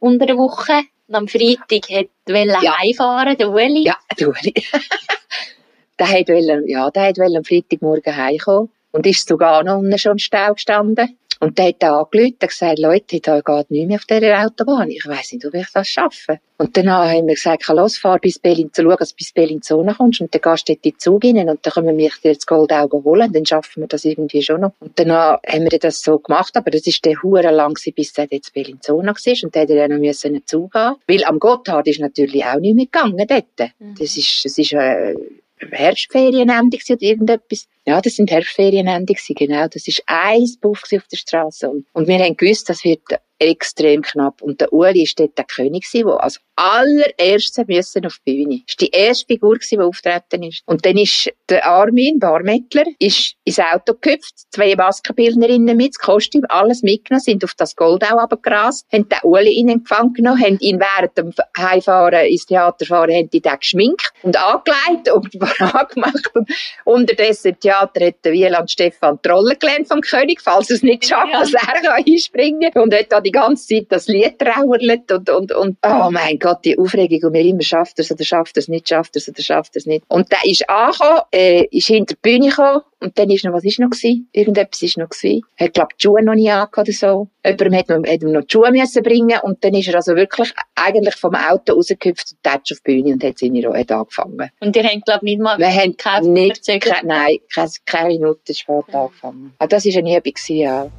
unter 0.00 0.26
der 0.26 0.36
Woche. 0.36 0.82
Und 1.08 1.14
am 1.14 1.28
Freitag 1.28 1.88
wollte 2.26 2.64
Ja. 2.64 2.78
heimfahren, 2.78 3.36
der 3.36 3.50
Ueli. 3.50 3.84
Ja, 3.84 3.96
der 4.18 4.28
Uli. 4.28 4.52
der 5.98 6.08
hat 6.10 6.28
wollen, 6.28 6.68
ja, 6.68 6.90
der 6.90 7.04
hat 7.08 7.18
am 7.18 7.44
Freitagmorgen 7.44 8.16
heimkommen. 8.16 8.70
Und 8.92 9.06
ist 9.06 9.28
sogar 9.28 9.62
noch 9.62 9.78
unten 9.78 9.98
schon 9.98 10.12
im 10.12 10.18
Stau 10.18 10.54
gestanden. 10.54 11.18
Und 11.46 11.58
der 11.58 11.68
hat 11.68 11.76
da 11.78 12.00
angerufen 12.00 12.36
und 12.42 12.48
gesagt, 12.48 12.78
Leute, 12.80 13.20
da 13.20 13.40
geht 13.40 13.70
nichts 13.70 13.88
mehr 13.88 13.96
auf 13.98 14.04
dieser 14.04 14.44
Autobahn. 14.44 14.90
Ich 14.90 15.06
weiss 15.06 15.30
nicht, 15.30 15.46
ob 15.46 15.54
ich 15.54 15.68
das 15.72 15.86
schaffe. 15.86 16.40
Und 16.58 16.76
dann 16.76 16.90
haben 16.90 17.28
wir 17.28 17.36
gesagt, 17.36 17.68
los, 17.68 17.98
fahr 17.98 18.18
bis 18.18 18.40
Bellinzona, 18.40 18.96
dass 18.96 19.10
du 19.10 19.16
bis 19.16 19.32
Bellinzona 19.32 19.94
kommst. 19.94 20.20
Und 20.20 20.34
dann 20.34 20.40
gehst 20.40 20.68
du 20.68 20.72
dort 20.72 20.84
in 20.84 20.90
den 20.90 20.98
Zug 20.98 21.24
rein 21.24 21.48
und 21.48 21.64
dann 21.64 21.72
können 21.72 21.96
wir 21.96 22.10
dir 22.24 22.34
das 22.34 22.46
Goldauge 22.46 23.04
holen. 23.04 23.32
Dann 23.32 23.46
schaffen 23.46 23.84
wir 23.84 23.86
das 23.86 24.04
irgendwie 24.04 24.42
schon 24.42 24.62
noch. 24.62 24.72
Und 24.80 24.98
dann 24.98 25.12
haben 25.12 25.70
wir 25.70 25.78
das 25.78 26.02
so 26.02 26.18
gemacht, 26.18 26.56
aber 26.56 26.72
das 26.72 26.84
ist 26.88 27.04
der 27.04 27.22
Hure 27.22 27.52
lang 27.52 27.74
bis 27.94 28.18
er 28.18 28.26
dort 28.26 28.32
in 28.32 28.52
Bellinzona 28.52 29.12
war. 29.12 29.44
Und 29.44 29.54
dann 29.54 29.62
hat 29.62 29.70
er 29.70 29.88
noch 29.88 29.98
müssen 29.98 30.26
einen 30.26 30.46
Zug 30.46 30.74
haben. 30.74 30.96
Weil 31.06 31.22
am 31.22 31.38
Gotthard 31.38 31.86
ist 31.86 32.00
natürlich 32.00 32.44
auch 32.44 32.58
nicht 32.58 32.74
mehr 32.74 32.86
gegangen 32.86 33.24
dort. 33.24 33.70
Das 34.00 34.16
ist, 34.16 34.44
das 34.44 34.58
ist, 34.58 34.72
äh, 34.72 35.14
Herbstferienende 35.58 36.78
oder 36.90 37.02
irgendetwas. 37.02 37.66
Ja, 37.86 38.00
das 38.00 38.16
sind 38.16 38.30
Herbstferienende 38.30 39.14
genau. 39.34 39.66
Das 39.68 39.86
ist 39.88 40.02
ein 40.06 40.44
gewesen 40.60 40.98
auf 40.98 41.08
der 41.08 41.16
Straße. 41.16 41.68
Und, 41.68 41.86
wir 42.08 42.18
haben 42.18 42.36
gewusst, 42.36 42.68
das 42.68 42.84
wird 42.84 43.00
extrem 43.38 44.02
knapp. 44.02 44.42
Und 44.42 44.60
der 44.60 44.72
Uli 44.72 45.02
ist 45.02 45.18
dort 45.18 45.36
der 45.36 45.44
König 45.44 45.84
der 45.86 46.14
als 46.22 46.40
allererstes 46.56 47.66
müssen 47.66 48.06
auf 48.06 48.18
die 48.26 48.44
Bühne. 48.44 48.62
Das 48.66 48.76
war 48.78 48.86
die 48.86 48.90
erste 48.90 49.26
Figur 49.26 49.58
die 49.70 49.78
auftreten 49.78 50.42
ist. 50.42 50.62
Und 50.66 50.84
dann 50.86 50.96
ist 50.96 51.32
der 51.48 51.64
Armin, 51.64 52.18
Barmettler, 52.18 52.84
ist 52.98 53.34
ins 53.44 53.58
Auto 53.58 53.94
gehüpft, 54.00 54.34
zwei 54.50 54.74
Maskenbildnerinnen 54.74 55.76
mit, 55.76 55.94
das 55.94 55.98
Kostüm, 55.98 56.42
alles 56.48 56.82
mitgenommen, 56.82 57.22
sind 57.22 57.44
auf 57.44 57.54
das 57.56 57.76
Goldau 57.76 58.18
runtergerast, 58.18 58.86
haben 58.92 59.08
den 59.08 59.18
Uli 59.22 59.58
in 59.58 59.68
Empfang 59.68 60.12
genommen, 60.12 60.42
haben 60.42 60.58
ihn 60.60 60.80
während 60.80 61.16
dem 61.16 61.32
Heimfahren 61.56 62.26
ins 62.26 62.46
Theater 62.46 62.86
fahren, 62.86 63.12
haben 63.12 63.30
die 63.30 63.40
den 63.40 63.58
geschminkt 63.58 64.12
und 64.22 64.36
angelegt 64.36 65.10
und 65.12 65.38
parat 65.58 65.90
gemacht. 65.90 66.30
Und 66.34 66.50
unterdessen 66.84 67.48
im 67.48 67.60
Theater 67.60 68.06
hat 68.06 68.24
der 68.24 68.32
Wieland 68.32 68.70
Stefan 68.70 69.18
die 69.24 69.28
Rolle 69.28 69.56
gelernt 69.56 69.88
vom 69.88 70.00
König, 70.00 70.40
falls 70.40 70.70
es 70.70 70.82
nicht 70.82 71.06
schafft, 71.06 71.32
dass 71.32 71.52
er 71.52 71.94
einspringen 72.06 72.72
kann. 72.72 72.82
Und 72.82 72.94
hat 72.94 73.10
da 73.10 73.20
die 73.20 73.30
ganze 73.30 73.66
Zeit 73.66 73.86
das 73.90 74.08
Lied 74.08 74.38
trauerlet 74.38 75.10
und, 75.12 75.30
und, 75.30 75.52
und, 75.52 75.78
oh 75.84 76.10
mein 76.10 76.38
Gott, 76.38 76.64
die 76.64 76.78
Aufregung. 76.78 77.22
Und 77.24 77.32
mir 77.32 77.44
immer, 77.44 77.62
schafft 77.62 77.98
es 77.98 78.10
oder 78.10 78.24
schafft 78.24 78.56
es 78.56 78.68
nicht, 78.68 78.88
schafft 78.88 79.16
es 79.16 79.28
oder 79.28 79.42
schafft 79.42 79.76
es 79.76 79.86
nicht. 79.86 80.04
Und 80.08 80.30
der 80.32 80.44
ist 80.44 80.68
angekommen, 80.68 81.20
äh, 81.36 81.64
ist 81.70 81.88
hinter 81.88 82.14
die 82.14 82.20
Bühne 82.22 82.48
gekommen 82.48 82.80
und 83.00 83.18
dann 83.18 83.28
ist 83.28 83.44
noch, 83.44 83.52
was 83.52 83.62
ist 83.64 83.78
noch 83.78 83.90
gewesen? 83.90 84.26
Irgendetwas 84.32 84.80
ist 84.80 84.96
noch 84.96 85.10
gewesen. 85.10 85.42
Er 85.56 85.66
hat, 85.66 85.74
glaub, 85.74 85.90
die 85.98 86.02
Schuhe 86.02 86.24
noch 86.24 86.34
nicht 86.34 86.50
angehabt 86.50 86.78
oder 86.78 86.92
so. 86.92 87.28
Jemandem 87.44 87.74
hat, 87.74 87.88
noch- 87.90 88.10
hat 88.10 88.22
ihm 88.22 88.32
noch 88.32 88.40
die 88.40 88.52
Schuhe 88.52 88.70
müssen 88.70 89.02
bringen 89.02 89.38
und 89.42 89.62
dann 89.62 89.74
ist 89.74 89.88
er 89.88 89.96
also 89.96 90.16
wirklich 90.16 90.50
eigentlich 90.74 91.14
vom 91.16 91.34
Auto 91.34 91.74
rausgehüpft 91.74 92.32
und 92.32 92.42
tätscht 92.42 92.72
auf 92.72 92.78
die 92.86 93.02
Bühne 93.02 93.12
und 93.12 93.22
hat 93.22 93.38
seine 93.38 93.66
Rolle 93.66 93.84
angefangen. 93.86 94.50
Und 94.60 94.74
ihr 94.76 94.84
habt, 94.84 95.04
glaube 95.04 95.20
ich, 95.26 95.36
nicht 95.36 95.40
mal 95.42 95.58
Wir 95.58 95.68
haben 95.70 95.94
keine 95.98 96.26
nicht, 96.28 96.66
keine, 96.66 97.06
nein, 97.06 97.36
keine, 97.54 97.70
keine 97.84 98.08
Minute 98.08 98.54
spät 98.54 98.94
angefangen. 98.94 99.52
Ah, 99.58 99.66
das 99.66 99.84
war 99.84 99.98
eine 99.98 100.16
Übung, 100.16 100.32
ja. 100.48 100.90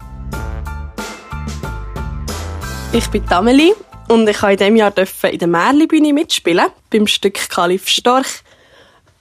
Ich 2.94 3.08
bin 3.10 3.24
Amelie 3.30 3.74
und 4.08 4.30
ich 4.30 4.38
durfte 4.38 4.52
in 4.52 4.58
diesem 4.58 4.76
Jahr 4.76 4.92
dürfen 4.92 5.30
in 5.32 5.40
der 5.40 5.48
Märli-Bühne 5.48 6.14
mitspielen, 6.14 6.68
beim 6.92 7.08
Stück 7.08 7.50
Kalif 7.50 7.88
Storch. 7.88 8.44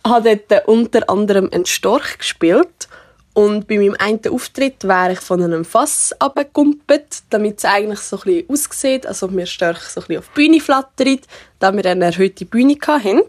Habe 0.09 0.37
dort 0.37 0.69
unter 0.69 1.09
anderem 1.11 1.49
einen 1.53 1.67
Storch 1.67 2.19
gespielt 2.19 2.89
und 3.35 3.67
bei 3.69 3.77
meinem 3.77 3.97
einen 3.99 4.21
Auftritt 4.31 4.85
wäre 4.85 5.13
ich 5.13 5.21
von 5.21 5.43
einem 5.43 5.65
Fass 5.65 6.15
abgekumpelt, 6.19 7.25
damit 7.31 7.59
es 7.59 7.65
eigentlich 7.65 7.99
so 7.99 8.17
ein 8.17 8.23
bisschen 8.23 8.51
aussieht, 8.51 9.07
als 9.07 9.23
ob 9.23 9.33
mir 9.33 9.47
Storch 9.47 9.81
so 9.81 10.01
ein 10.01 10.17
auf 10.17 10.29
die 10.29 10.35
Bühne 10.35 10.61
flattert, 10.61 11.27
da 11.59 11.75
wir 11.75 11.85
eine 11.85 12.07
erhöhte 12.07 12.47
Bühne 12.47 12.77
hatten. 12.87 13.23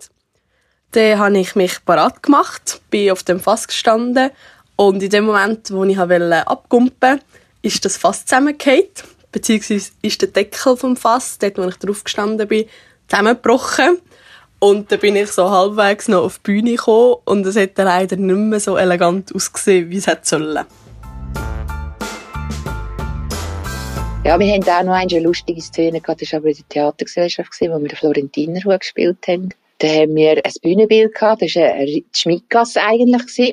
Dann 0.92 1.20
habe 1.20 1.40
ich 1.40 1.56
mich 1.56 1.84
parat 1.84 2.24
gemacht, 2.24 2.80
bin 2.90 3.12
auf 3.12 3.24
dem 3.24 3.40
Fass 3.40 3.68
gestanden 3.68 4.30
und 4.78 5.02
in 5.02 5.10
dem 5.10 5.26
Moment, 5.26 5.72
wo 5.72 5.84
ich 5.84 5.98
wollte 5.98 6.48
abkumpen, 6.48 7.20
ist 7.62 7.84
das 7.84 7.98
Fass 7.98 8.24
zusammengefallen, 8.24 8.88
beziehungsweise 9.32 9.92
ist 10.04 10.22
der 10.22 10.30
Deckel 10.30 10.78
vom 10.78 10.96
Fass, 10.96 11.40
dort 11.40 11.58
wo 11.58 11.64
ich 11.64 11.78
drauf 11.78 12.04
gestanden 12.04 12.48
bin, 12.48 12.66
zusammengebrochen. 13.08 13.98
Und 14.60 14.92
dann 14.92 15.00
bin 15.00 15.16
ich 15.16 15.32
so 15.32 15.52
halbwegs 15.52 16.08
noch 16.08 16.24
auf 16.24 16.40
die 16.40 16.52
Bühne 16.52 16.72
gekommen 16.72 17.18
und 17.26 17.46
es 17.46 17.56
hat 17.56 17.78
leider 17.78 18.16
nicht 18.16 18.36
mehr 18.36 18.60
so 18.60 18.76
elegant 18.76 19.34
ausgesehen, 19.36 19.92
wie 19.92 19.98
es 19.98 20.08
hätte 20.08 20.28
sollen. 20.28 20.66
Ja, 24.26 24.40
wir 24.40 24.52
haben 24.52 24.64
auch 24.64 24.84
noch 24.84 24.94
eine 24.94 25.20
lustige 25.20 25.62
Szene 25.62 26.02
gehabt, 26.02 26.24
das 26.24 26.34
war 26.34 26.40
aber 26.40 26.50
in 26.50 26.56
der 26.56 26.68
Theatergesellschaft, 26.70 27.52
wo 27.62 27.80
wir 27.80 27.88
den 27.88 27.96
Florentinerhut 27.96 28.80
gespielt 28.80 29.20
haben. 29.28 29.50
Da 29.78 29.88
haben 29.88 30.16
wir 30.16 30.44
ein 30.44 30.54
Bühnenbild 30.64 31.14
gehabt, 31.14 31.44
das 31.44 31.56
war 31.56 31.74
eine 31.74 32.02
Schmiedgasse 32.12 32.82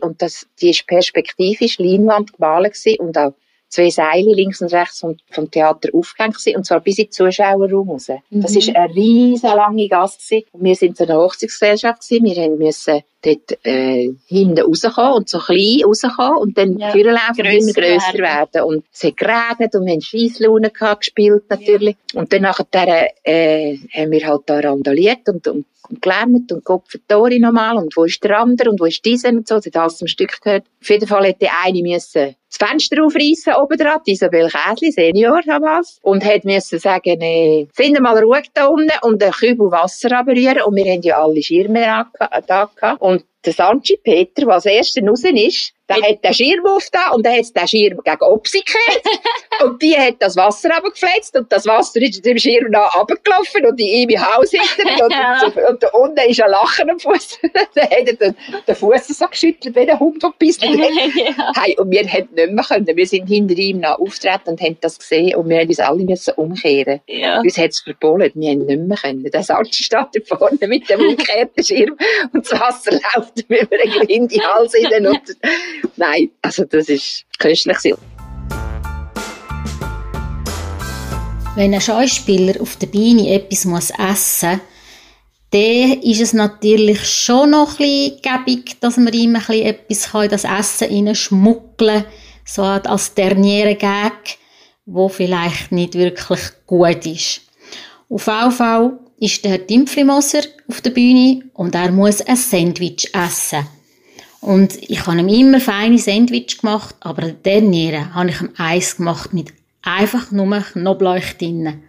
und 0.00 0.22
das, 0.22 0.46
die 0.62 0.70
ist 0.70 0.86
perspektivisch 0.86 1.78
Leinwand 1.78 2.32
gemalt 2.32 2.76
und 2.98 3.18
auch 3.18 3.34
zwei 3.74 3.90
Seile 3.90 4.32
links 4.34 4.60
und 4.62 4.72
rechts 4.72 5.00
vom, 5.00 5.16
vom 5.30 5.50
Theater 5.50 5.90
aufgehängt 5.92 6.36
gewesen, 6.36 6.56
und 6.56 6.64
zwar 6.64 6.80
bis 6.80 6.98
in 6.98 7.06
den 7.06 7.12
Zuschauerraum 7.12 7.90
raus. 7.90 8.06
Das 8.30 8.52
Mhm. 8.52 8.58
ist 8.58 8.76
eine 8.76 8.94
riesen 8.94 9.50
lange 9.50 9.88
Gasse 9.88 10.18
gewesen. 10.18 10.46
und 10.52 10.64
wir 10.64 10.74
sind 10.76 10.96
so 10.96 11.04
eine 11.04 11.16
Hochzeitsgesellschaft 11.16 12.08
gewesen, 12.08 12.24
wir 12.24 12.42
haben 12.42 12.58
müssen 12.58 13.02
dort, 13.24 13.58
äh, 13.64 14.10
hinten 14.26 14.60
rauskommen 14.60 15.14
und 15.14 15.28
so 15.28 15.38
klein 15.38 15.80
rauskommen 15.84 16.36
und 16.38 16.58
dann 16.58 16.78
Ja, 16.78 16.94
ja, 16.94 17.12
laufen 17.12 17.40
und 17.40 17.46
immer 17.46 17.72
grösser 17.72 17.72
grösser 17.72 18.18
werden. 18.18 18.54
werden. 18.54 18.62
Und 18.62 18.84
es 18.92 19.04
hat 19.04 19.16
geregnet 19.16 19.74
und 19.74 19.86
wir 19.86 19.92
haben 19.92 20.00
Scheisslaune 20.00 20.70
gespielt 20.70 21.44
natürlich. 21.48 21.96
Und 22.14 22.32
dann 22.32 22.42
nachher, 22.42 23.08
äh, 23.24 23.76
haben 23.94 24.10
wir 24.10 24.26
halt 24.26 24.42
da 24.46 24.60
randaliert 24.60 25.28
und, 25.28 25.46
und, 25.48 25.64
und 25.88 26.02
gelärmt 26.02 26.50
und 26.52 26.64
für 26.88 27.06
Tori 27.06 27.38
nochmal 27.38 27.76
und 27.76 27.94
wo 27.96 28.04
ist 28.04 28.22
der 28.24 28.38
andere 28.38 28.70
und 28.70 28.80
wo 28.80 28.86
ist 28.86 29.04
dieser 29.04 29.28
und 29.30 29.46
so. 29.46 29.56
Das 29.56 29.66
hat 29.66 29.76
alles 29.76 29.98
zum 29.98 30.08
Stück 30.08 30.40
gehört. 30.40 30.64
Auf 30.80 30.88
jeden 30.90 31.06
Fall 31.06 31.24
hätte 31.26 31.48
eine 31.64 31.82
müssen 31.82 32.36
das 32.56 32.68
Fenster 32.68 33.04
aufreißen 33.04 33.54
oben 33.54 33.76
dran, 33.76 34.00
Isabel 34.06 34.48
Käsli, 34.48 34.92
Senior 34.92 35.40
damals, 35.44 35.98
und 36.02 36.24
hat 36.24 36.44
müssen 36.44 36.78
sagen, 36.78 37.20
äh, 37.20 37.66
finden 37.72 38.02
mal 38.02 38.16
Ruhe 38.22 38.42
da 38.54 38.66
unten 38.66 38.92
und 39.02 39.20
einen 39.22 39.32
Kübel 39.32 39.72
Wasser 39.72 40.16
abrühren 40.16 40.62
und 40.62 40.76
wir 40.76 40.84
haben 40.92 41.02
ja 41.02 41.20
alle 41.20 41.42
Schirme 41.42 41.80
da 42.46 42.70
gehabt. 42.76 43.02
Der 43.44 43.52
Sanchi 43.52 43.98
Peter, 44.02 44.46
der 44.46 44.54
als 44.54 44.66
erster 44.66 45.02
raus 45.06 45.22
ist, 45.24 45.74
der 45.88 45.96
hat 45.96 46.24
den 46.24 46.34
Schirm 46.34 46.66
aufgetan 46.66 47.12
und 47.14 47.26
dann 47.26 47.34
hat 47.34 47.56
den 47.56 47.68
Schirm 47.68 48.00
gegen 48.02 48.22
Opsi 48.22 48.60
gekehrt. 48.60 49.04
und 49.64 49.82
die 49.82 49.96
hat 49.96 50.16
das 50.18 50.36
Wasser 50.36 50.70
runtergefletzt 50.70 51.36
und 51.36 51.50
das 51.52 51.66
Wasser 51.66 52.00
ist 52.00 52.24
dem 52.24 52.38
Schirm 52.38 52.70
nach 52.70 52.94
runtergelaufen 52.96 53.66
und 53.66 53.78
in 53.78 54.10
ihm 54.10 54.20
Haus 54.20 54.50
hinten 54.50 55.02
und, 55.02 55.12
und, 55.56 55.68
und 55.68 55.82
da 55.82 55.88
unten 55.88 56.30
ist 56.30 56.42
ein 56.42 56.50
Lachen 56.50 56.90
am 56.90 56.98
Fuß. 56.98 57.38
dann 57.74 57.84
hat 57.84 57.92
er 57.92 58.14
den, 58.14 58.36
den 58.66 58.74
Fuß 58.74 59.08
so 59.08 59.26
geschüttelt, 59.26 59.74
wie 59.76 59.90
ein 59.90 60.00
Hund, 60.00 60.22
der 60.22 60.30
gebissen 60.30 60.80
hat. 60.80 61.56
Hey, 61.62 61.76
und 61.78 61.90
wir 61.90 62.06
hätten 62.06 62.34
nicht 62.34 62.50
mehr 62.50 62.64
können. 62.64 62.96
Wir 62.96 63.06
sind 63.06 63.26
hinter 63.26 63.56
ihm 63.56 63.80
nach 63.80 63.98
auftreten 63.98 64.50
und 64.50 64.60
haben 64.60 64.78
das 64.80 64.98
gesehen 64.98 65.36
und 65.36 65.48
wir 65.48 65.58
haben 65.60 65.68
uns 65.68 65.80
alle 65.80 66.04
müssen 66.04 66.34
umkehren. 66.34 67.00
Ja. 67.06 67.40
Uns 67.40 67.58
hat 67.58 67.70
es 67.70 67.80
verbohlen. 67.80 68.32
Wir 68.34 68.50
haben 68.50 68.66
nicht 68.66 68.80
mehr 68.80 68.96
können. 68.96 69.30
Der 69.30 69.42
Sanchi 69.42 69.82
steht 69.84 70.06
da 70.12 70.36
vorne 70.36 70.66
mit 70.66 70.88
dem 70.88 71.00
umgekehrten 71.00 71.62
Schirm 71.62 71.96
und 72.32 72.50
das 72.50 72.58
Wasser 72.58 72.92
läuft 72.92 73.44
über 73.48 74.08
in 74.08 74.28
die 74.28 74.40
Hals 74.40 74.74
rein. 74.74 75.06
Und, 75.06 75.36
nein, 75.96 76.30
also 76.42 76.64
das 76.64 76.88
ist 76.88 77.24
köstlich. 77.38 77.78
Wenn 81.56 81.72
ein 81.72 81.80
Schauspieler 81.80 82.60
auf 82.60 82.76
der 82.76 82.88
Bühne 82.88 83.32
etwas 83.32 83.64
muss 83.64 83.90
essen 83.90 84.50
muss, 84.50 84.60
dann 85.50 86.02
ist 86.02 86.20
es 86.20 86.32
natürlich 86.32 87.08
schon 87.08 87.50
noch 87.50 87.78
ein 87.78 88.12
gäbig, 88.20 88.80
dass 88.80 88.96
man 88.96 89.12
ihm 89.12 89.36
ein 89.36 89.62
etwas 89.62 90.12
in 90.12 90.28
das 90.28 90.42
Essen 90.42 90.88
hineinschmuggeln 90.88 92.02
kann, 92.02 92.12
so 92.44 92.62
als 92.62 93.14
derniere 93.14 93.76
Gag, 93.76 94.38
wo 94.84 95.08
vielleicht 95.08 95.70
nicht 95.70 95.94
wirklich 95.94 96.40
gut 96.66 97.06
ist. 97.06 97.42
Auf 98.08 98.26
jeden 98.26 98.50
Fall 98.50 98.98
ist 99.18 99.44
der 99.44 99.52
Herr 99.52 99.58
Dimpflimoser 99.58 100.42
auf 100.68 100.80
der 100.80 100.90
Bühne 100.90 101.44
und 101.54 101.74
er 101.76 101.92
muss 101.92 102.20
ein 102.20 102.36
Sandwich 102.36 103.10
essen. 103.14 103.64
Und 104.44 104.76
ich 104.90 105.06
habe 105.06 105.18
ihm 105.18 105.28
immer 105.28 105.58
feine 105.58 105.96
Sandwich 105.96 106.58
gemacht, 106.60 106.96
aber 107.00 107.22
der 107.22 107.32
derniere 107.32 108.14
habe 108.14 108.28
ich 108.28 108.42
ihm 108.42 108.50
Eis 108.58 108.98
gemacht 108.98 109.32
mit 109.32 109.54
einfach 109.80 110.30
nur 110.32 110.60
Knoblauch 110.60 111.32
drinnen. 111.38 111.82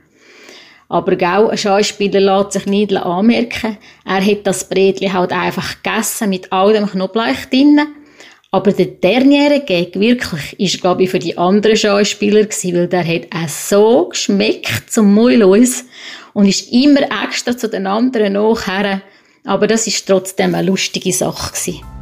Aber 0.87 1.17
gell, 1.17 1.49
ein 1.49 1.57
Schauspieler 1.57 2.21
lässt 2.21 2.53
sich 2.53 2.65
nicht 2.65 2.95
anmerken. 2.95 3.77
Er 4.05 4.25
hat 4.25 4.47
das 4.47 4.69
Brätli 4.69 5.09
halt 5.09 5.33
einfach 5.33 5.83
gegessen 5.83 6.29
mit 6.29 6.53
all 6.53 6.71
dem 6.71 6.87
Knoblauch 6.87 7.43
drinnen. 7.51 7.87
Aber 8.51 8.71
der 8.71 8.85
derniere 8.85 9.59
Gag 9.59 9.99
wirklich 9.99 10.57
ist, 10.57 10.79
glaube 10.79 11.03
ich, 11.03 11.09
für 11.09 11.19
die 11.19 11.37
anderen 11.37 11.75
Schauspieler 11.75 12.43
gewesen, 12.43 12.73
weil 12.73 12.87
der 12.87 13.05
hat 13.05 13.23
auch 13.35 13.49
so 13.49 14.05
geschmeckt 14.07 14.89
zum 14.89 15.13
Muilos 15.13 15.83
und 16.31 16.47
ist 16.47 16.71
immer 16.71 17.01
extra 17.25 17.57
zu 17.57 17.67
den 17.67 17.85
anderen 17.85 18.31
nachher. 18.31 19.01
Aber 19.43 19.67
das 19.67 19.87
ist 19.87 20.07
trotzdem 20.07 20.55
eine 20.55 20.67
lustige 20.67 21.11
Sache 21.11 21.51
gewesen. 21.51 21.94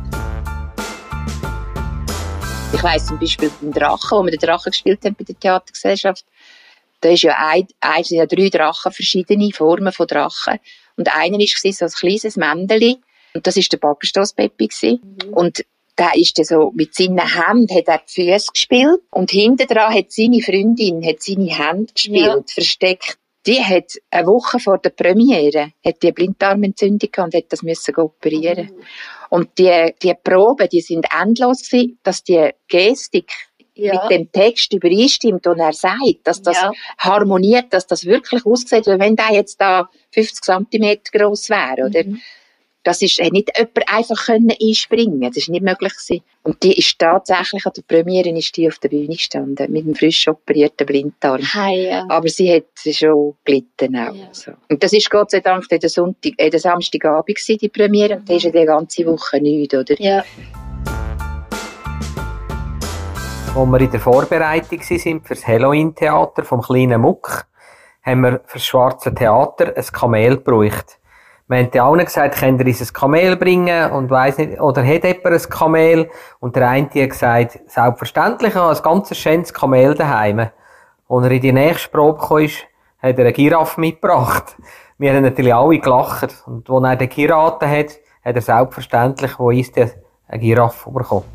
Ich 2.74 2.84
weiss 2.84 3.06
zum 3.06 3.20
Beispiel 3.20 3.52
beim 3.62 3.72
Drachen, 3.72 4.18
wo 4.18 4.24
wir 4.24 4.32
den 4.32 4.40
Drachen 4.40 4.72
gespielt 4.72 5.00
haben 5.06 5.16
bei 5.16 5.24
der 5.24 5.40
Theatergesellschaft, 5.40 6.26
da 7.02 7.10
ist 7.10 7.24
ja 7.24 7.36
ein, 7.38 7.68
ein, 7.82 8.04
ja 8.08 8.26
drei 8.26 8.50
Drachen, 8.50 8.92
verschiedene 8.92 9.52
Formen 9.52 9.92
von 9.92 10.08
Drachen. 10.08 10.60
Und 10.96 11.16
einer 11.16 11.38
war 11.38 11.72
so 11.72 11.86
ein 11.86 11.92
kleines 11.92 12.38
Mändeli. 12.38 12.98
Und 13.34 13.46
das 13.46 13.58
war 13.58 13.64
der 13.72 13.78
Backenstoss-Peppi. 13.78 14.70
Mhm. 15.02 15.34
Und 15.34 15.66
der 15.98 16.16
ist 16.16 16.44
so 16.46 16.72
mit 16.74 16.96
seinen 16.96 17.20
Händen 17.20 17.76
hat 17.76 17.88
er 17.88 18.00
die 18.00 18.32
Füße 18.32 18.52
gespielt. 18.54 19.02
Und 19.12 19.32
hinten 19.32 19.68
dran 19.68 19.94
hat 19.94 20.12
seine 20.12 20.42
Freundin 20.42 21.06
hat 21.06 21.22
seine 21.22 21.56
Hände 21.56 21.94
gespielt, 21.94 22.26
ja. 22.26 22.42
versteckt. 22.48 23.18
Die 23.46 23.62
hat 23.62 23.92
eine 24.10 24.28
Woche 24.28 24.58
vor 24.60 24.78
der 24.78 24.92
Premiere 24.92 25.74
hat 25.86 26.02
die 26.02 26.14
Blinddarmentzündung 26.14 27.10
und 27.18 27.36
hat 27.36 27.46
das 27.50 27.62
müssen 27.62 27.96
operieren. 27.98 28.68
Mhm. 28.68 28.84
Und 29.34 29.58
die, 29.58 29.96
die 30.04 30.14
Proben, 30.14 30.70
die 30.70 30.82
sind 30.82 31.08
endlos 31.12 31.68
dass 32.04 32.24
die 32.24 32.52
Gestik 32.68 33.32
ja. 33.74 34.04
mit 34.04 34.12
dem 34.12 34.32
Text 34.32 34.72
übereinstimmt 34.74 35.48
und 35.48 35.58
er 35.58 35.74
sagt, 35.74 36.20
dass 36.26 36.44
das 36.44 36.62
ja. 36.62 36.72
harmoniert, 37.00 37.74
dass 37.74 37.88
das 37.88 38.06
wirklich 38.06 38.46
aussieht, 38.46 38.86
wenn 38.86 39.16
der 39.16 39.34
jetzt 39.34 39.60
da 39.60 39.90
50 40.12 40.40
cm 40.40 41.00
groß 41.12 41.50
wäre, 41.50 41.88
oder? 41.88 42.04
Mhm. 42.04 42.22
Das 42.84 43.02
ist, 43.02 43.18
hat 43.20 43.32
nicht 43.32 43.50
jemand 43.58 43.88
einfach 43.88 44.26
können 44.26 44.52
einspringen 44.62 45.22
Das 45.22 45.38
ist 45.38 45.50
nicht 45.50 45.64
möglich 45.64 45.94
gewesen. 45.94 46.22
Und 46.44 46.62
die 46.64 46.78
ist 46.78 47.00
tatsächlich, 47.00 47.66
an 47.66 47.72
der 47.76 47.82
Premiere 47.84 48.30
ist 48.38 48.58
die 48.58 48.68
auf 48.68 48.78
der 48.80 48.90
Bühne 48.90 49.16
gestanden, 49.16 49.72
mit 49.72 49.86
einem 49.86 49.96
frisch 49.96 50.28
operierten 50.28 50.86
Blinddarm. 50.86 51.42
Hey, 51.42 51.88
ja. 51.88 52.06
Aber 52.10 52.28
sie 52.28 52.54
hat 52.54 52.66
schon 52.94 53.36
gelitten 53.46 53.96
auch. 53.96 54.14
Ja. 54.14 54.28
So. 54.34 54.52
Und 54.70 54.84
das 54.84 54.92
ist 54.92 55.10
Gott 55.10 55.32
sei 55.32 55.40
Dank 55.40 55.70
der 55.70 55.80
Sonntag, 55.88 56.34
äh, 56.36 56.50
der 56.50 56.60
Samstagabend 56.60 57.38
gewesen, 57.38 57.58
die 57.58 57.70
Premiere, 57.70 58.18
und 58.18 58.30
da 58.30 58.36
ist 58.36 58.44
ja 58.44 58.52
die 58.52 58.66
ganze 58.66 59.06
Woche 59.06 59.40
nichts, 59.40 59.74
oder? 59.74 59.96
Ja. 60.02 60.24
Als 63.56 63.70
wir 63.70 63.82
in 63.82 63.92
der 63.92 64.00
Vorbereitung 64.00 64.82
sind 64.82 65.26
für 65.26 65.36
das 65.36 65.48
Halloween-Theater 65.48 66.44
vom 66.44 66.62
kleinen 66.62 67.00
Muck, 67.00 67.46
haben 68.02 68.22
wir 68.22 68.42
für 68.46 68.58
das 68.58 68.66
Schwarze 68.66 69.14
Theater 69.14 69.74
ein 69.78 69.86
Kamel 69.86 70.38
gebraucht. 70.38 71.00
Wir 71.50 71.58
haben 71.58 71.72
den 71.72 71.82
allen 71.82 72.06
gesagt, 72.06 72.36
könnt 72.36 72.62
ihr 72.62 72.68
uns 72.68 72.82
ein 72.82 72.94
Kamel 72.94 73.36
bringen 73.36 73.92
und 73.92 74.10
weiss 74.10 74.38
nicht, 74.38 74.62
oder 74.62 74.82
hat 74.82 75.04
jemand 75.04 75.26
ein 75.26 75.50
Kamel? 75.50 76.10
Und 76.40 76.56
der 76.56 76.70
eine 76.70 76.88
hat 76.88 77.10
gesagt, 77.10 77.60
selbstverständlich, 77.68 78.52
ich 78.52 78.56
habe 78.56 78.74
ein 78.74 78.82
ganz 78.82 79.14
schönes 79.18 79.54
Kamel 79.54 79.94
daheim. 79.94 80.40
Als 80.40 81.26
er 81.26 81.32
in 81.32 81.42
die 81.42 81.52
nächste 81.52 81.90
Probe 81.90 82.18
kam, 82.26 82.48
hat 82.48 83.18
er 83.18 83.26
eine 83.26 83.34
Giraffe 83.34 83.82
mitgebracht. 83.82 84.56
Wir 84.98 85.14
haben 85.14 85.24
natürlich 85.24 85.54
alle 85.54 85.80
gelacht. 85.80 86.44
Und 86.46 86.70
als 86.70 86.84
er 86.86 86.96
den 86.96 87.10
geraten 87.10 87.70
hat, 87.70 87.92
hat 88.24 88.36
er 88.36 88.42
selbstverständlich, 88.42 89.38
wo 89.38 89.52
ist 89.52 89.76
der, 89.76 89.92
eine 90.30 90.40
Giraffe 90.40 90.90
bekommen. 90.92 91.26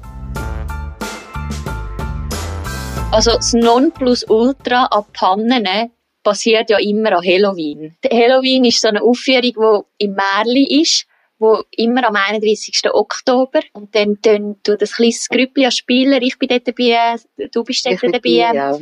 Also 3.11 3.32
das 3.32 3.52
Nonplusultra 3.52 4.86
an 4.86 5.04
Pannen 5.12 5.92
passiert 6.28 6.68
ja 6.68 6.78
immer 6.78 7.12
an 7.16 7.24
Halloween. 7.24 7.96
Halloween 8.04 8.66
ist 8.66 8.82
so 8.82 8.88
eine 8.88 9.02
Aufführung, 9.02 9.86
die 9.98 10.04
im 10.04 10.14
Märli 10.14 10.82
ist, 10.82 11.06
wo 11.38 11.62
immer 11.70 12.06
am 12.06 12.16
31. 12.16 12.82
Oktober 12.92 13.60
und 13.72 13.94
dann 13.94 14.20
tun 14.20 14.56
du 14.62 14.76
das 14.76 14.96
kleine 14.96 15.14
Grüppli 15.30 15.64
als 15.64 15.78
Spieler, 15.78 16.20
ich 16.20 16.38
bin 16.38 16.48
dort 16.48 16.68
dabei, 16.68 17.16
du 17.50 17.64
bist 17.64 17.86
dort 17.86 18.02
dabei. 18.02 18.54
Ja. 18.54 18.78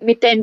Mit 0.00 0.22
dem 0.22 0.42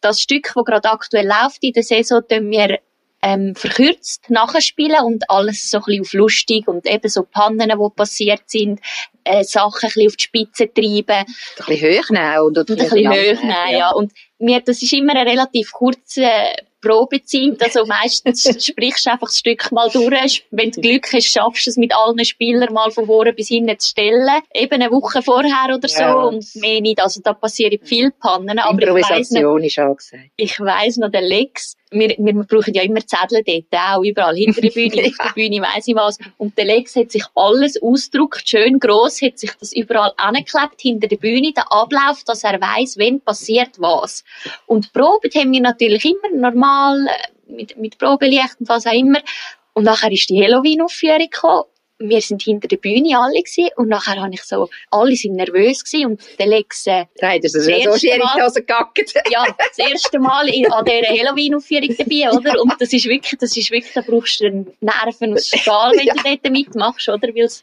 das 0.00 0.20
Stück, 0.22 0.50
das 0.54 0.64
gerade 0.64 0.90
aktuell 0.90 1.26
läuft 1.26 1.62
in 1.62 1.74
der 1.74 1.82
Saison, 1.82 2.22
tun 2.26 2.50
wir 2.50 2.78
ähm, 3.22 3.54
verkürzt 3.54 4.30
nachspielen 4.30 5.04
und 5.04 5.28
alles 5.28 5.68
so 5.68 5.78
ein 5.78 5.82
bisschen 5.84 6.00
auf 6.00 6.12
lustig 6.14 6.66
und 6.66 6.86
eben 6.86 7.08
so 7.10 7.24
Pannen, 7.24 7.68
die 7.68 7.94
passiert 7.94 8.44
sind, 8.46 8.80
äh, 9.24 9.44
Sachen 9.44 9.82
ein 9.82 9.88
bisschen 9.88 10.06
auf 10.06 10.16
die 10.16 10.24
Spitze 10.24 10.72
treiben. 10.72 11.26
Ein 11.26 11.66
bisschen 11.66 11.98
hochnehmen. 11.98 12.40
Und, 12.40 12.56
und 12.58 12.70
ein 12.70 12.76
bisschen 12.76 13.10
hochnehmen, 13.10 13.50
ja. 13.50 13.70
ja. 13.70 13.90
Und 13.90 14.12
mir, 14.40 14.60
das 14.60 14.82
ist 14.82 14.92
immer 14.92 15.14
eine 15.14 15.30
relativ 15.30 15.72
kurze 16.80 17.10
Probezeit. 17.10 17.62
Also 17.62 17.86
meistens 17.86 18.42
sprichst 18.66 19.06
du 19.06 19.10
einfach 19.10 19.28
das 19.28 19.38
Stück 19.38 19.70
mal 19.72 19.88
durch. 19.90 20.44
Wenn 20.50 20.70
du 20.70 20.80
Glück 20.80 21.12
hast, 21.12 21.26
schaffst 21.26 21.66
du 21.66 21.70
es 21.70 21.76
mit 21.76 21.94
allen 21.94 22.24
Spielern 22.24 22.72
mal 22.72 22.90
von 22.90 23.06
vorne 23.06 23.32
bis 23.32 23.48
hinten 23.48 23.78
zu 23.78 23.90
stellen. 23.90 24.40
Eben 24.54 24.74
eine 24.74 24.90
Woche 24.90 25.22
vorher 25.22 25.74
oder 25.74 25.88
so. 25.88 26.00
Ja. 26.00 26.14
Und 26.14 26.44
mehr 26.56 26.80
nicht. 26.80 27.00
Also 27.00 27.20
da 27.22 27.32
passieren 27.32 27.78
viele 27.82 28.10
Pannen. 28.10 28.58
Aber 28.58 28.82
Improvisation 28.82 29.18
ich 29.20 29.20
weiss 29.20 29.30
noch, 29.30 29.56
ist 29.58 29.78
angesagt. 29.78 30.30
Ich 30.36 30.60
weiss 30.60 30.96
noch, 30.96 31.10
der 31.10 31.22
Lex, 31.22 31.76
wir, 31.90 32.14
wir 32.18 32.34
brauchen 32.44 32.74
ja 32.74 32.82
immer 32.82 33.04
Zettel 33.04 33.42
dort, 33.44 33.64
auch 33.72 34.02
überall, 34.02 34.36
hinter 34.36 34.60
der 34.60 34.70
Bühne, 34.70 35.06
auf 35.06 35.26
der 35.26 35.32
Bühne, 35.34 35.60
weiss 35.60 35.88
ich 35.88 35.94
was. 35.94 36.18
Und 36.38 36.56
der 36.56 36.64
Lex 36.66 36.96
hat 36.96 37.10
sich 37.10 37.24
alles 37.34 37.80
ausgedruckt, 37.82 38.48
schön 38.48 38.78
gross, 38.78 39.20
hat 39.22 39.38
sich 39.38 39.52
das 39.58 39.72
überall 39.72 40.12
angeklebt, 40.16 40.80
hinter 40.80 41.08
der 41.08 41.16
Bühne, 41.16 41.52
der 41.52 41.70
Ablauf, 41.72 42.22
dass 42.24 42.44
er 42.44 42.60
weiss, 42.60 42.96
wenn 42.96 43.20
passiert 43.20 43.78
was. 43.78 44.24
Und 44.66 44.92
proben 44.92 45.30
haben 45.34 45.52
wir 45.52 45.60
natürlich 45.60 46.04
immer 46.04 46.36
normal, 46.36 46.69
äh, 47.06 47.52
mit, 47.52 47.76
mit 47.76 47.98
Probelicht 47.98 48.60
und 48.60 48.68
was 48.68 48.86
auch 48.86 48.92
immer. 48.92 49.20
Und 49.72 49.84
nachher 49.84 50.10
ist 50.12 50.28
die 50.30 50.42
Halloween-Aufführung 50.42 51.30
gekommen 51.30 51.64
wir 52.00 52.20
sind 52.22 52.42
hinter 52.42 52.66
der 52.66 52.78
Bühne 52.78 53.18
alle 53.18 53.42
gewesen, 53.42 53.70
und 53.76 53.88
nachher 53.88 54.20
habe 54.20 54.32
ich 54.32 54.42
so, 54.42 54.68
alle 54.90 55.14
sind 55.14 55.34
nervös 55.36 55.84
gewesen 55.84 56.06
und 56.06 56.38
der 56.38 56.46
Lex, 56.46 56.86
äh, 56.86 57.04
Nein, 57.20 57.40
das 57.42 57.54
ist 57.54 57.64
so 57.66 57.96
schwierig, 57.98 58.22
dass 58.36 58.56
er 58.56 58.62
gackt. 58.62 59.14
ja, 59.30 59.46
das 59.56 59.78
erste 59.78 60.18
Mal 60.18 60.48
in, 60.48 60.70
an 60.72 60.84
dieser 60.84 61.08
Halloween-Aufführung 61.08 61.94
dabei, 61.96 62.30
oder? 62.30 62.60
Und 62.60 62.74
das 62.80 62.92
ist 62.92 63.06
wirklich, 63.06 63.38
das 63.38 63.56
ist 63.56 63.70
wirklich, 63.70 63.92
da 63.92 64.00
brauchst 64.00 64.40
du 64.40 64.66
Nerven 64.80 65.34
aus 65.34 65.48
Stahl, 65.48 65.92
wenn 65.92 66.06
ja. 66.06 66.14
du 66.14 66.22
dort 66.22 66.50
mitmachst, 66.50 67.08
oder? 67.08 67.28
Weil's, 67.28 67.62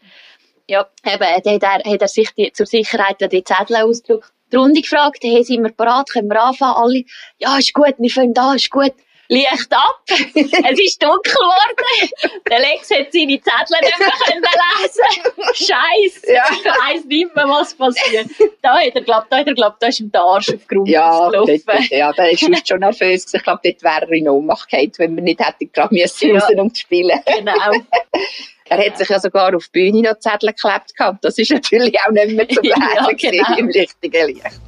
ja, 0.68 0.88
eben, 1.06 1.20
da 1.44 1.54
hat 1.54 1.64
er, 1.64 1.92
hat 1.92 2.02
er 2.02 2.08
sich 2.08 2.30
die, 2.32 2.52
zur 2.52 2.68
Sicherheit 2.68 3.18
die 3.20 3.44
Zettel 3.44 3.78
ausgedruckt. 3.78 4.32
Die 4.52 4.56
Runde 4.56 4.82
gefragt, 4.82 5.20
hey, 5.24 5.44
sind 5.44 5.64
wir 5.64 5.72
bereit, 5.72 6.10
können 6.12 6.30
wir 6.30 6.42
anfangen? 6.42 6.76
Alle, 6.76 7.04
ja, 7.38 7.58
ist 7.58 7.74
gut, 7.74 7.96
wir 7.98 8.10
fangen 8.10 8.34
da, 8.34 8.54
ist 8.54 8.70
gut. 8.70 8.94
Licht 9.30 9.72
ab. 9.72 10.02
es 10.08 10.80
ist 10.80 11.04
dunkel 11.04 11.34
geworden. 11.34 12.10
Der 12.50 12.60
Lex 12.60 12.90
hat 12.92 13.12
seine 13.12 13.42
Zettel 13.42 13.78
nicht 13.82 14.00
mehr 14.00 14.10
können 14.26 14.44
lesen. 14.82 15.54
Scheiße. 15.54 16.34
Ja. 16.34 16.44
Ich 16.50 16.66
weiss 16.66 17.06
nicht 17.06 17.36
mehr, 17.36 17.48
was 17.48 17.74
passiert. 17.74 18.28
Da 18.62 18.80
hat 18.80 18.96
er, 18.96 19.02
glaubt, 19.02 19.28
da 19.30 19.38
hat 19.38 19.48
er, 19.48 19.54
glaubt, 19.54 19.84
da 19.84 19.88
ist 19.88 20.00
ihm 20.00 20.12
der 20.12 20.22
Arsch 20.22 20.50
auf 20.50 20.66
Grund 20.68 20.88
ja, 20.88 21.30
dort, 21.30 21.50
ja, 21.90 22.14
da 22.14 22.26
ist 22.26 22.68
schon 22.68 22.80
nervös. 22.80 23.34
Ich 23.34 23.44
glaube, 23.44 23.60
dort 23.64 23.84
wäre 23.84 24.02
er 24.04 24.12
in 24.12 24.30
Ohnmacht 24.30 24.70
gefallen, 24.70 24.92
wenn 24.98 25.16
wir 25.16 25.24
nicht 25.24 25.46
hätten 25.46 25.72
gerade 25.72 25.94
müssen 25.94 26.30
ja. 26.30 26.40
raus 26.40 26.50
und 26.56 26.78
spielen. 26.78 27.20
Genau. 27.26 27.54
Er 28.70 28.86
hat 28.86 28.98
sich 28.98 29.08
ja 29.08 29.18
sogar 29.20 29.56
auf 29.56 29.70
die 29.70 29.92
Bühne 29.92 30.10
noch 30.10 30.20
Zettel 30.20 30.50
geklebt 30.50 30.94
gehabt. 30.96 31.24
Das 31.24 31.38
ist 31.38 31.52
natürlich 31.52 31.96
auch 32.06 32.12
nicht 32.12 32.36
mehr 32.36 32.50
zu 32.50 32.60
lesen 32.60 32.82
ja, 32.96 33.08
genau. 33.12 33.58
im 33.58 33.68
richtigen 33.68 34.28
Licht. 34.28 34.62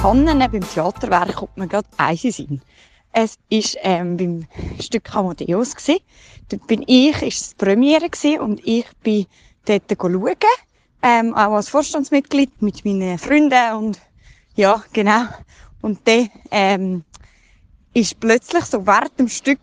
Pannen 0.00 0.38
beim 0.38 0.60
Theaterwerk 0.60 1.34
kommt 1.34 1.56
mir 1.56 1.66
gerade 1.66 1.88
eins 1.96 2.38
in 2.38 2.60
Es 3.12 3.36
war 3.50 3.82
ähm, 3.82 4.16
beim 4.16 4.46
Stück 4.80 5.12
Amadeus. 5.14 5.74
Gewesen. 5.74 6.00
Dort 6.48 6.66
bin 6.68 6.84
ich, 6.86 7.20
ist 7.22 7.40
es 7.40 7.54
Premiere 7.54 8.08
gewesen, 8.08 8.40
und 8.40 8.60
ich 8.64 8.86
bin 9.02 9.26
dort 9.64 9.82
schauen, 9.90 10.36
ähm, 11.02 11.34
auch 11.34 11.54
als 11.54 11.68
Vorstandsmitglied 11.68 12.62
mit 12.62 12.84
meinen 12.84 13.18
Freunden 13.18 13.74
und 13.74 14.00
ja, 14.54 14.84
genau. 14.92 15.24
Und 15.80 16.06
dann 16.06 16.30
ähm, 16.52 17.04
ist 17.92 18.20
plötzlich 18.20 18.64
so 18.66 18.86
während 18.86 19.18
dem 19.18 19.28
Stück, 19.28 19.60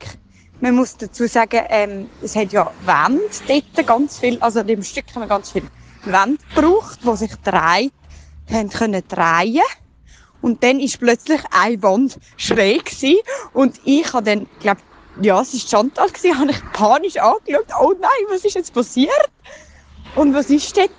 man 0.61 0.75
muss 0.75 0.97
dazu 0.97 1.27
sagen, 1.27 1.61
ähm, 1.69 2.09
es 2.21 2.35
hat 2.35 2.51
ja 2.51 2.71
Wände 2.85 3.21
dort 3.47 3.87
ganz 3.87 4.19
viel, 4.19 4.37
also 4.39 4.59
in 4.59 4.67
dem 4.67 4.83
Stück 4.83 5.05
haben 5.13 5.21
wir 5.21 5.27
ganz 5.27 5.51
viel 5.51 5.63
Wände 6.03 6.37
gebraucht, 6.53 6.99
die 7.03 7.15
sich 7.15 7.35
drehen, 7.43 7.91
haben 8.51 8.69
können 8.69 9.03
drehen 9.07 9.61
und 10.41 10.63
dann 10.63 10.79
ist 10.79 10.99
plötzlich 10.99 11.41
eine 11.51 11.81
Wand 11.83 12.17
schräg 12.37 12.85
gewesen. 12.85 13.17
Und 13.53 13.79
ich 13.83 14.11
habe 14.13 14.23
dann, 14.23 14.47
glaub, 14.59 14.77
ja, 15.21 15.41
es 15.41 15.53
war 15.53 15.81
Chantal, 15.81 16.09
gewesen, 16.09 16.39
habe 16.39 16.51
ich 16.51 16.71
panisch 16.73 17.17
angeschaut. 17.17 17.67
Oh 17.79 17.93
nein, 17.99 18.25
was 18.29 18.45
ist 18.45 18.55
jetzt 18.55 18.73
passiert? 18.73 19.29
Und 20.15 20.33
was 20.33 20.49
ist 20.49 20.75
dort? 20.75 20.89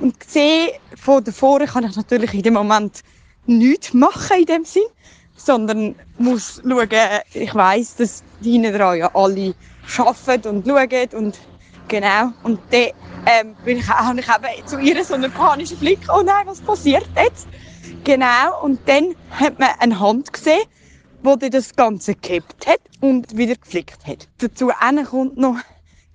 Und 0.00 0.22
sehe 0.24 0.78
von 0.96 1.22
davor 1.22 1.60
kann 1.60 1.84
ich 1.84 1.96
natürlich 1.96 2.34
in 2.34 2.42
dem 2.42 2.54
Moment 2.54 3.00
nichts 3.46 3.92
machen 3.92 4.38
in 4.38 4.46
dem 4.46 4.64
Sinn, 4.64 4.82
sondern 5.44 5.94
muss 6.18 6.60
schauen, 6.62 6.88
ich 7.32 7.54
weiß, 7.54 7.96
dass 7.96 8.22
die 8.40 8.52
hinten 8.52 8.74
dran 8.74 8.98
ja 8.98 9.10
alle 9.14 9.54
arbeiten 9.96 10.48
und 10.48 10.66
schauen 10.66 11.08
und 11.14 11.38
genau. 11.88 12.32
Und 12.42 12.60
dann 12.70 12.90
ähm, 13.26 13.56
bin 13.64 13.78
ich, 13.78 13.88
habe 13.88 14.20
ich 14.20 14.26
eben 14.26 14.66
zu 14.66 14.78
ihr 14.78 15.04
so 15.04 15.14
einen 15.14 15.30
panischen 15.32 15.78
Blick, 15.78 16.00
oh 16.08 16.22
nein, 16.22 16.46
was 16.46 16.60
passiert 16.60 17.08
jetzt? 17.16 17.48
Genau, 18.04 18.62
und 18.62 18.80
dann 18.86 19.14
hat 19.30 19.58
man 19.58 19.70
eine 19.78 19.98
Hand 19.98 20.32
gesehen, 20.32 20.62
wo 21.22 21.36
die 21.36 21.50
das 21.50 21.74
Ganze 21.74 22.14
gekippt 22.14 22.66
hat 22.66 22.80
und 23.00 23.36
wieder 23.36 23.56
geflickt 23.56 24.06
hat. 24.06 24.28
Dazu 24.38 24.70
kommt 25.10 25.36
noch 25.36 25.56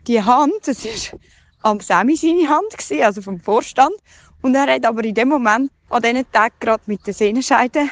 die 0.07 0.21
Hand, 0.21 0.53
das 0.65 0.83
war 0.85 1.19
am 1.61 1.79
Semi 1.79 2.15
seine 2.15 2.49
Hand, 2.49 3.03
also 3.03 3.21
vom 3.21 3.39
Vorstand. 3.39 3.93
Und 4.41 4.55
er 4.55 4.67
hat 4.67 4.85
aber 4.85 5.03
in 5.03 5.15
dem 5.15 5.29
Moment, 5.29 5.71
an 5.89 6.01
diesen 6.01 6.31
Tag 6.31 6.59
gerade 6.59 6.83
mit 6.85 7.05
der 7.05 7.13
Sehnenscheide, 7.13 7.89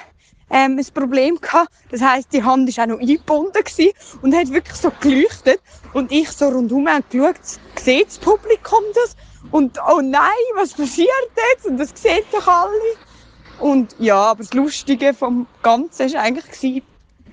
ähm, 0.53 0.77
ein 0.77 0.93
Problem 0.93 1.41
gehabt. 1.41 1.71
Das 1.91 2.01
heisst, 2.01 2.31
die 2.31 2.43
Hand 2.43 2.77
war 2.77 2.83
auch 2.83 2.87
noch 2.87 2.99
eingebunden 2.99 3.63
gewesen 3.63 3.91
und 4.21 4.35
hat 4.35 4.51
wirklich 4.51 4.75
so 4.75 4.91
geleuchtet. 5.01 5.59
Und 5.93 6.11
ich 6.11 6.29
so 6.29 6.47
rundherum 6.47 6.87
geschaut, 7.09 7.35
sieht 7.75 8.07
das 8.07 8.19
Publikum 8.19 8.83
das? 8.93 9.15
Und 9.51 9.77
oh 9.89 9.99
nein, 10.01 10.29
was 10.55 10.73
passiert 10.73 11.09
jetzt? 11.51 11.65
Und 11.65 11.77
das 11.77 11.89
sehen 11.95 12.23
doch 12.31 12.47
alle. 12.47 12.71
Und 13.59 13.95
ja, 13.99 14.15
aber 14.15 14.43
das 14.43 14.53
Lustige 14.53 15.13
vom 15.13 15.47
Ganzen 15.61 16.13
war 16.13 16.21
eigentlich, 16.21 16.83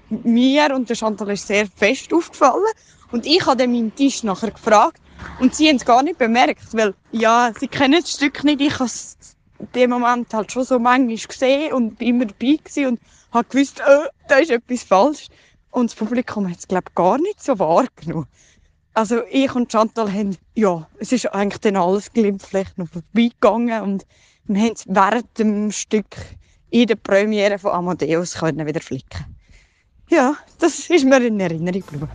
mir 0.08 0.74
und 0.74 0.88
der 0.88 0.96
Chantal 0.96 1.30
ist 1.30 1.46
sehr 1.46 1.66
fest 1.76 2.12
aufgefallen. 2.12 2.64
Und 3.12 3.26
ich 3.26 3.44
habe 3.46 3.56
dann 3.56 3.72
meinen 3.72 3.94
Tisch 3.94 4.22
nachher 4.22 4.50
gefragt 4.50 5.00
und 5.40 5.54
sie 5.54 5.68
haben 5.68 5.76
es 5.76 5.84
gar 5.84 6.02
nicht 6.02 6.18
bemerkt, 6.18 6.72
weil 6.72 6.94
ja, 7.12 7.52
sie 7.58 7.68
kennen 7.68 8.00
das 8.00 8.12
Stück 8.12 8.44
nicht. 8.44 8.60
Ich 8.60 8.74
habe 8.74 8.84
es 8.84 9.16
dem 9.74 9.90
Moment 9.90 10.32
halt 10.32 10.52
schon 10.52 10.64
so 10.64 10.78
manchmal 10.78 11.16
gesehen 11.16 11.72
und 11.72 12.00
immer 12.00 12.26
dabei 12.26 12.56
gewesen 12.56 12.86
und 12.86 13.00
habe 13.32 13.48
gewusst, 13.48 13.82
oh, 13.86 14.06
da 14.28 14.36
ist 14.36 14.50
etwas 14.50 14.82
falsch. 14.82 15.28
Und 15.70 15.90
das 15.90 15.96
Publikum 15.96 16.48
hat 16.48 16.58
es, 16.58 16.68
glaube 16.68 16.86
ich, 16.88 16.94
gar 16.94 17.18
nicht 17.18 17.42
so 17.42 17.58
wahrgenommen. 17.58 18.26
Also 18.94 19.22
ich 19.30 19.54
und 19.54 19.70
Chantal 19.70 20.12
haben, 20.12 20.36
ja, 20.54 20.86
es 20.98 21.12
ist 21.12 21.32
eigentlich 21.32 21.61
dann 21.61 21.76
alles 21.76 22.12
glimpflich 22.12 22.66
noch 22.76 22.88
vorbeigegangen 22.88 23.82
und 23.82 24.06
wir 24.44 24.62
haben 24.62 24.72
es 24.74 24.84
während 24.88 25.38
dem 25.38 25.70
Stück 25.70 26.16
in 26.70 26.88
der 26.88 26.96
Premiere 26.96 27.58
von 27.58 27.70
Amadeus 27.70 28.34
können 28.34 28.66
wieder 28.66 28.80
flicken. 28.80 29.24
Ja, 30.08 30.36
das 30.58 30.90
ist 30.90 31.04
mir 31.04 31.24
in 31.24 31.38
Erinnerung 31.38 31.82
geblieben. 31.82 32.08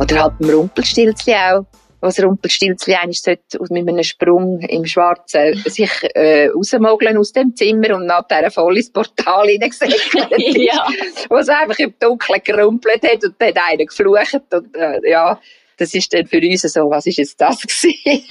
Oder 0.00 0.22
halt 0.22 0.38
beim 0.38 0.50
Rumpelstilzli 0.50 1.34
auch. 1.34 1.66
Was 2.00 2.22
Rumpelstilzli 2.22 2.94
eigentlich 2.94 3.20
sollte 3.20 3.58
mit 3.70 3.88
einem 3.88 4.02
Sprung 4.02 4.60
im 4.60 4.86
Schwarzen 4.86 5.54
sich 5.66 5.90
äh, 6.14 6.48
rausmogeln 6.48 7.18
aus 7.18 7.32
dem 7.32 7.54
Zimmer 7.54 7.94
und 7.96 8.06
nachher 8.06 8.50
voll 8.50 8.78
ins 8.78 8.90
Portal 8.90 9.48
hineingesäckelt 9.48 10.32
ist. 10.38 10.56
ja. 10.56 10.86
Was 11.28 11.48
einfach 11.48 11.78
im 11.78 11.94
Dunkeln 11.98 12.40
gerumpelt 12.42 13.02
hat 13.02 13.24
und 13.24 13.34
dann 13.38 13.54
einer 13.54 13.84
geflucht 13.84 14.42
und 14.52 14.76
äh, 14.76 15.10
ja, 15.10 15.38
das 15.76 15.94
ist 15.94 16.12
dann 16.12 16.26
für 16.26 16.38
uns 16.38 16.62
so, 16.62 16.90
was 16.90 17.06
ist 17.06 17.18
jetzt 17.18 17.40
das 17.40 17.60
gewesen? 17.62 18.24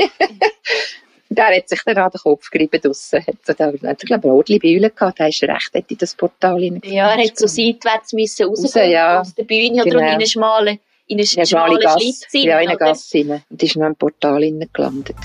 der 1.30 1.56
hat 1.56 1.70
sich 1.70 1.82
dann 1.86 1.98
an 1.98 2.12
den 2.12 2.22
Kopf 2.22 2.50
gerieben 2.50 2.82
draussen. 2.82 3.26
Hat, 3.26 3.36
so, 3.46 3.54
da, 3.54 3.72
hat, 3.72 4.00
glaube 4.00 4.28
ich, 4.28 4.32
Rodli 4.32 4.60
Bühlen 4.60 4.92
gehabt, 4.94 5.20
da 5.20 5.28
ist 5.28 5.44
recht 5.44 5.72
in 5.76 5.98
das 5.98 6.16
Portal 6.16 6.60
hinein. 6.60 6.82
Ja, 6.84 7.12
er 7.12 7.24
hat 7.24 7.38
so 7.38 7.48
seitwärts 7.48 8.14
müssen 8.14 8.48
rauskommen 8.48 8.86
raus, 8.86 8.92
ja. 8.92 9.20
aus 9.22 9.36
der 9.36 9.44
Bühne 9.44 9.84
genau. 9.84 9.98
oder 9.98 10.00
in 10.00 10.14
eine 10.14 10.28
schmale, 10.28 10.80
in 11.10 11.18
eine, 11.18 11.28
eine 11.36 11.46
schmale 11.46 11.80
Gasse. 11.80 12.38
Ja, 12.38 12.60
in 12.60 12.70
eine 12.70 12.78
Gasse 12.78 13.18
rein. 13.18 13.44
Und 13.50 13.64
ist 13.64 13.76
noch 13.76 13.88
im 13.88 13.96
Portal 13.96 14.42
gelandet. 14.74 15.16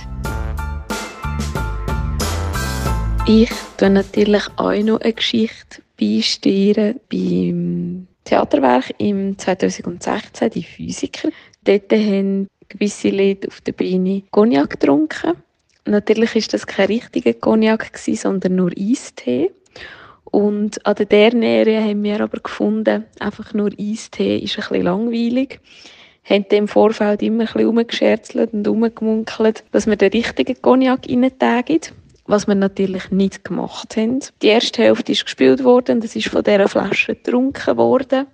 Ich 3.26 3.50
tue 3.76 3.90
natürlich 3.90 4.42
auch 4.56 4.72
noch 4.72 5.00
eine 5.00 5.12
Geschichte 5.12 5.82
beisteuern 5.98 7.00
beim 7.10 8.06
Theaterwerk 8.24 8.94
im 8.98 9.38
2016, 9.38 10.50
die 10.50 10.62
Physiker. 10.62 11.28
Dort 11.64 11.92
haben 11.92 12.48
gewisse 12.68 13.10
Leute 13.10 13.48
auf 13.48 13.60
der 13.60 13.72
Bühne 13.72 14.22
Cognac 14.30 14.70
getrunken 14.70 15.34
Natürlich 15.86 16.34
ist 16.34 16.54
das 16.54 16.66
kein 16.66 16.86
richtiger 16.86 17.34
Cognac 17.34 17.92
gewesen, 17.92 18.16
sondern 18.16 18.56
nur 18.56 18.70
Eistee. 18.78 19.50
Und 20.34 20.84
an 20.84 20.96
der 20.96 21.06
Derniere 21.06 21.80
haben 21.80 22.02
wir 22.02 22.20
aber 22.20 22.40
gefunden, 22.40 23.04
einfach 23.20 23.54
nur 23.54 23.70
Eistee 23.78 24.38
ist 24.38 24.58
ein 24.58 24.66
bisschen 24.68 24.82
langweilig. 24.82 25.60
Haben 26.24 26.46
im 26.50 26.66
Vorfeld 26.66 27.22
immer 27.22 27.44
ein 27.54 27.86
bisschen 27.86 28.48
und 28.52 28.66
rumgemunkelt, 28.66 29.62
dass 29.70 29.86
wir 29.86 29.94
den 29.94 30.10
richtigen 30.10 30.60
Cognac 30.60 31.08
reintagen. 31.08 31.78
Was 32.26 32.48
wir 32.48 32.56
natürlich 32.56 33.12
nicht 33.12 33.44
gemacht 33.44 33.96
haben. 33.96 34.18
Die 34.42 34.48
erste 34.48 34.82
Hälfte 34.82 35.12
ist 35.12 35.24
gespielt 35.24 35.62
worden 35.62 35.98
und 35.98 36.04
es 36.04 36.16
ist 36.16 36.30
von 36.30 36.42
dieser 36.42 36.66
Flasche 36.66 37.14
getrunken 37.14 37.76
worden. 37.76 38.26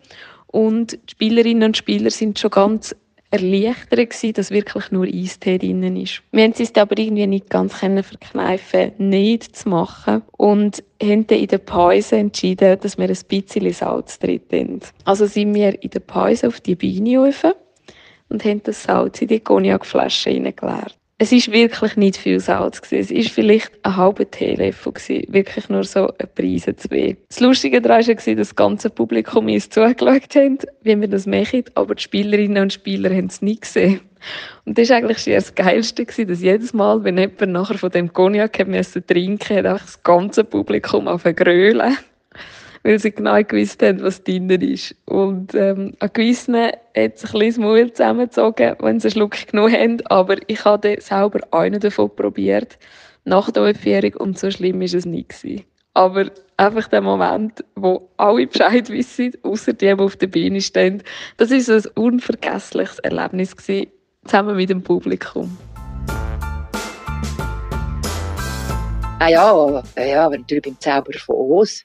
Und 0.46 0.92
die 0.92 1.10
Spielerinnen 1.10 1.64
und 1.64 1.76
Spieler 1.76 2.10
sind 2.10 2.38
schon 2.38 2.50
ganz 2.50 2.96
erleichtert 3.30 4.10
gewesen, 4.10 4.32
dass 4.32 4.50
wirklich 4.50 4.90
nur 4.90 5.06
Eistee 5.06 5.58
drin 5.58 5.96
ist. 5.96 6.22
Wir 6.32 6.44
haben 6.44 6.54
es 6.58 6.74
aber 6.74 6.98
irgendwie 6.98 7.26
nicht 7.26 7.48
ganz 7.48 7.74
verkneifen, 7.74 8.92
nicht 8.98 9.56
zu 9.56 9.68
machen 9.68 10.22
und 10.36 10.82
haben 11.02 11.26
dann 11.26 11.38
in 11.38 11.46
der 11.46 11.58
Pause 11.58 12.16
entschieden, 12.16 12.78
dass 12.80 12.98
wir 12.98 13.08
ein 13.08 13.18
bisschen 13.28 13.72
Salz 13.72 14.18
drin 14.18 14.40
haben. 14.52 14.80
Also 15.04 15.26
sind 15.26 15.54
wir 15.54 15.82
in 15.82 15.90
der 15.90 16.00
Pause 16.00 16.48
auf 16.48 16.60
die 16.60 16.74
Beine 16.74 17.18
rauf 17.18 17.44
und 18.28 18.44
haben 18.44 18.62
das 18.64 18.82
Salz 18.82 19.22
in 19.22 19.28
die 19.28 19.40
Cognac-Flasche 19.40 20.30
reingeleert. 20.30 20.99
Es 21.22 21.32
ist 21.32 21.52
wirklich 21.52 21.98
nicht 21.98 22.16
viel 22.16 22.40
Salz 22.40 22.80
gewesen. 22.80 23.02
Es 23.02 23.10
ist 23.10 23.34
vielleicht 23.34 23.70
ein 23.82 23.94
halber 23.94 24.30
Teelöffel 24.30 24.92
gewesen. 24.92 25.26
Wirklich 25.28 25.68
nur 25.68 25.84
so 25.84 26.08
ein 26.08 26.28
Preise 26.34 26.74
zwei. 26.76 27.14
Das 27.28 27.40
Lustige 27.40 27.82
daran 27.82 28.06
war, 28.06 28.14
dass 28.14 28.24
das 28.24 28.56
ganze 28.56 28.88
Publikum 28.88 29.46
uns 29.46 29.68
zugeschaut 29.68 30.34
hat, 30.34 30.66
wie 30.82 30.98
wir 30.98 31.08
das 31.08 31.26
machen, 31.26 31.64
aber 31.74 31.94
die 31.94 32.02
Spielerinnen 32.02 32.62
und 32.62 32.72
Spieler 32.72 33.10
haben 33.10 33.26
es 33.26 33.42
nicht 33.42 33.60
gesehen. 33.60 34.00
Und 34.64 34.78
das 34.78 34.88
war 34.88 34.96
eigentlich 34.96 35.22
das 35.26 35.54
Geilste, 35.54 36.06
gewesen, 36.06 36.28
dass 36.28 36.40
jedes 36.40 36.72
Mal, 36.72 37.04
wenn 37.04 37.18
jemand 37.18 37.52
nachher 37.52 37.76
von 37.76 37.90
dem 37.90 38.10
Cognac 38.10 38.54
trinken 38.54 38.70
musste, 38.74 39.00
hat 39.00 39.66
einfach 39.66 39.84
das 39.84 40.02
ganze 40.02 40.42
Publikum 40.42 41.06
auf 41.06 41.24
grölen 41.24 41.98
weil 42.82 42.98
sie 42.98 43.10
genau 43.10 43.42
gewusst 43.42 43.82
haben, 43.82 44.02
was 44.02 44.22
drin 44.24 44.48
ist. 44.50 44.94
Und 45.06 45.54
ähm, 45.54 45.94
an 45.98 46.10
gewissen 46.12 46.56
hat 46.56 47.18
sich 47.18 47.34
ein 47.34 47.40
bisschen 47.40 47.40
das 47.40 47.58
Maul 47.58 47.92
zusammengezogen, 47.92 48.76
wenn 48.80 49.00
sie 49.00 49.08
einen 49.08 49.12
Schluck 49.12 49.46
genommen 49.46 49.72
haben, 49.72 50.06
aber 50.06 50.36
ich 50.46 50.64
habe 50.64 50.96
selber 51.00 51.40
einen 51.50 51.80
davon 51.80 52.14
probiert, 52.14 52.78
nach 53.24 53.50
der 53.50 53.64
Aufführung, 53.64 54.14
und 54.14 54.38
so 54.38 54.50
schlimm 54.50 54.80
war 54.80 54.84
es 54.86 55.04
nicht. 55.04 55.66
Aber 55.92 56.30
einfach 56.56 56.88
der 56.88 57.02
Moment, 57.02 57.64
wo 57.74 58.08
alle 58.16 58.46
Bescheid 58.46 58.88
wissen, 58.88 59.32
außer 59.42 59.72
die, 59.72 59.86
die 59.86 60.02
auf 60.02 60.16
der 60.16 60.28
Bühne 60.28 60.60
stehen, 60.60 61.02
das 61.36 61.50
war 61.50 61.76
ein 61.76 61.84
unvergessliches 61.96 62.98
Erlebnis 63.00 63.56
gewesen, 63.56 63.90
zusammen 64.24 64.56
mit 64.56 64.70
dem 64.70 64.82
Publikum. 64.82 65.56
Ah 69.18 69.28
ja, 69.28 69.82
ja, 69.98 70.24
aber 70.24 70.38
natürlich 70.38 70.64
beim 70.64 70.80
Zauber 70.80 71.12
von 71.18 71.36
Oz 71.36 71.84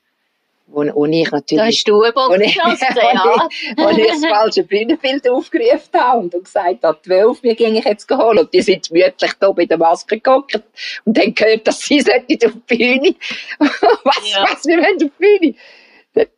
wo, 0.67 0.83
wo 0.93 1.05
ich 1.05 1.31
natürlich... 1.31 1.61
Da 1.61 1.65
hast 1.65 1.83
du 1.87 2.01
eine 2.01 2.13
Boxenklasse, 2.13 2.85
ja. 2.95 3.47
Wo 3.77 3.89
ich 3.97 4.07
das 4.07 4.25
falsche 4.25 4.63
Bühnenbild 4.63 5.29
aufgerufen 5.29 5.93
habe 5.93 6.19
und 6.19 6.43
gesagt 6.43 6.83
habe, 6.83 6.97
zwölf, 7.03 7.41
mir 7.43 7.55
ging 7.55 7.75
ich 7.75 7.85
jetzt 7.85 8.09
holen. 8.09 8.39
Und 8.39 8.53
die 8.53 8.61
sind 8.61 8.87
gemütlich 8.89 9.31
da 9.39 9.51
bei 9.51 9.65
der 9.65 9.77
Maske 9.77 10.19
geguckt 10.19 10.59
und 11.05 11.19
haben 11.19 11.35
gehört, 11.35 11.67
dass 11.67 11.79
sie 11.79 12.01
auf 12.01 12.23
die 12.29 12.37
Bühne. 12.37 13.15
was, 13.59 14.31
ja. 14.31 14.43
was, 14.43 14.65
wir 14.65 14.77
wollen 14.77 14.95
auf 14.95 15.11
die 15.19 15.39
Bühne? 15.39 15.55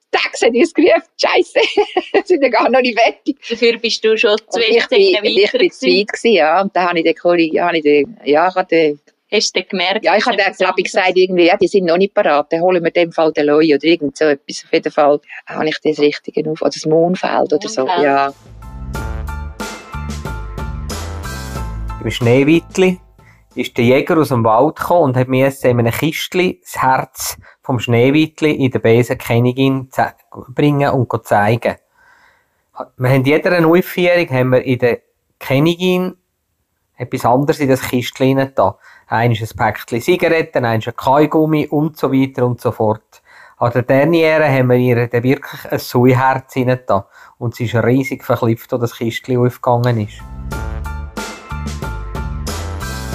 Tax 0.09 0.41
hat 0.41 0.53
uns 0.53 0.73
gerufen, 0.73 1.03
Scheiße, 1.21 1.59
sind 2.25 2.41
ja 2.41 2.49
gar 2.49 2.69
noch 2.69 2.79
nicht 2.79 2.97
fertig. 2.97 3.37
Dafür 3.49 3.77
bist 3.77 4.03
du 4.03 4.17
schon 4.17 4.37
zwei 4.49 4.71
Jahre 4.71 4.89
weiter 4.91 5.21
Ich 5.23 5.59
bin 5.59 5.71
zu 5.71 5.85
weit 5.85 6.07
gewesen, 6.07 6.33
ja. 6.33 6.61
Und 6.61 6.75
dann 6.75 6.89
habe 6.89 6.99
ich 6.99 7.05
den 7.05 7.15
Kollegen, 7.15 7.61
habe 7.61 7.77
ich 7.77 7.83
den, 7.83 8.17
ja, 8.23 8.47
ich 8.47 8.67
den, 8.67 8.99
Hast 9.29 9.57
du 9.57 9.61
gemerkt? 9.61 10.05
Ja, 10.05 10.15
ich 10.15 10.25
habe 10.25 10.37
glaube 10.37 10.75
ich, 10.77 10.85
gesagt, 10.85 11.11
irgendwie, 11.15 11.47
ja, 11.47 11.57
die 11.57 11.67
sind 11.67 11.83
noch 11.83 11.97
nicht 11.97 12.13
parat, 12.13 12.47
dann 12.49 12.61
holen 12.61 12.81
wir 12.81 12.87
in 12.87 12.93
dem 12.93 13.11
Fall 13.11 13.33
den 13.33 13.47
Loi 13.47 13.75
oder 13.75 13.83
irgend 13.83 14.15
so 14.15 14.23
etwas. 14.23 14.63
Auf 14.63 14.71
jeden 14.71 14.89
Fall 14.89 15.19
habe 15.45 15.67
ich 15.67 15.77
das 15.83 15.99
Richtige 15.99 16.49
auf, 16.49 16.61
oder 16.61 16.69
das 16.69 16.85
Mondfeld 16.85 17.51
oder 17.51 17.67
so, 17.67 17.85
ja. 17.85 18.33
Im 22.01 22.09
Schneewittli 22.09 23.01
ist 23.55 23.77
der 23.77 23.83
Jäger 23.83 24.17
aus 24.17 24.29
dem 24.29 24.45
Wald 24.45 24.77
gekommen 24.77 25.03
und 25.03 25.17
hat 25.17 25.27
mir 25.27 25.51
in 25.61 25.79
einem 25.79 25.91
Kistli 25.91 26.61
das 26.61 26.81
Herz 26.81 27.37
vom 27.63 27.79
Schneewittli 27.81 28.51
in 28.51 28.71
der 28.71 28.79
Besenkönigin 28.79 29.89
bringen 30.55 30.89
und 30.91 31.25
zeigen. 31.25 31.75
Wir 32.95 33.09
haben 33.09 33.25
jeder 33.25 33.67
Aufführung 33.67 34.29
haben 34.29 34.51
wir 34.53 34.63
in 34.63 34.79
der 34.79 35.01
Königin 35.37 36.15
etwas 36.95 37.25
anderes 37.25 37.59
in 37.59 37.69
das 37.69 37.81
Kistchen 37.81 38.53
da. 38.55 38.77
Eins 39.09 39.39
ein 39.39 39.47
Päckchen 39.55 40.01
Zigaretten, 40.01 40.65
eins 40.65 40.85
ein 40.85 40.93
Kaugummi 40.93 41.67
und 41.67 41.97
so 41.97 42.11
weiter 42.11 42.45
und 42.45 42.59
so 42.59 42.73
fort. 42.73 43.21
An 43.55 43.71
der 43.71 43.83
Derniere 43.83 44.51
haben 44.51 44.69
wir 44.69 44.75
ihr 44.75 45.07
dann 45.07 45.23
wirklich 45.23 45.71
ein 45.71 45.79
Säuherz 45.79 46.53
da 46.85 47.07
und 47.37 47.55
sie 47.55 47.65
ist 47.65 47.75
riesig 47.75 48.25
verklipft, 48.25 48.73
als 48.73 48.81
das 48.81 48.97
Kistchen 48.97 49.37
aufgegangen 49.37 50.05
ist. 50.05 50.21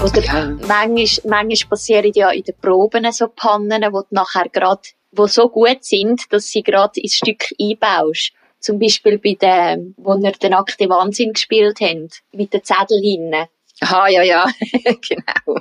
Oder 0.02 0.56
manchmal, 0.66 1.30
manchmal 1.30 1.68
passieren 1.68 2.12
ja 2.14 2.30
in 2.30 2.44
den 2.44 2.56
Proben 2.56 3.12
so 3.12 3.28
Pannen, 3.28 3.84
wo 3.92 4.02
nachher 4.08 4.48
gerade, 4.48 4.80
wo 5.10 5.26
so 5.26 5.50
gut 5.50 5.84
sind, 5.84 6.22
dass 6.32 6.46
sie 6.46 6.62
gerade 6.62 7.00
ins 7.02 7.16
Stück 7.16 7.44
einbaust. 7.60 8.32
Zum 8.60 8.78
Beispiel 8.78 9.18
bei 9.18 9.34
dem, 9.34 9.94
wo 9.98 10.16
wir 10.16 10.32
den 10.32 10.54
Akte 10.54 10.88
Wahnsinn 10.88 11.34
gespielt 11.34 11.80
haben, 11.82 12.08
mit 12.32 12.54
den 12.54 12.64
Zettel 12.64 12.98
hinten. 13.02 13.46
Aha, 13.82 14.08
ja, 14.08 14.22
ja, 14.22 14.46
genau. 15.08 15.60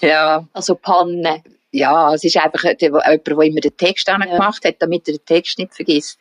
Ja. 0.00 0.46
Also 0.52 0.74
Pannen. 0.74 1.42
Ja, 1.72 2.14
es 2.14 2.24
ist 2.24 2.36
einfach 2.36 2.64
jemand, 2.78 3.04
der 3.06 3.38
immer 3.38 3.60
den 3.60 3.76
Text 3.76 4.08
ja. 4.08 4.16
gemacht 4.16 4.64
hat, 4.64 4.76
damit 4.78 5.08
er 5.08 5.14
den 5.14 5.24
Text 5.24 5.58
nicht 5.58 5.74
vergisst. 5.74 6.18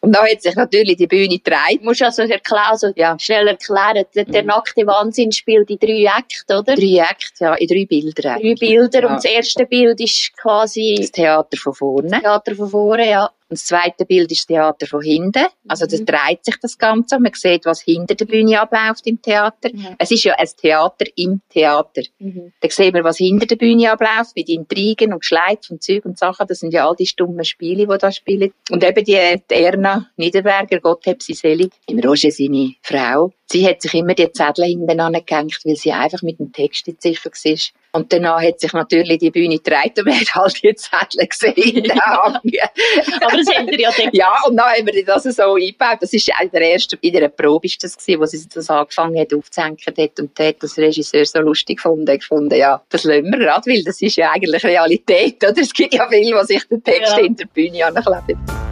Und 0.00 0.16
dann 0.16 0.26
hat 0.26 0.42
sich 0.42 0.56
natürlich 0.56 0.96
die 0.96 1.06
Bühne 1.06 1.28
gedreht. 1.28 1.78
Du 1.80 1.84
musst 1.84 2.02
also 2.02 2.22
erklären, 2.22 2.64
also 2.70 2.88
ja. 2.96 3.16
schnell 3.20 3.46
erklären, 3.46 4.04
der, 4.14 4.24
der 4.24 4.42
mhm. 4.42 4.48
nackte 4.48 4.84
Wahnsinn 4.84 5.30
spielt 5.30 5.70
in 5.70 5.78
drei 5.78 6.08
Akten, 6.10 6.58
oder? 6.58 6.74
Drei 6.74 7.00
Akte, 7.00 7.44
ja, 7.44 7.54
in 7.54 7.68
drei 7.68 7.86
Bildern. 7.86 8.40
Drei 8.40 8.54
Bilder 8.56 9.02
ja. 9.02 9.06
und 9.06 9.14
das 9.14 9.24
erste 9.24 9.64
Bild 9.64 10.00
ist 10.00 10.36
quasi... 10.36 10.96
Das 10.98 11.12
Theater 11.12 11.56
von 11.56 11.74
vorne. 11.74 12.20
Theater 12.20 12.56
von 12.56 12.68
vorne, 12.68 13.08
ja. 13.08 13.30
Und 13.52 13.58
das 13.58 13.66
zweite 13.66 14.06
Bild 14.06 14.32
ist 14.32 14.40
das 14.40 14.46
Theater 14.46 14.86
von 14.86 15.02
hinten. 15.02 15.44
Also 15.68 15.84
das 15.84 16.00
mhm. 16.00 16.06
dreht 16.06 16.42
sich 16.42 16.56
das 16.62 16.78
Ganze. 16.78 17.20
Man 17.20 17.32
sieht, 17.34 17.66
was 17.66 17.82
hinter 17.82 18.14
der 18.14 18.24
Bühne 18.24 18.58
abläuft 18.58 19.06
im 19.06 19.20
Theater. 19.20 19.68
Mhm. 19.70 19.88
Es 19.98 20.10
ist 20.10 20.24
ja 20.24 20.34
ein 20.38 20.48
Theater 20.56 21.04
im 21.16 21.42
Theater. 21.50 22.00
Mhm. 22.18 22.54
Da 22.58 22.70
sehen 22.70 22.94
wir, 22.94 23.04
was 23.04 23.18
hinter 23.18 23.44
der 23.44 23.56
Bühne 23.56 23.92
abläuft, 23.92 24.34
mit 24.36 24.48
Intrigen 24.48 25.12
und 25.12 25.22
Schleif 25.22 25.68
und 25.68 25.82
Zeug 25.82 26.06
und 26.06 26.18
Sachen. 26.18 26.46
Das 26.46 26.60
sind 26.60 26.72
ja 26.72 26.88
all 26.88 26.96
die 26.96 27.04
stummen 27.04 27.44
Spiele, 27.44 27.86
die 27.86 27.98
da 27.98 28.10
spielen. 28.10 28.54
Und 28.70 28.82
eben 28.82 29.04
die, 29.04 29.42
die 29.50 29.54
Erna 29.54 30.08
Niederberger, 30.16 30.80
Gott 30.80 31.06
hab 31.06 31.20
sie 31.20 31.34
selig, 31.34 31.72
im 31.88 31.98
Roger 31.98 32.30
seine 32.30 32.76
Frau, 32.80 33.34
sie 33.52 33.68
hat 33.68 33.82
sich 33.82 33.94
immer 33.94 34.14
die 34.14 34.32
Zettel 34.32 34.64
hinten 34.64 34.98
angehängt, 34.98 35.60
weil 35.64 35.76
sie 35.76 35.92
einfach 35.92 36.22
mit 36.22 36.38
dem 36.38 36.52
Text 36.52 36.86
nicht 36.86 37.02
sicher 37.02 37.30
war. 37.30 37.58
Und 37.94 38.10
danach 38.10 38.42
hat 38.42 38.58
sich 38.58 38.72
natürlich 38.72 39.18
die 39.18 39.30
Bühne 39.30 39.58
gedreht 39.58 39.98
und 39.98 40.06
man 40.06 40.18
hat 40.18 40.34
halt 40.34 40.62
die 40.62 40.74
Zettel 40.74 41.26
gesehen. 41.26 41.90
Aber 41.92 42.40
das 42.42 43.54
haben 43.54 43.68
wir 43.68 43.78
ja 43.78 43.90
gedacht. 43.96 44.14
Ja, 44.14 44.32
und 44.48 44.56
dann 44.56 44.70
haben 44.70 44.86
wir 44.86 45.04
das 45.04 45.24
so 45.24 45.54
eingebaut. 45.54 45.98
Das 46.00 46.12
ist 46.14 46.28
in 46.28 46.50
der 46.50 46.72
ersten, 46.72 46.98
in 47.02 47.12
der 47.12 47.28
Probe 47.28 47.66
ist 47.66 47.84
das 47.84 47.96
gewesen, 47.98 48.20
wo 48.20 48.24
sie 48.24 48.48
das 48.48 48.70
angefangen 48.70 49.20
hat 49.20 49.34
aufzuhängen 49.34 49.76
dort. 49.94 50.20
Und 50.20 50.38
dort 50.38 50.48
hat 50.48 50.62
das 50.62 50.78
Regisseur 50.78 51.26
so 51.26 51.40
lustig 51.40 51.76
gefunden, 51.76 52.18
gefunden, 52.18 52.54
ja, 52.54 52.82
das 52.88 53.04
lassen 53.04 53.30
wir 53.30 53.38
gerade, 53.38 53.70
weil 53.70 53.84
das 53.84 54.00
ist 54.00 54.16
ja 54.16 54.32
eigentlich 54.32 54.64
Realität, 54.64 55.44
oder? 55.44 55.60
Es 55.60 55.72
gibt 55.72 55.92
ja 55.92 56.08
viele, 56.08 56.40
die 56.40 56.46
sich 56.46 56.64
den 56.68 56.82
Text 56.82 57.16
ja. 57.16 57.24
in 57.24 57.36
der 57.36 57.46
Bühne 57.46 57.84
ankleben. 57.84 58.71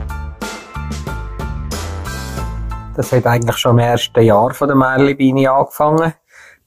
Das 2.97 3.13
hat 3.13 3.27
eigentlich 3.27 3.57
schon 3.57 3.79
im 3.79 3.79
ersten 3.79 4.23
Jahr 4.23 4.53
von 4.53 4.69
der 4.69 4.77
Merli-Beine 4.77 5.51
angefangen. 5.51 6.13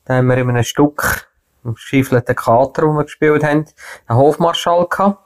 Da 0.05 0.15
haben 0.15 0.27
wir 0.27 0.37
in 0.37 0.49
einem 0.49 0.63
Stück 0.63 1.29
im 1.63 1.75
schiefelten 1.75 2.35
Kater, 2.35 2.83
wo 2.87 2.93
wir 2.93 3.03
gespielt 3.03 3.43
haben, 3.43 3.65
einen 4.07 4.19
Hofmarschall 4.19 4.87
gehabt. 4.87 5.19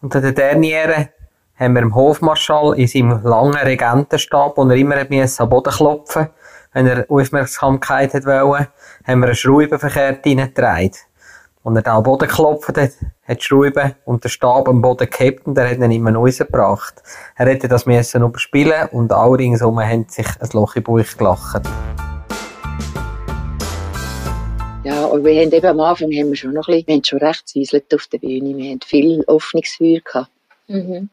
Und 0.00 0.14
an 0.16 0.22
der 0.22 0.32
Derniere 0.32 1.10
haben 1.56 1.74
wir 1.74 1.82
dem 1.82 1.94
Hofmarschall 1.94 2.78
in 2.78 2.88
seinem 2.88 3.22
langen 3.22 3.54
Regentenstab, 3.54 4.56
wo 4.56 4.64
er 4.64 4.76
immer 4.76 4.96
am 4.96 5.48
Boden 5.48 5.72
klopfen 5.72 6.28
wenn 6.72 6.86
er 6.86 7.06
Aufmerksamkeit 7.10 8.14
hat 8.14 8.24
wollen, 8.24 8.66
haben 9.06 9.20
wir 9.20 9.26
eine 9.26 9.34
Schraube 9.34 9.78
verkehrt 9.78 10.24
reingetragen. 10.26 10.92
Und 11.62 11.76
er 11.76 11.82
da 11.82 11.96
am 11.96 12.02
Boden 12.02 12.28
geklopft 12.28 12.76
hat, 12.78 12.92
hat 13.24 13.38
die 13.38 13.44
Schraube 13.44 13.96
und 14.04 14.24
der 14.24 14.28
Stab 14.28 14.68
am 14.68 14.82
Boden 14.82 15.08
gehabt 15.08 15.46
und 15.46 15.56
er 15.56 15.70
hat 15.70 15.78
ihn 15.78 15.90
immer 15.90 16.12
rausgebracht. 16.12 17.02
Er 17.36 17.46
hätte 17.46 17.68
das 17.68 17.86
müssen 17.86 18.22
überspielen 18.22 18.88
und 18.90 19.12
alle 19.12 19.38
ringsum 19.38 19.78
haben 19.80 20.06
sich 20.08 20.26
ein 20.40 20.48
Loch 20.52 20.74
im 20.74 20.82
Bauch 20.82 21.16
gelacht. 21.16 21.62
Ja, 24.84 25.04
und 25.04 25.24
wir 25.24 25.40
haben 25.40 25.52
eben 25.52 25.66
am 25.66 25.80
Anfang 25.80 26.10
haben 26.10 26.30
wir 26.30 26.36
schon 26.36 26.54
noch 26.54 26.66
ein 26.66 26.74
bisschen, 26.74 26.88
wir 26.88 26.94
haben 26.96 27.04
schon 27.04 27.18
recht 27.20 27.48
zäuselt 27.48 27.94
auf 27.94 28.06
der 28.08 28.18
Bühne. 28.18 28.56
Wir 28.56 28.70
haben 28.72 28.80
viel 28.84 29.22
Öffnungsfeuer 29.28 30.00
gehabt. 30.00 30.30
Mhm. 30.66 31.08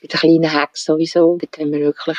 Bei 0.00 0.06
den 0.06 0.20
kleinen 0.20 0.60
Hex 0.60 0.84
sowieso, 0.84 1.36
dort 1.36 1.58
haben 1.58 1.72
wir 1.72 1.80
wirklich 1.80 2.18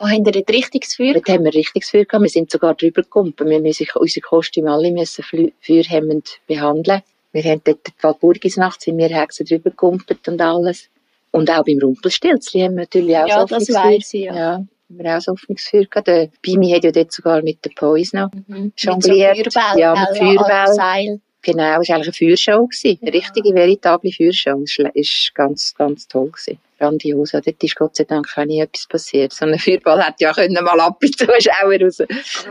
Oh, 0.00 0.06
haben 0.06 0.24
ihr 0.24 0.30
dort 0.30 0.50
richtiges 0.50 0.94
Feuer 0.94 1.14
Dort 1.14 1.28
haben 1.28 1.44
wir 1.44 1.52
richtiges 1.52 1.90
Feuer 1.90 2.04
gehabt. 2.04 2.22
Wir 2.22 2.30
sind 2.30 2.52
sogar 2.52 2.74
drüber 2.74 3.02
gekommen. 3.02 3.34
Wir 3.36 3.60
müssen 3.60 3.86
unsere 3.96 4.22
Kostüme 4.22 4.70
alle 4.70 4.92
müssen 4.92 5.24
feuerhemmend 5.60 6.38
behandeln. 6.46 7.02
Wir 7.32 7.42
haben 7.44 7.60
dort 7.64 7.86
die 7.86 8.02
Walpurgisnacht, 8.02 8.80
sind 8.80 8.98
wir 8.98 9.08
Hexen 9.08 9.46
drüber 9.46 9.70
gekumpelt 9.70 10.26
und 10.28 10.40
alles. 10.40 10.88
Und 11.30 11.50
auch 11.50 11.64
beim 11.64 11.78
Rumpelstilzli 11.78 12.60
haben 12.62 12.76
wir 12.76 12.82
natürlich 12.82 13.16
auch 13.16 13.28
ja, 13.28 13.40
so 13.40 13.46
das 13.46 13.68
weiss 13.68 14.14
ich, 14.14 14.24
ja. 14.24 14.34
ja. 14.34 14.52
Haben 14.54 14.68
wir 14.88 15.16
auch 15.16 15.20
so 15.20 15.32
Öffnungsfeuer 15.32 15.84
gehabt. 15.84 16.08
Der 16.08 16.30
Bimi 16.40 16.70
hat 16.70 16.84
ja 16.84 16.90
dort 16.90 17.12
sogar 17.12 17.42
mit 17.42 17.62
den 17.64 17.74
Pois 17.74 18.12
noch 18.14 18.30
mhm. 18.32 18.72
jongliert. 18.76 19.36
Mit 19.36 19.52
so 19.52 19.60
Feuerball, 19.60 19.78
ja, 19.78 19.94
mit 19.94 20.18
Feuerball. 20.18 21.20
Genau, 21.42 21.80
es 21.80 21.88
war 21.88 21.96
eigentlich 21.96 22.06
eine 22.06 22.12
Feuershow. 22.12 22.66
Gewesen. 22.66 22.98
Eine 23.02 23.12
richtige, 23.12 23.54
veritable 23.54 24.10
Feuershow. 24.10 24.62
Es 24.62 24.78
war 24.78 24.90
ganz, 25.34 25.74
ganz 25.74 26.08
toll. 26.08 26.30
Gewesen. 26.30 26.58
Grandios. 26.78 27.32
Ja, 27.32 27.40
dort 27.40 27.62
ist 27.62 27.76
Gott 27.76 27.96
sei 27.96 28.04
Dank 28.04 28.26
auch 28.36 28.44
nie 28.44 28.60
etwas 28.60 28.86
passiert. 28.86 29.32
So 29.32 29.44
ein 29.44 29.58
Feuerball 29.58 30.02
hätte 30.02 30.24
ja 30.24 30.32
können 30.32 30.64
mal 30.64 30.80
ab 30.80 30.98
und 31.02 31.18
zu 31.18 31.26
Zuschauer 31.26 31.80
raus. 31.80 32.02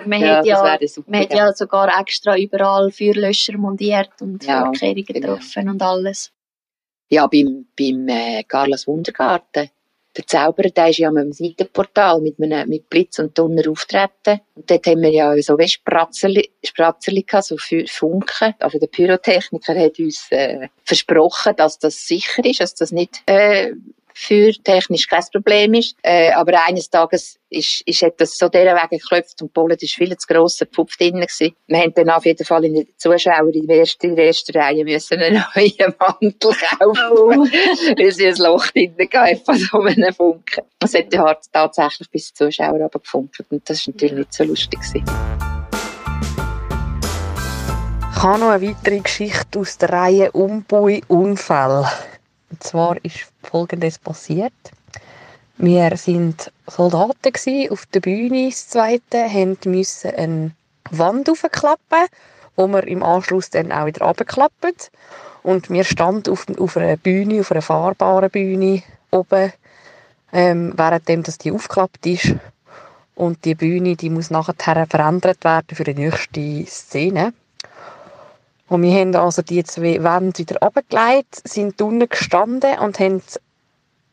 Man 0.06 0.22
ja, 0.22 0.38
hat 0.38 0.46
ja, 0.46 0.80
man 1.08 1.22
hat 1.22 1.34
ja 1.34 1.54
sogar 1.54 2.00
extra 2.00 2.38
überall 2.38 2.92
Feuerlöscher 2.92 3.58
montiert 3.58 4.12
und 4.22 4.46
ja, 4.46 4.66
Vorkehrungen 4.66 5.06
genau. 5.06 5.36
getroffen 5.36 5.70
und 5.70 5.82
alles. 5.82 6.32
Ja, 7.10 7.28
beim, 7.28 7.66
beim 7.78 8.08
äh, 8.10 8.44
Carlos 8.44 8.86
Wundergarten 8.86 9.70
der 10.18 10.28
Zauberer, 10.28 10.70
der 10.70 10.90
ist 10.90 10.98
ja 10.98 11.10
am 11.10 11.32
Seitenportal 11.32 12.20
mit, 12.22 12.42
einem, 12.42 12.68
mit 12.68 12.90
Blitz 12.90 13.20
und 13.20 13.38
Donner 13.38 13.70
auftreten. 13.70 14.42
Und 14.56 14.70
dort 14.70 14.88
haben 14.88 15.02
wir 15.02 15.12
ja 15.12 15.42
so 15.42 15.58
wie 15.58 15.68
Spratzerli, 15.68 16.50
Spratzerli 16.64 17.24
gehabt, 17.24 17.46
so 17.46 17.56
Funken. 17.58 18.56
Also 18.60 18.80
der 18.80 18.88
Pyrotechniker 18.88 19.78
hat 19.80 20.00
uns 20.00 20.28
äh, 20.32 20.70
versprochen, 20.84 21.56
dass 21.56 21.80
das 21.80 22.08
sicher 22.08 22.44
ist, 22.44 22.60
dass 22.60 22.76
das 22.76 22.92
nicht 22.92 23.22
äh, 23.28 23.74
für 24.18 24.52
technisch 24.64 25.08
kein 25.08 25.24
Problem 25.32 25.76
ist. 25.76 25.96
Äh, 26.02 26.32
aber 26.32 26.66
eines 26.66 26.90
Tages 26.90 27.38
ist, 27.50 27.82
ist 27.86 28.02
etwas 28.02 28.36
so 28.36 28.50
dieser 28.50 28.76
Wege 28.76 28.98
geklopft 28.98 29.40
und 29.44 29.54
Polen 29.54 29.78
ist 29.80 29.94
viel 29.94 30.18
zu 30.18 30.28
grosser 30.28 30.66
Pfupf 30.66 30.98
drin 30.98 31.22
gewesen. 31.22 31.56
Wir 31.68 31.78
haben 31.78 31.94
dann 31.94 32.10
auf 32.10 32.26
jeden 32.26 32.44
Fall 32.44 32.66
in 32.66 32.74
den 32.74 32.88
Zuschauern 32.98 33.52
in 33.54 33.68
der 33.68 33.78
ersten, 33.78 34.08
in 34.08 34.16
der 34.16 34.26
ersten 34.26 34.58
Reihe 34.58 34.84
müssen 34.84 35.20
einen 35.22 35.44
neuen 35.56 35.94
Mantel 36.00 36.52
kaufen, 36.52 37.12
oh. 37.12 37.30
weil 37.98 38.12
sie 38.12 38.28
ein 38.28 38.36
Loch 38.38 38.68
drin 38.68 38.96
hatten 38.98 39.46
von 39.46 39.56
so 39.56 39.82
einem 39.82 40.14
Funken. 40.14 40.64
Es 40.84 40.96
hat 40.96 41.52
tatsächlich 41.54 42.10
bis 42.10 42.34
die 42.34 42.34
Zuschauer 42.34 42.84
aber 42.84 43.00
gefunkelt 43.00 43.48
und 43.52 43.70
das 43.70 43.86
war 43.86 43.94
natürlich 43.94 44.18
nicht 44.18 44.34
so 44.34 44.44
lustig. 44.44 44.80
Gewesen. 44.80 45.04
Ich 48.16 48.24
habe 48.24 48.40
noch 48.40 48.50
eine 48.50 48.68
weitere 48.68 49.00
Geschichte 49.00 49.60
aus 49.60 49.78
der 49.78 49.90
Reihe 49.90 50.32
Umbui-Unfall. 50.32 51.86
Und 52.50 52.64
zwar 52.64 53.04
ist 53.04 53.28
Folgendes 53.44 54.00
passiert. 54.00 54.54
Wir 55.58 55.98
sind 55.98 56.52
Soldaten 56.68 57.72
auf 57.72 57.86
der 57.88 58.00
Bühne, 58.00 58.50
das 58.50 58.70
zweite, 58.70 59.28
haben 59.28 59.58
müssen 59.66 60.12
eine 60.12 60.52
Wand 60.92 61.30
aufklappen, 61.30 62.08
wo 62.56 62.68
wir 62.68 62.86
im 62.88 63.04
Anschluss 63.04 63.50
dann 63.50 63.72
auch 63.72 63.88
wieder 63.88 64.04
abklappen. 64.04 64.74
Und 65.44 65.70
wir 65.70 65.84
standen 65.84 66.32
auf, 66.32 66.46
auf 66.60 66.78
einer 66.78 66.98
Bühne, 66.98 67.40
auf 67.40 67.52
einer 67.52 67.62
fahrbaren 67.62 68.30
Bühne 68.30 68.84
oben, 69.12 69.52
ähm, 70.32 70.74
währenddem 70.78 71.24
dass 71.24 71.38
die 71.38 71.52
aufgeklappt 71.52 72.06
ist. 72.06 72.36
Und 73.16 73.46
die 73.46 73.56
Bühne, 73.56 73.96
die 73.96 74.12
muss 74.12 74.30
nachher 74.30 74.86
verändert 74.86 75.44
werden 75.44 75.76
für 75.76 75.86
die 75.86 75.96
nächste 75.96 76.66
Szene. 76.68 77.34
Und 78.70 78.82
wir 78.82 79.00
haben 79.00 79.16
also 79.16 79.42
die 79.42 79.64
zwei 79.64 80.04
Wände 80.04 80.38
wieder 80.38 80.62
abgelegt, 80.62 81.42
sind 81.48 81.82
unten 81.82 82.10
gestanden 82.10 82.80
und 82.80 83.00
haben 83.00 83.22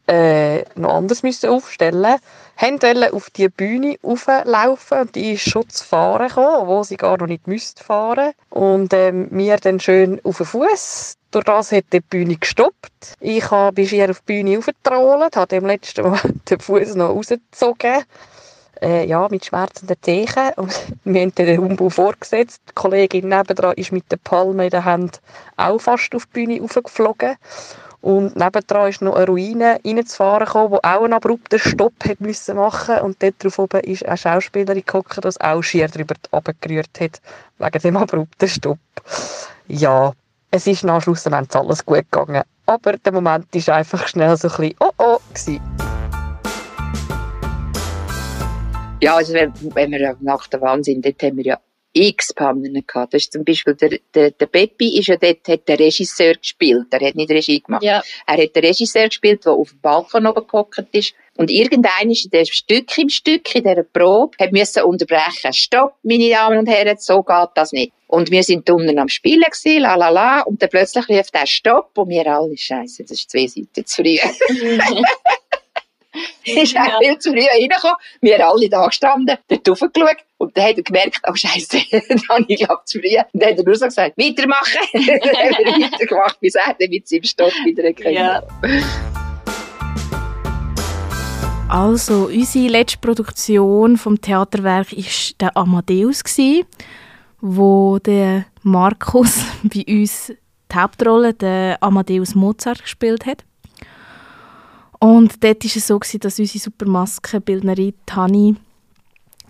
äh, 0.07 0.65
noch 0.77 0.95
anders 0.95 1.23
müssen 1.23 1.51
aufstellen 1.51 2.17
haben 2.57 3.05
auf 3.13 3.31
die 3.31 3.49
Bühne 3.49 3.97
auflaufen 4.03 5.01
und 5.01 5.15
die 5.15 5.33
ist 5.33 5.49
schon 5.49 5.69
zu 5.69 5.85
fahren 5.85 6.29
gekommen, 6.29 6.69
wo 6.69 6.83
sie 6.83 6.97
gar 6.97 7.19
noch 7.19 7.27
nicht 7.27 7.47
müsste 7.49 7.83
fahren 7.83 8.33
und 8.51 8.93
ähm, 8.93 9.29
wir 9.31 9.57
dann 9.57 9.81
schön 9.81 10.21
auf 10.25 10.39
den 10.39 10.47
Fuß. 10.47 11.15
Durch 11.31 11.45
das 11.45 11.73
hat 11.73 11.87
die 11.93 12.01
Bühne 12.01 12.37
gestoppt. 12.37 13.17
Ich 13.19 13.49
bin 13.73 13.89
schier 13.89 14.11
auf 14.11 14.21
die 14.21 14.43
Bühne 14.43 14.59
aufgetrollt, 14.59 15.37
habe 15.37 15.49
dem 15.49 15.67
letzten 15.67 16.09
Mal 16.09 16.21
den 16.49 16.61
Fuß 16.61 16.95
noch 16.95 17.11
rausgezogen 17.11 18.05
äh, 18.85 19.07
ja, 19.07 19.27
mit 19.31 19.47
schmerzenden 19.47 19.97
Zeichen. 20.03 20.53
Und 20.57 20.75
wir 21.05 21.23
haben 21.23 21.35
den 21.35 21.59
Umbau 21.59 21.89
vorgesetzt. 21.89 22.63
Die 22.69 22.75
Kollegin 22.75 23.29
nebendran 23.29 23.75
ist 23.77 23.93
mit 23.93 24.11
der 24.13 24.19
Palme 24.19 24.65
in 24.65 24.71
der 24.71 24.85
Hand 24.85 25.21
auch 25.57 25.79
fast 25.79 26.15
auf 26.15 26.27
die 26.27 26.33
Bühne 26.47 26.61
raufgeflogen. 26.61 27.37
Und 28.03 28.37
nebendran 28.37 28.91
ist 28.91 29.01
noch 29.01 29.17
eine 29.17 29.27
Ruine 29.27 29.81
reinzufahren 29.83 30.45
gekommen, 30.45 30.73
wo 30.73 30.77
auch 30.77 31.05
einen 31.05 31.15
abrupten 31.15 31.59
Stopp 31.59 31.95
hat 32.07 32.21
müssen 32.21 32.57
machen 32.57 32.99
Und 33.01 33.23
dort 33.23 33.43
drauf 33.43 33.59
oben 33.59 33.81
ist 33.81 34.05
eine 34.05 34.19
Schauspielerin 34.19 34.85
gehockt, 34.85 35.25
die 35.25 35.41
auch 35.41 35.63
schier 35.63 35.89
drüber 35.89 36.15
runtergerührt 36.31 37.01
hat, 37.01 37.23
wegen 37.59 37.83
dem 37.83 37.97
abrupten 37.97 38.49
Stopp. 38.49 38.79
Ja, 39.69 40.13
es 40.51 40.67
ist 40.67 40.85
nach 40.85 41.03
Schluss 41.03 41.27
alles 41.27 41.87
gut 41.87 42.05
gegangen. 42.11 42.43
aber 42.67 42.99
der 42.99 43.13
Moment 43.13 43.47
war 43.53 43.77
einfach 43.77 44.07
schnell 44.07 44.37
so 44.37 44.49
ein 44.49 44.57
bisschen 44.57 44.77
«Oh 44.81 44.91
oh!» 44.99 45.19
gewesen. 45.33 45.94
Ja, 49.05 49.17
also 49.17 49.35
wenn, 49.35 49.53
wenn 49.75 49.91
wir 49.91 50.17
nach 50.23 50.47
der 50.47 50.63
Wahnsinn, 50.63 51.03
dort 51.03 51.23
haben 51.23 51.37
wir 51.37 51.45
ja 51.45 51.61
x 51.93 52.33
Pannen 52.33 52.73
gehabt. 52.87 53.13
Das 53.13 53.25
ist 53.25 53.33
zum 53.35 53.45
Beispiel 53.45 53.75
der, 53.75 53.99
der, 54.15 54.31
der 54.31 54.47
Peppi 54.47 54.99
ist 54.99 55.09
ja 55.09 55.17
dort, 55.17 55.47
hat 55.47 55.69
der 55.69 55.79
Regisseur 55.79 56.33
gespielt. 56.33 56.87
Er 56.91 57.07
hat 57.07 57.15
nicht 57.15 57.31
Regie 57.31 57.61
gemacht. 57.61 57.83
Ja. 57.83 58.03
Er 58.27 58.43
hat 58.43 58.57
den 58.57 58.65
Regisseur 58.65 59.09
gespielt, 59.09 59.45
der 59.45 59.53
auf 59.53 59.69
dem 59.69 59.81
Balkon 59.81 60.27
oben 60.27 60.47
gehockt 60.47 60.89
ist. 60.93 61.13
Und 61.37 61.51
irgendein 61.51 62.11
ist 62.13 62.25
in 62.25 62.31
dem 62.31 62.47
Stück 62.47 62.97
im 62.97 63.11
Stück, 63.11 63.55
in 63.55 63.65
dieser 63.65 63.83
Probe, 63.83 64.39
hat 64.41 64.53
müssen 64.53 64.85
unterbrechen. 64.85 65.53
Stopp, 65.53 65.97
meine 66.03 66.31
Damen 66.31 66.61
und 66.61 66.67
Herren, 66.67 66.97
so 66.99 67.23
geht 67.23 67.51
das 67.57 67.73
nicht. 67.73 67.93
Und 68.07 68.31
wir 68.31 68.43
sind 68.43 68.71
unten 68.71 68.99
am 68.99 69.09
Spielen 69.09 69.43
gewesen, 69.43 69.83
la 69.83 69.97
la 69.97 70.09
la, 70.09 70.41
und 70.43 70.63
dann 70.63 70.71
plötzlich 70.71 71.07
rief 71.11 71.31
der 71.31 71.47
Stopp, 71.47 71.99
und 71.99 72.09
wir 72.09 72.27
alle, 72.27 72.57
Scheiße, 72.57 73.03
das 73.03 73.19
ist 73.19 73.31
zwei 73.31 73.47
Seiten 73.49 73.85
zu 73.85 74.03
früh. 74.03 74.17
ist 76.45 76.77
auch 76.77 76.99
viel 77.01 77.19
zu 77.19 77.31
früh 77.31 77.47
reingekommen. 77.47 77.97
Wir 78.21 78.47
alle 78.47 78.69
da 78.69 78.87
gestanden, 78.87 79.37
dort 79.49 79.69
raufgeschaut 79.69 80.17
und 80.39 80.57
dann 80.57 80.65
hat 80.65 80.77
er 80.77 80.83
gemerkt, 80.83 81.21
oh 81.29 81.35
Scheiße, 81.35 81.79
dann 82.09 82.23
habe 82.29 82.45
ich 82.49 82.59
glaube 82.59 82.83
zu 82.85 82.99
früh. 82.99 83.17
Und 83.33 83.43
dann 83.43 83.51
hat 83.51 83.59
er 83.59 83.65
nur 83.65 83.77
so 83.77 83.87
gesagt, 83.87 84.19
weitermachen. 84.19 84.81
dann 84.93 85.03
haben 85.03 85.79
wir 85.79 85.85
weitergemacht, 85.85 86.41
bis 86.41 86.55
er 86.55 86.75
dann 86.79 86.91
mit 86.91 87.09
seinem 87.09 87.25
Stock 87.25 87.53
wieder 87.65 87.83
gekommen 87.93 88.15
Ja. 88.15 88.43
Also, 91.69 92.27
unsere 92.27 92.69
letzte 92.69 92.99
Produktion 92.99 93.97
vom 93.97 94.21
Theaterwerk 94.21 94.93
ist 94.93 95.41
der 95.41 95.57
Amadeus 95.57 96.23
wo 97.41 97.99
der 97.99 98.47
Markus 98.63 99.45
bei 99.63 99.85
uns 99.87 100.33
die 100.73 100.77
Hauptrolle, 100.77 101.35
der 101.35 101.83
Amadeus 101.83 102.35
Mozart, 102.35 102.83
gespielt 102.83 103.27
hat. 103.27 103.45
Und 105.05 105.45
dort 105.45 105.63
war 105.63 105.71
es 105.77 105.87
so, 105.87 105.99
gewesen, 105.99 106.21
dass 106.21 106.39
unsere 106.39 106.61
Supermaskenbildnerin 106.61 107.93
Tani 108.07 108.57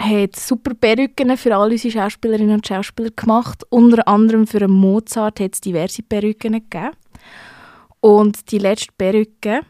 hat 0.01 0.35
super 0.35 0.75
Perücken 0.75 1.37
für 1.37 1.55
alle 1.55 1.75
unsere 1.75 1.93
Schauspielerinnen 1.93 2.57
und 2.57 2.67
Schauspieler 2.67 3.11
gemacht. 3.15 3.63
Unter 3.71 4.09
anderem 4.09 4.49
für 4.49 4.67
Mozart 4.67 5.39
hat 5.39 5.55
es 5.55 5.61
diverse 5.61 6.03
Perücken 6.03 6.55
gegeben. 6.55 6.91
Und 8.01 8.51
die 8.51 8.59
letzte 8.59 8.93
Perücke 8.99 9.61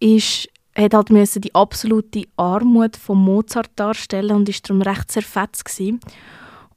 ist, 0.00 0.48
hat 0.76 0.92
halt 0.92 1.10
müssen 1.10 1.40
die 1.40 1.54
absolute 1.54 2.24
Armut 2.36 2.96
von 2.96 3.18
Mozart 3.18 3.70
darstellen 3.76 4.34
und 4.34 4.48
ist 4.48 4.68
darum 4.68 4.82
recht 4.82 5.12
zerfetzt 5.12 5.66
gewesen. 5.66 6.00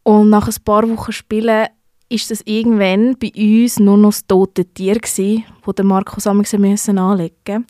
Und 0.04 0.30
nach 0.30 0.48
ein 0.48 0.64
paar 0.64 0.88
Wochen 0.88 1.14
Spielen 1.14 1.66
ist 2.10 2.30
das 2.30 2.42
irgendwann 2.46 3.18
bei 3.18 3.32
uns 3.36 3.80
nur 3.80 3.98
noch 3.98 4.12
das 4.12 4.28
tote 4.28 4.66
Tier 4.66 5.00
gewesen, 5.00 5.46
wo 5.64 5.72
der 5.72 5.86
Markus 5.86 6.28
anlegen 6.28 7.66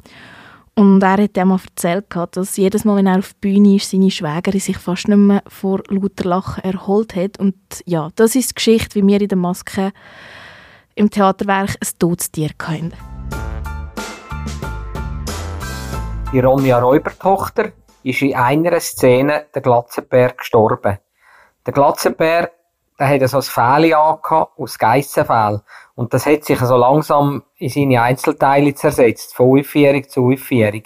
und 0.79 1.03
er 1.03 1.21
hat 1.23 1.35
ihm 1.35 1.49
mal 1.49 1.59
erzählt, 1.59 2.05
dass 2.31 2.55
jedes 2.55 2.85
Mal, 2.85 2.95
wenn 2.95 3.07
er 3.07 3.17
auf 3.17 3.33
die 3.33 3.39
Bühne 3.41 3.75
ist, 3.75 3.91
seine 3.91 4.09
Schwägerin 4.09 4.61
sich 4.61 4.77
fast 4.77 5.09
nicht 5.09 5.17
mehr 5.17 5.43
vor 5.45 5.81
lauter 5.89 6.23
Lachen 6.23 6.63
erholt 6.63 7.17
hat. 7.17 7.37
Und 7.37 7.57
ja, 7.85 8.07
das 8.15 8.33
ist 8.35 8.51
die 8.51 8.55
Geschichte, 8.55 8.95
wie 8.95 9.05
wir 9.05 9.19
in 9.19 9.27
der 9.27 9.37
Maske 9.37 9.91
im 10.95 11.09
Theaterwerk 11.09 11.71
ein 11.71 11.99
totes 11.99 12.31
Tier 12.31 12.51
hatten. 12.63 12.93
Die 16.31 16.39
Ronja 16.39 16.79
Räubertochter 16.79 17.73
ist 18.03 18.21
in 18.21 18.35
einer 18.35 18.79
Szene 18.79 19.47
der 19.53 19.61
Glatzenbär 19.61 20.31
gestorben. 20.31 20.97
Der 21.65 21.73
Glatzenbär, 21.73 22.51
der 22.99 23.07
hatte 23.07 23.27
so 23.27 23.37
ein 23.37 23.43
Fell 23.43 23.93
angehabt, 23.93 24.59
aus 24.59 24.77
Geissenfell. 24.77 25.61
Und 25.95 26.13
das 26.13 26.25
hat 26.25 26.43
sich 26.43 26.59
so 26.59 26.75
langsam 26.75 27.43
in 27.57 27.69
seine 27.69 28.01
Einzelteile 28.01 28.75
zersetzt, 28.75 29.35
von 29.35 29.59
Aufführung 29.59 30.07
zu 30.07 30.31
Aufführung. 30.31 30.83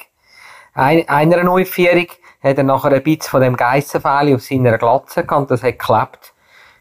Ein, 0.76 1.08
einer 1.10 1.52
Aufführung 1.52 2.08
hat 2.42 2.58
er 2.58 2.64
nachher 2.64 2.92
ein 2.92 3.04
bisschen 3.04 3.30
von 3.30 3.42
dem 3.42 3.56
Geissenfell 3.56 4.36
auf 4.36 4.42
seiner 4.42 4.78
Glatze 4.78 5.24
gehabt 5.24 5.42
und 5.42 5.52
das 5.52 5.64
hat 5.64 5.80
geklappt. 5.80 6.34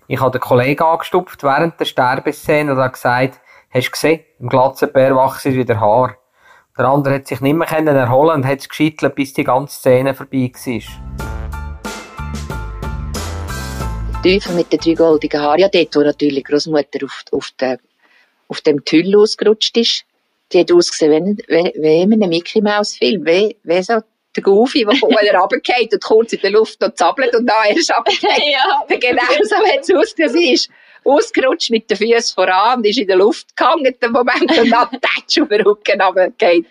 Ich 0.07 0.21
habe 0.21 0.33
den 0.33 0.41
Kollegen 0.41 0.83
angestupft 0.83 1.43
während 1.43 1.79
der 1.81 1.85
Sterbeszene 1.85 2.73
und 2.73 2.79
habe 2.79 2.93
gesagt, 2.93 3.41
hast 3.71 3.87
du 3.87 3.91
gesehen, 3.91 4.21
im 4.39 4.49
Glatzenbär 4.49 5.17
wachsen 5.17 5.55
wieder 5.55 5.81
Haar. 5.81 6.17
Der 6.77 6.87
andere 6.87 7.17
hat 7.17 7.27
sich 7.27 7.41
nicht 7.41 7.55
mehr 7.55 7.69
erholen 7.71 8.37
und 8.37 8.47
hat 8.47 8.61
es 8.61 8.69
geschittelt, 8.69 9.15
bis 9.15 9.35
die 9.35 9.45
ganze 9.45 9.77
Szene 9.77 10.15
vorbei 10.15 10.51
war. 10.55 11.32
Teufel 14.23 14.55
mit 14.55 14.73
den 14.73 14.79
drei 14.79 14.95
goldigen 14.95 15.41
Haaren, 15.41 15.59
ja, 15.59 15.69
dort, 15.69 15.97
wo 15.97 16.01
natürlich 16.01 16.45
Großmutter 16.45 17.05
auf, 17.05 17.25
auf, 17.33 17.53
auf 18.49 18.61
dem 18.61 18.85
Tüll 18.85 19.17
ausgerutscht 19.17 19.77
ist, 19.77 20.05
die 20.53 20.61
hat 20.61 20.71
ausgesehen 20.71 21.39
wie, 21.49 21.55
wie, 21.55 21.83
wie 21.83 22.03
in 22.03 22.13
einem 22.13 22.29
Mickey 22.29 22.61
Mouse 22.61 22.97
Film, 22.97 23.27
wie, 23.27 23.57
wie 23.65 23.83
so 23.83 24.01
der 24.37 24.43
Goofy, 24.43 24.85
der 24.85 24.97
vorher 24.97 25.35
runtergeht 25.41 25.93
und 25.93 26.05
kurz 26.05 26.33
in 26.33 26.41
der 26.41 26.53
Luft 26.53 26.81
noch 26.81 26.95
zappelt 26.95 27.35
und 27.35 27.47
dann 27.47 27.67
erst 27.69 27.93
runtergeht. 27.97 28.23
Ja. 28.53 28.97
Genau 28.97 29.23
so 29.43 29.57
hat 29.57 29.81
es 29.81 29.93
ausgesehen. 29.93 30.31
Sie 30.31 30.53
ist 30.53 30.71
ausgerutscht 31.05 31.71
mit 31.71 31.91
den 31.91 31.97
Füßen 31.97 32.35
voran 32.35 32.79
und 32.79 32.87
ist 32.87 32.99
in 32.99 33.09
der 33.09 33.17
Luft 33.17 33.57
gehangen, 33.57 33.95
den 34.01 34.13
Moment, 34.13 34.57
und 34.57 34.71
dann 34.71 34.89
tatsch 35.01 35.41
auf 35.41 35.49
den 35.49 35.63
Rücken 35.63 36.01
runtergeht. 36.01 36.67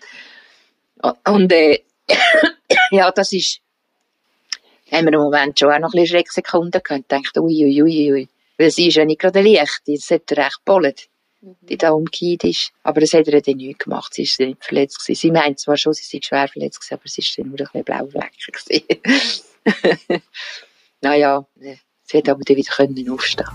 Und, 1.27 1.51
äh, 1.51 1.79
ja, 2.91 3.11
das 3.11 3.33
ist, 3.33 3.60
haben 4.91 5.05
wir 5.05 5.13
im 5.13 5.21
Moment 5.21 5.57
schon 5.57 5.71
auch 5.71 5.79
noch 5.79 5.93
ein 5.93 6.01
bisschen 6.01 6.17
Schrecksekunden 6.17 6.83
gehabt. 6.83 7.01
Ich 7.01 7.07
dachte, 7.07 7.41
ui, 7.41 7.63
ui, 7.63 7.81
ui, 7.81 8.11
ui. 8.11 8.27
Weil 8.57 8.71
sie 8.71 8.87
ist 8.87 8.95
ja 8.95 9.05
nicht 9.05 9.21
gerade 9.21 9.41
leicht. 9.41 9.81
Das 9.87 10.11
hat 10.11 10.29
recht 10.33 10.59
bollet, 10.65 11.07
die 11.41 11.77
da 11.77 11.91
umgekehrt 11.91 12.43
ist. 12.43 12.71
Aber 12.83 12.99
das 12.99 13.13
hat 13.13 13.27
ihr 13.27 13.41
dann 13.41 13.55
nicht 13.55 13.79
gemacht. 13.79 14.13
Sie 14.13 14.23
ist 14.23 14.39
nicht 14.39 14.63
verletzt 14.63 14.99
gewesen. 14.99 15.19
Sie 15.19 15.31
meint 15.31 15.59
zwar 15.59 15.77
schon, 15.77 15.93
sie 15.93 16.03
sei 16.03 16.19
schwer 16.21 16.47
verletzt 16.47 16.81
gewesen, 16.81 16.95
aber 16.95 17.07
sie 17.07 17.21
ist 17.21 17.37
dann 17.37 17.47
nur 17.47 17.59
ein 17.59 17.65
bisschen 17.65 17.83
blau 17.83 18.05
gewesen. 18.05 20.21
naja, 21.01 21.45
sie 22.03 22.17
hat 22.17 22.29
aber 22.29 22.43
dann 22.43 22.57
wieder 22.57 22.73
können 22.73 23.09
aufstehen. 23.09 23.47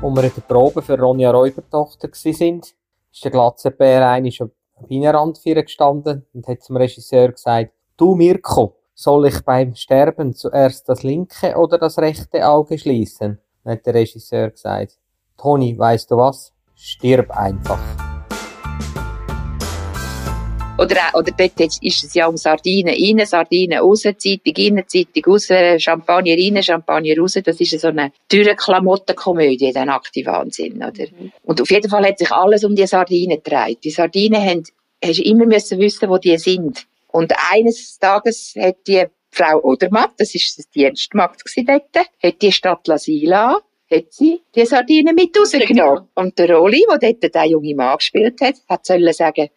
Als 0.00 0.14
wir 0.14 0.22
in 0.22 0.32
der 0.32 0.42
Probe 0.42 0.80
für 0.80 0.96
Ronja 0.96 1.32
Räubertochter 1.32 2.08
waren, 2.08 2.60
ist 2.60 3.24
der 3.24 3.32
Glatzenbär 3.32 4.08
einmal 4.08 4.30
schon 4.30 4.52
am 4.76 4.86
Bienenrand 4.86 5.42
gestanden 5.42 6.24
und 6.32 6.46
hat 6.46 6.62
zum 6.62 6.76
Regisseur 6.76 7.32
gesagt, 7.32 7.72
du 7.98 8.14
Mirko, 8.14 8.76
soll 8.94 9.26
ich 9.26 9.40
beim 9.40 9.74
Sterben 9.74 10.32
zuerst 10.32 10.88
das 10.88 11.02
linke 11.02 11.56
oder 11.56 11.78
das 11.78 11.98
rechte 11.98 12.48
Auge 12.48 12.78
schließen? 12.78 13.38
Hat 13.64 13.84
der 13.84 13.94
Regisseur 13.94 14.50
gesagt, 14.50 14.98
Toni, 15.36 15.76
weißt 15.76 16.10
du 16.10 16.16
was? 16.16 16.52
Stirb 16.74 17.30
einfach. 17.32 17.80
Oder, 20.78 20.94
auch- 21.08 21.18
oder 21.18 21.32
dort 21.36 21.60
ist 21.60 22.04
es 22.04 22.14
ja 22.14 22.28
um 22.28 22.36
Sardinen 22.36 22.94
rein, 22.94 23.26
Sardinen 23.26 23.80
raus, 23.80 24.02
Zeitung 24.02 24.54
rein, 24.56 24.84
Zeitung 24.86 25.24
raus, 25.26 25.48
Champagner 25.78 26.34
rein, 26.34 26.62
Champagner 26.62 27.18
raus. 27.18 27.36
Das 27.44 27.60
ist 27.60 27.80
so 27.80 27.88
eine 27.88 28.12
teure 28.28 28.54
Klamottenkomödie, 28.54 29.72
der 29.72 29.86
nackte 29.86 30.24
Wahnsinn, 30.24 30.76
oder? 30.76 31.06
Und 31.42 31.60
auf 31.60 31.70
jeden 31.72 31.90
Fall 31.90 32.06
hat 32.06 32.20
sich 32.20 32.30
alles 32.30 32.62
um 32.62 32.76
die 32.76 32.86
Sardinen 32.86 33.42
gedreht. 33.42 33.78
Die 33.82 33.90
Sardinen 33.90 34.40
haben, 34.40 34.62
hast 35.04 35.18
du 35.18 35.22
immer 35.24 35.46
müssen 35.46 35.80
wissen, 35.80 36.08
wo 36.08 36.18
die 36.18 36.38
sind. 36.38 36.86
Und 37.08 37.32
eines 37.50 37.98
Tages 37.98 38.54
hat 38.58 38.86
die 38.86 39.04
Frau 39.30 39.60
Odermatt, 39.62 40.12
das 40.18 40.34
ist 40.34 40.58
das 40.58 40.68
Dienstmagd 40.70 41.42
dort, 41.66 41.96
hat 42.22 42.42
die 42.42 42.52
Stadt 42.52 42.86
Lasila, 42.86 43.60
hat 43.90 44.12
sie 44.12 44.42
die 44.54 44.66
Sardinen 44.66 45.14
mit 45.14 45.38
rausgenommen. 45.38 46.08
Und 46.14 46.38
der 46.38 46.54
Roli, 46.54 46.84
der 47.00 47.12
dort 47.12 47.34
der 47.34 47.44
junge 47.46 47.74
Mann 47.74 47.98
gespielt 47.98 48.40
hat, 48.40 48.56
hat 48.68 48.86
sollen 48.86 49.12
sagen, 49.12 49.48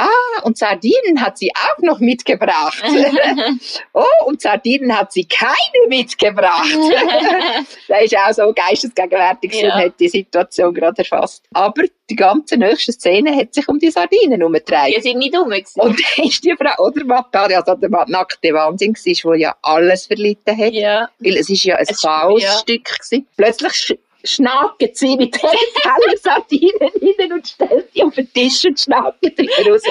Ah, 0.00 0.42
und 0.44 0.56
Sardinen 0.58 1.20
hat 1.20 1.36
sie 1.38 1.50
auch 1.54 1.78
noch 1.82 1.98
mitgebracht. 2.00 2.82
oh, 3.92 4.04
und 4.26 4.40
Sardinen 4.40 4.96
hat 4.96 5.12
sie 5.12 5.24
keine 5.26 5.56
mitgebracht. 5.88 6.66
der 7.88 8.02
ist 8.02 8.16
auch 8.16 8.32
so 8.32 8.52
geistesgegenwärtig 8.52 9.52
Ja. 9.60 9.74
hat 9.74 9.98
die 10.00 10.08
Situation 10.08 10.72
gerade 10.74 10.98
erfasst. 10.98 11.44
Aber 11.52 11.82
die 12.08 12.16
ganze 12.16 12.56
nächste 12.56 12.92
Szene 12.92 13.36
hat 13.36 13.54
sich 13.54 13.68
um 13.68 13.78
die 13.78 13.90
Sardinen 13.90 14.40
herumgedreht. 14.40 14.96
Die 14.96 15.00
sind 15.02 15.18
nicht 15.18 15.32
gewesen. 15.32 15.80
Und 15.80 16.00
dann 16.16 16.24
ist 16.26 16.44
die 16.44 16.54
Frau 16.56 16.84
Odermatt 16.86 17.26
da, 17.32 17.42
also 17.44 17.74
der 17.74 17.90
nackte 18.08 18.52
Wahnsinn 18.52 18.94
war, 18.94 19.32
der 19.32 19.40
ja 19.40 19.56
alles 19.62 20.06
verlitten 20.06 20.56
hat. 20.56 20.72
Ja. 20.72 21.08
Weil 21.18 21.36
es 21.36 21.48
ist 21.50 21.64
ja 21.64 21.76
ein 21.76 21.86
Es- 21.88 22.00
Chaosstück 22.02 22.84
gewesen. 22.84 23.26
Plötzlich 23.36 23.98
sch 24.24 24.40
schnacket 24.40 24.96
sie 24.96 25.16
mit 25.16 25.34
den 25.34 25.40
Teller 25.40 26.16
Sardinen 26.16 26.72
rein 26.80 27.32
und 27.32 27.46
stellt 27.46 27.94
die 27.94 28.02
auf 28.02 28.14
den 28.14 28.32
Tisch 28.32 28.64
und 28.64 28.78
schnacket 28.78 29.38
drüber 29.38 29.72
raus. 29.72 29.82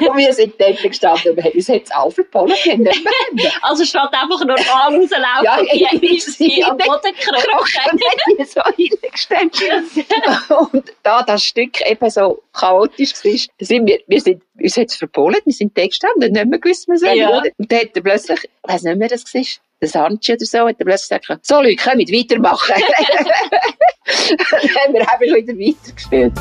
Und 0.00 0.16
wir 0.16 0.32
sind 0.32 0.54
dort 0.58 0.82
gestanden 0.82 1.32
und 1.36 1.44
haben 1.44 1.52
uns 1.52 1.68
jetzt 1.68 1.94
alle 1.94 2.10
verpollen 2.10 2.56
können. 2.62 2.82
nicht 2.82 3.04
mehr. 3.04 3.52
Also 3.62 3.84
statt 3.84 4.12
einfach 4.12 4.40
normal 4.40 4.96
rauslaufen, 4.96 5.68
Ja, 5.74 5.90
ist 6.00 6.38
sie 6.38 6.64
am 6.64 6.76
Boden 6.76 7.14
gekrochen. 7.14 7.80
Und 7.92 8.40
hat 8.40 8.48
so 8.48 8.62
hingestellt. 8.76 9.56
Und 10.72 10.92
da 11.02 11.22
das 11.22 11.42
Stück 11.44 11.80
eben 11.88 12.10
so 12.10 12.42
chaotisch 12.52 13.12
war, 13.24 13.32
sind 13.60 13.86
wir, 13.86 14.00
wir 14.06 14.20
sind 14.20 14.42
uns 14.60 14.76
jetzt 14.76 14.96
verpolen, 14.96 15.36
wir 15.44 15.52
sind 15.52 15.76
da 15.76 15.86
gestanden, 15.86 16.32
nicht 16.32 16.46
mehr 16.46 16.58
gewusst, 16.58 16.88
was 16.88 17.02
wir 17.02 17.14
Ja. 17.14 17.38
Und 17.38 17.72
dann 17.72 17.80
hat 17.80 17.96
er 17.96 18.02
plötzlich, 18.02 18.44
ich 18.44 18.50
weiss 18.62 18.82
nicht 18.82 18.98
mehr, 18.98 19.08
das 19.08 19.24
war, 19.34 19.42
der 19.80 19.88
Sanchi 19.88 20.32
oder 20.32 20.44
so, 20.44 20.58
hat 20.66 20.76
er 20.78 20.84
plötzlich 20.84 21.20
gesagt, 21.20 21.46
so 21.46 21.60
Leute, 21.60 21.76
kommt 21.76 22.10
weitermachen. 22.10 22.74
dann 24.06 24.70
haben 24.70 24.94
wir 24.94 25.00
einfach 25.00 25.20
wieder 25.20 25.54
weitergespielt. 25.54 26.32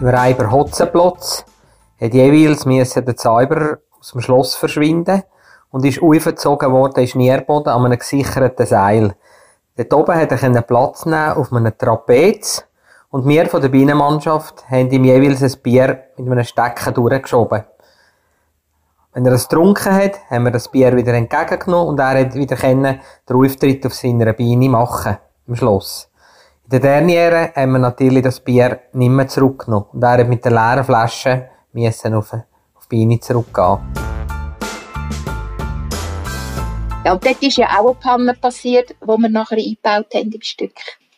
Im 0.00 0.08
Reiber 0.08 0.50
Hotzenplotz 0.50 1.44
hat 2.00 2.14
jeweils 2.14 2.64
müssen 2.66 3.04
der 3.04 3.16
Zauberer 3.16 3.78
aus 4.00 4.12
dem 4.12 4.20
Schloss 4.20 4.54
verschwinden 4.56 5.22
und 5.70 5.84
ist 5.84 6.02
aufgezogen 6.02 6.72
worden 6.72 7.04
in 7.04 7.18
Nährboden 7.18 7.72
an 7.72 7.84
einem 7.84 7.98
gesicherten 7.98 8.66
Seil. 8.66 9.14
Dort 9.76 9.94
oben 9.94 10.14
hat 10.16 10.32
er 10.32 10.62
Platz 10.62 11.06
nehmen 11.06 11.32
auf 11.32 11.52
einem 11.52 11.76
Trapez 11.76 12.66
und 13.10 13.28
wir 13.28 13.46
von 13.46 13.60
der 13.60 13.68
Bienenmannschaft 13.68 14.68
haben 14.68 14.90
ihm 14.90 15.04
jeweils 15.04 15.42
ein 15.42 15.62
Bier 15.62 16.04
mit 16.16 16.32
einem 16.32 16.44
Stecken 16.44 16.94
durchgeschoben. 16.94 17.64
Wenn 19.14 19.26
er 19.26 19.32
es 19.32 19.46
getrunken 19.46 19.94
hat, 19.94 20.30
haben 20.30 20.44
wir 20.44 20.50
das 20.50 20.70
Bier 20.70 20.96
wieder 20.96 21.12
entgegengenommen 21.12 21.88
und 21.88 22.00
er 22.00 22.18
hat 22.18 22.34
wieder 22.34 22.56
können 22.56 22.98
den 23.28 23.36
Auftritt 23.36 23.84
auf 23.84 23.92
seiner 23.92 24.32
Biene 24.32 24.70
machen 24.70 25.18
im 25.46 25.54
Schloss. 25.54 26.10
In 26.64 26.70
der 26.70 26.80
Derniere 26.80 27.52
haben 27.54 27.72
wir 27.72 27.78
natürlich 27.78 28.22
das 28.22 28.40
Bier 28.40 28.80
nicht 28.94 29.10
mehr 29.10 29.28
zurückgenommen 29.28 29.84
und 29.92 30.02
er 30.02 30.16
hat 30.16 30.28
mit 30.28 30.42
der 30.46 30.52
leeren 30.52 30.84
Flasche 30.84 31.50
müssen 31.74 32.14
auf, 32.14 32.32
auf 32.32 32.86
die 32.86 32.88
Biene 32.88 33.20
zurückgehen. 33.20 33.80
Ja, 37.04 37.12
und 37.12 37.26
dort 37.26 37.42
ist 37.42 37.58
ja 37.58 37.66
auch 37.66 37.88
eine 37.88 37.94
Panne 37.96 38.32
passiert, 38.32 38.94
die 38.98 39.06
wir 39.06 39.28
nachher 39.28 39.58
eingebaut 39.58 40.14
haben 40.14 40.32
im 40.32 40.40
Stück. 40.40 40.72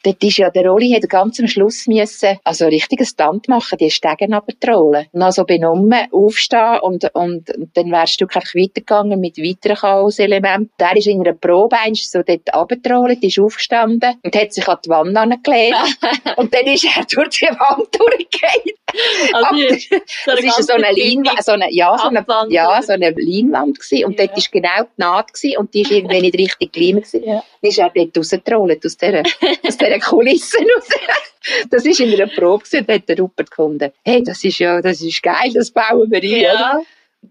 Dort 0.04 0.22
ist 0.22 0.36
ja 0.36 0.50
der 0.50 0.66
Rolli 0.66 0.92
hat 0.92 1.08
ganz 1.08 1.40
am 1.40 1.48
Schluss 1.48 1.86
müssen, 1.86 2.38
also 2.44 2.66
richtiges 2.66 3.10
Stand 3.10 3.48
machen, 3.48 3.78
die 3.78 3.90
Stegen 3.90 4.34
runtertrollen. 4.34 5.06
Und 5.12 5.22
also 5.22 5.44
benommen, 5.44 6.08
aufstehen 6.12 6.80
und, 6.82 7.04
und, 7.14 7.50
und 7.56 7.70
dann 7.74 7.90
das 7.90 8.10
Stück 8.10 8.36
einfach 8.36 8.54
weitergegangen 8.54 9.18
mit 9.18 9.38
weiteren 9.38 9.76
Chaos-Elementen. 9.76 10.70
Der 10.78 10.96
ist 10.96 11.06
in 11.06 11.20
einer 11.20 11.32
Probe 11.32 11.76
eins 11.78 12.10
so 12.10 12.22
dort 12.22 12.54
runtergetrollt, 12.54 13.22
ist 13.22 13.38
aufgestanden 13.38 14.16
und 14.22 14.36
hat 14.36 14.52
sich 14.52 14.68
an 14.68 14.78
die 14.84 14.90
Wand 14.90 15.16
angelehnt. 15.16 15.76
und 16.36 16.54
dann 16.54 16.66
ist 16.66 16.84
er 16.84 17.04
durch 17.06 17.38
die 17.38 17.46
Wand 17.46 17.88
durchgegangen. 17.98 18.83
Also, 19.32 20.42
das 20.42 20.58
ist 20.58 20.68
so 20.68 20.74
eine 20.74 20.90
Leinwand, 20.92 21.42
so 21.44 21.52
eine, 21.52 21.66
ja, 21.70 21.96
so 21.98 22.08
eine, 22.08 22.24
ja, 22.48 22.82
so 22.82 22.92
eine 22.92 23.10
Leinwand 23.10 23.78
gewesen. 23.78 24.04
Und 24.06 24.18
ja. 24.18 24.26
dort 24.26 24.38
ist 24.38 24.52
genau 24.52 24.82
die 24.82 25.00
Naht 25.00 25.32
gewesen 25.32 25.58
und 25.58 25.74
die 25.74 25.82
ist 25.82 25.90
irgendwie 25.90 26.20
nicht 26.20 26.38
richtig 26.38 26.72
klein 26.72 26.96
gewesen. 26.96 27.24
Ja. 27.24 27.42
Dann 27.60 27.70
ist 27.70 27.78
er 27.78 27.90
dort 27.94 28.16
rausgetrollt 28.16 28.84
aus 28.84 28.96
dieser, 28.96 29.22
aus 29.66 29.76
dieser 29.76 29.98
Kulisse 29.98 30.58
raus. 30.58 30.88
Das 31.68 31.84
ist 31.84 32.00
in 32.00 32.10
einer 32.10 32.26
Probe 32.26 32.64
gewesen, 32.64 32.86
da 32.86 32.94
hat 32.94 33.06
der 33.06 33.18
Rupert 33.18 33.50
gefunden, 33.50 33.92
hey, 34.02 34.22
das 34.22 34.42
ist 34.44 34.58
ja, 34.60 34.80
das 34.80 35.02
ist 35.02 35.22
geil, 35.22 35.52
das 35.52 35.70
bauen 35.70 36.10
wir 36.10 36.22
rein, 36.22 36.40
ja. 36.40 36.80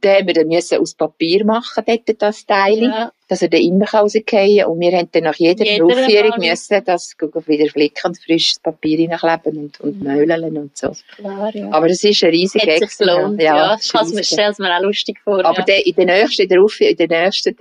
Haben 0.06 0.28
wir 0.28 0.46
müssen 0.46 0.80
aus 0.80 0.94
Papier 0.94 1.46
machen, 1.46 1.84
dort 1.86 2.22
das 2.22 2.46
Teil, 2.46 2.84
ja. 2.84 3.12
dass 3.28 3.42
er 3.42 3.50
dann 3.50 3.62
immer 3.62 3.86
rausgehen 3.86 4.26
kann. 4.26 4.72
Und 4.72 4.80
wir 4.80 4.92
haben 4.98 5.10
dann 5.12 5.24
nach 5.24 5.36
jeder, 5.36 5.66
jeder 5.66 5.86
Aufführung 5.86 6.34
müssen 6.38 6.84
das 6.86 7.16
wieder 7.46 7.70
flicken 7.70 8.08
und 8.08 8.18
frisches 8.18 8.60
Papier 8.60 9.10
reinkleben 9.10 9.64
und, 9.64 9.80
und 9.82 10.02
mhm. 10.02 10.14
meulen 10.14 10.58
und 10.58 10.78
so. 10.78 10.94
Klar, 11.16 11.56
ja. 11.56 11.72
Aber 11.72 11.88
das 11.88 12.04
ist 12.04 12.24
ein 12.24 12.32
riesiger 12.32 12.78
sich 12.78 12.98
gelohnt, 12.98 13.42
ja. 13.42 13.56
ja. 13.56 13.78
Ich 13.78 14.28
stelle 14.28 14.52
es 14.52 14.60
mir 14.60 14.76
auch 14.76 14.82
lustig 14.82 15.20
vor. 15.24 15.44
Aber 15.44 15.66
ja. 15.68 15.76
in 15.84 15.96
den 15.96 16.08
nächsten, 16.08 16.48
der 16.48 16.62
Aufführung, 16.62 16.92
in 16.92 16.98
den 16.98 17.10
nächsten 17.10 17.56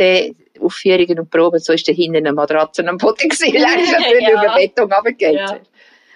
Aufführungen 0.60 1.18
und 1.18 1.30
Proben, 1.30 1.58
so 1.58 1.72
ist 1.72 1.88
da 1.88 1.92
hinten 1.92 2.18
eine 2.18 2.32
Matratze 2.32 2.86
am 2.86 2.98
Boden 2.98 3.28
gewesen, 3.28 3.52
natürlich 3.52 4.20
ja. 4.20 4.30
über 4.30 4.54
Beton 4.54 4.92
runtergeht. 4.92 5.34
Ja. 5.34 5.58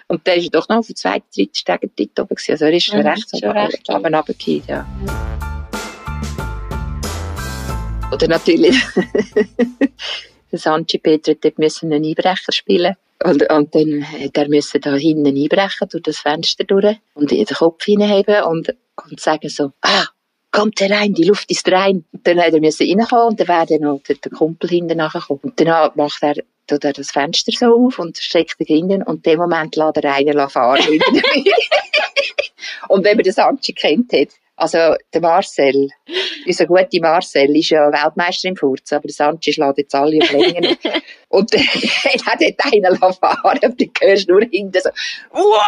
Und 0.07 0.25
der 0.25 0.37
ist 0.37 0.53
doch 0.55 0.69
noch 0.69 0.77
auf 0.77 0.87
dem 0.87 0.95
zweiten, 0.95 1.25
dritten 1.35 1.55
Stegen 1.55 1.91
dort 1.95 2.19
oben 2.19 2.35
gewesen. 2.35 2.51
Also 2.51 2.65
er 2.65 2.73
ist 2.73 2.87
ja, 2.87 2.99
recht, 2.99 3.29
schon 3.29 3.51
recht 3.51 3.89
aber 3.89 4.09
runtergefallen, 4.09 4.63
ja. 4.67 5.36
Oder 8.17 8.29
natürlich, 8.29 8.75
der 10.51 10.57
Sanchi 10.57 10.97
Peter 10.97 11.35
dort 11.35 11.59
müssen 11.59 11.93
einen 11.93 12.03
Einbrecher 12.03 12.51
spielen. 12.51 12.95
Und, 13.23 13.47
und 13.51 13.75
dann 13.75 14.11
hat 14.11 14.35
er 14.35 14.49
müssen 14.49 14.81
da 14.81 14.95
hinten 14.95 15.37
einbrechen, 15.37 15.87
durch 15.87 16.01
das 16.01 16.17
Fenster 16.17 16.63
durch 16.63 16.97
und 17.13 17.31
in 17.31 17.45
den 17.45 17.55
Kopf 17.55 17.85
hineinheben 17.85 18.41
und, 18.45 18.75
und 19.07 19.19
sagen 19.19 19.49
so, 19.49 19.71
ah, 19.81 20.05
kommt 20.49 20.81
herein, 20.81 21.13
die 21.13 21.25
Luft 21.25 21.51
ist 21.51 21.71
rein. 21.71 22.05
Und 22.11 22.25
dann 22.25 22.41
hat 22.41 22.53
er 22.53 22.59
müssen 22.59 22.87
reinkommen 22.87 23.27
und 23.27 23.39
dann 23.39 23.49
wäre 23.49 23.67
dann 23.67 23.81
noch 23.81 24.01
der, 24.01 24.15
der 24.15 24.31
Kumpel 24.31 24.67
hinten 24.67 24.97
nachgekommen. 24.97 25.41
Und 25.43 25.59
dann 25.59 25.91
macht 25.93 26.23
er, 26.23 26.37
tut 26.65 26.85
er 26.85 26.93
das 26.93 27.11
Fenster 27.11 27.51
so 27.51 27.85
auf 27.85 27.99
und 27.99 28.17
steckt 28.17 28.59
den 28.59 28.65
drinnen 28.65 29.03
und 29.03 29.27
in 29.27 29.33
dem 29.33 29.39
Moment 29.39 29.75
lässt 29.75 29.97
er 29.97 30.15
einen 30.15 30.49
fahren. 30.49 30.81
und 32.87 33.05
wenn 33.05 33.15
man 33.15 33.23
das 33.23 33.37
Anchi 33.37 33.73
kennt 33.73 34.11
hat, 34.11 34.29
also, 34.59 34.95
der 35.13 35.21
Marcel, 35.21 35.91
unser 36.47 36.65
guter 36.65 36.99
Marcel, 36.99 37.55
ist 37.55 37.69
ja 37.69 37.91
Weltmeister 37.91 38.49
im 38.49 38.55
Furzen, 38.55 38.95
aber 38.95 39.03
der 39.03 39.13
Sanchi 39.13 39.53
schlägt 39.53 39.77
jetzt 39.77 39.93
alle 39.93 40.17
auf 40.19 40.31
Längen. 40.31 40.75
und 41.29 41.53
er 41.53 42.25
hat 42.25 42.41
dort 42.41 42.73
einen 42.73 42.97
fahren 42.97 43.59
und 43.61 43.79
du 43.79 43.85
hörst 44.01 44.27
nur 44.27 44.41
hinten 44.41 44.81
so, 44.81 44.89
wow, 45.31 45.61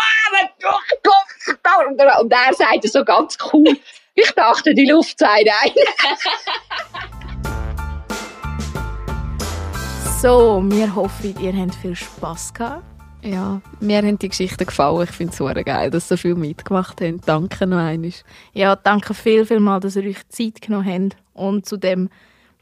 und 2.19 2.31
er 2.31 2.53
sagt 2.53 2.89
so 2.89 3.05
ganz 3.05 3.37
cool, 3.53 3.77
ich 4.15 4.31
dachte, 4.31 4.73
die 4.73 4.89
Luft 4.89 5.19
sei 5.19 5.45
rein. 5.45 5.71
so, 10.19 10.63
wir 10.65 10.95
hoffen, 10.95 11.35
ihr 11.39 11.55
habt 11.55 11.75
viel 11.75 11.95
Spass 11.95 12.51
gehabt. 12.51 12.88
Ja, 13.21 13.61
mir 13.81 13.97
haben 13.97 14.17
die 14.17 14.29
Geschichten 14.29 14.65
gefallen. 14.65 15.03
Ich 15.03 15.11
finde 15.11 15.33
es 15.33 15.65
geil, 15.65 15.89
dass 15.89 16.07
so 16.07 16.15
viel 16.15 16.35
mitgemacht 16.35 17.01
haben. 17.01 17.19
Danke 17.25 17.67
noch 17.67 17.77
einmal. 17.77 18.13
Ja, 18.53 18.75
danke 18.75 19.13
viel, 19.13 19.45
viel 19.45 19.59
mal, 19.59 19.79
dass 19.79 19.97
ihr 19.97 20.03
euch 20.03 20.27
Zeit 20.29 20.61
genommen 20.61 21.11
habt 21.11 21.17
und 21.33 21.65
zu 21.65 21.77
dem 21.77 22.09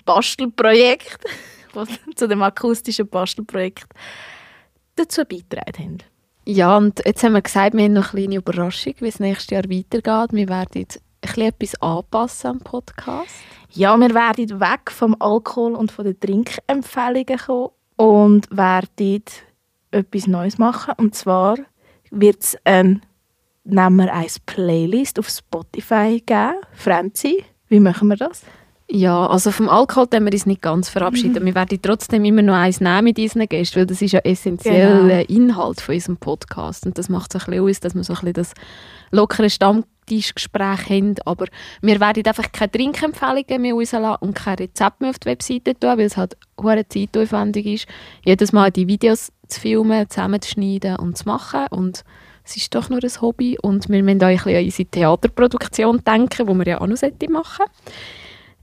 Bastelprojekt, 0.06 1.20
zu 2.16 2.28
dem 2.28 2.42
akustischen 2.42 3.08
Bastelprojekt 3.08 3.88
dazu 4.96 5.24
beigetragen 5.26 6.00
habt. 6.00 6.06
Ja, 6.46 6.78
und 6.78 7.02
jetzt 7.06 7.24
haben 7.24 7.34
wir 7.34 7.42
gesagt, 7.42 7.76
wir 7.76 7.84
haben 7.84 7.94
noch 7.94 8.14
eine 8.14 8.22
kleine 8.22 8.36
Überraschung, 8.38 8.94
wie 9.00 9.10
es 9.10 9.20
nächstes 9.20 9.50
Jahr 9.50 9.66
weitergeht. 9.66 10.34
Wir 10.34 10.48
werden 10.48 10.88
etwas 11.36 11.82
anpassen 11.82 12.52
am 12.52 12.60
Podcast. 12.60 13.36
Ja, 13.72 13.98
wir 13.98 14.14
werden 14.14 14.60
weg 14.60 14.90
vom 14.90 15.16
Alkohol 15.20 15.76
und 15.76 15.92
von 15.92 16.06
den 16.06 16.20
Trinkempfehlungen 16.20 17.38
kommen 17.38 17.70
und 17.98 18.48
werden 18.56 19.24
etwas 19.92 20.28
Neues 20.28 20.58
machen. 20.58 20.94
Und 20.98 21.16
zwar 21.16 21.58
wird 22.12 22.44
es 22.44 22.58
ein, 22.64 23.02
nehmen 23.64 23.98
wir 23.98 24.14
eine 24.14 24.28
Playlist 24.46 25.20
auf 25.20 25.30
Spotify 25.30 26.22
geben. 26.26 26.56
Franzi, 26.74 27.44
wie 27.68 27.80
machen 27.80 28.08
wir 28.10 28.18
das? 28.18 28.44
Ja, 28.90 29.28
also 29.28 29.52
vom 29.52 29.68
Alkohol 29.68 30.08
können 30.08 30.26
wir 30.26 30.32
uns 30.32 30.46
nicht 30.46 30.62
ganz 30.62 30.88
verabschieden. 30.88 31.44
Mhm. 31.44 31.48
Wir 31.48 31.56
werden 31.56 31.80
trotzdem 31.82 32.24
immer 32.24 32.42
noch 32.42 32.54
eins 32.54 32.80
nehmen 32.80 33.04
mit 33.04 33.20
unseren 33.20 33.48
Gästen, 33.48 33.80
weil 33.80 33.86
das 33.86 34.02
ist 34.02 34.14
ja 34.14 34.22
essentieller 34.22 35.26
genau. 35.26 35.44
Inhalt 35.44 35.82
von 35.82 35.96
unserem 35.96 36.16
Podcast. 36.16 36.86
Und 36.86 36.98
das 36.98 37.10
macht 37.10 37.36
es 37.36 37.42
ein 37.42 37.52
bisschen 37.52 37.70
aus, 37.70 37.80
dass 37.82 37.96
wir 37.96 38.04
so 38.06 38.14
ein 38.14 38.20
bisschen 38.20 38.34
das 38.34 38.54
lockere 39.12 39.50
Stammtischgespräch 39.50 40.90
haben. 40.90 41.16
Aber 41.26 41.48
wir 41.82 42.00
werden 42.00 42.26
einfach 42.26 42.50
keine 42.54 42.72
Trinkempfehlungen 42.72 43.62
mehr 43.62 43.74
rauslassen 43.74 44.22
und 44.22 44.36
kein 44.36 44.56
Rezept 44.56 45.02
mehr 45.02 45.10
auf 45.10 45.20
die 45.20 45.28
Webseite 45.28 45.78
tun, 45.78 45.98
weil 45.98 46.06
es 46.06 46.16
halt 46.16 46.38
hohe 46.62 46.88
zeitaufwendig 46.88 47.66
ist, 47.66 47.88
jedes 48.24 48.54
Mal 48.54 48.72
die 48.72 48.88
Videos 48.88 49.34
zu 49.48 49.60
filmen, 49.60 50.10
zusammenzuschneiden 50.10 50.98
und 50.98 51.18
zu 51.18 51.26
machen. 51.26 51.68
Und 51.70 52.04
es 52.44 52.58
ist 52.58 52.74
doch 52.76 52.90
nur 52.90 53.04
ein 53.04 53.22
Hobby. 53.22 53.58
Und 53.62 53.90
wir 53.90 54.04
müssen 54.04 54.24
auch 54.24 54.28
ein 54.28 54.36
bisschen 54.38 54.56
an 54.58 54.66
unsere 54.66 54.90
Theaterproduktion 54.90 56.04
denken, 56.04 56.48
die 56.48 56.54
wir 56.54 56.68
ja 56.68 56.82
auch 56.82 56.88
noch 56.88 57.30
machen. 57.30 57.66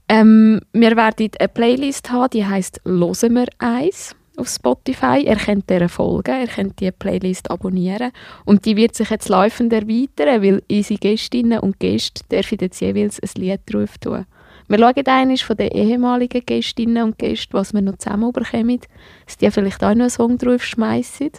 Ähm, 0.07 0.61
wir 0.73 0.95
werden 0.95 1.31
eine 1.39 1.47
Playlist 1.47 2.11
haben, 2.11 2.29
die 2.29 2.45
heißt 2.45 2.81
«Losen 2.85 3.33
wir 3.33 3.47
eins» 3.57 4.15
auf 4.37 4.47
Spotify. 4.47 5.23
Ihr 5.25 5.37
könnt 5.37 5.69
dieser 5.69 5.89
folgen, 5.89 6.41
ihr 6.41 6.47
könnt 6.47 6.79
die 6.79 6.91
Playlist 6.91 7.49
abonnieren 7.49 8.11
und 8.43 8.65
die 8.65 8.75
wird 8.75 8.95
sich 8.95 9.09
jetzt 9.09 9.29
laufend 9.29 9.73
erweitern, 9.73 10.43
weil 10.43 10.61
unsere 10.69 10.99
Gästinnen 10.99 11.59
und 11.59 11.79
Gäste 11.79 12.23
dürfen 12.31 12.57
jetzt 12.61 12.81
jeweils 12.81 13.19
ein 13.19 13.41
Lied 13.41 13.61
drauf 13.65 13.97
tun. 13.97 14.25
Wir 14.67 14.79
schauen 14.79 15.05
einmal 15.05 15.37
von 15.37 15.57
den 15.57 15.71
ehemaligen 15.71 16.41
Gästinnen 16.45 17.03
und 17.03 17.19
Gästen, 17.19 17.53
was 17.53 17.73
wir 17.73 17.81
noch 17.81 17.97
zusammen 17.97 18.31
bekommen, 18.31 18.79
dass 19.25 19.37
die 19.37 19.51
vielleicht 19.51 19.83
auch 19.83 19.93
noch 19.93 20.01
einen 20.01 20.09
Song 20.09 20.37
drauf 20.37 20.63
schmeißen. 20.63 21.31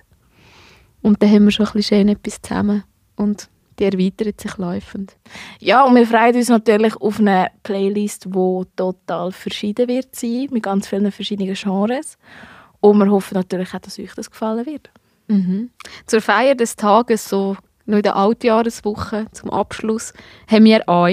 Und 1.02 1.22
dann 1.22 1.30
haben 1.30 1.44
wir 1.44 1.50
schon 1.50 1.66
ein 1.66 1.72
bisschen 1.72 1.98
schön 1.98 2.08
etwas 2.08 2.40
zusammen. 2.40 2.84
Und 3.16 3.48
die 3.78 3.84
erweitert 3.84 4.40
sich 4.40 4.56
laufend. 4.56 5.16
Ja, 5.60 5.84
und 5.84 5.94
wir 5.94 6.06
freuen 6.06 6.34
uns 6.34 6.48
natürlich 6.48 6.96
auf 6.96 7.18
eine 7.18 7.48
Playlist, 7.62 8.26
die 8.26 8.62
total 8.76 9.32
verschieden 9.32 9.88
wird 9.88 10.14
sein, 10.14 10.48
mit 10.50 10.62
ganz 10.62 10.88
vielen 10.88 11.12
verschiedenen 11.12 11.54
Genres. 11.54 12.16
Und 12.80 12.98
wir 12.98 13.10
hoffen 13.10 13.34
natürlich 13.34 13.74
auch, 13.74 13.80
dass 13.80 13.98
euch 13.98 14.14
das 14.14 14.30
gefallen 14.30 14.66
wird. 14.66 14.90
Mhm. 15.28 15.70
Zur 16.06 16.20
Feier 16.20 16.54
des 16.54 16.76
Tages, 16.76 17.28
so 17.28 17.56
noch 17.84 17.96
in 17.96 18.02
der 18.02 18.16
Altjahreswoche 18.16 19.26
zum 19.32 19.50
Abschluss, 19.50 20.12
haben 20.50 20.64
wir 20.64 20.88
auch 20.88 21.08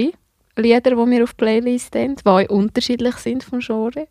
Lieder, 0.55 0.91
die 0.91 1.11
wir 1.11 1.23
auf 1.23 1.35
Playlist 1.35 1.95
haben, 1.95 2.15
die 2.15 2.47
unterschiedlich 2.47 3.15
sind 3.15 3.43
vom 3.43 3.59
Genre. 3.59 4.07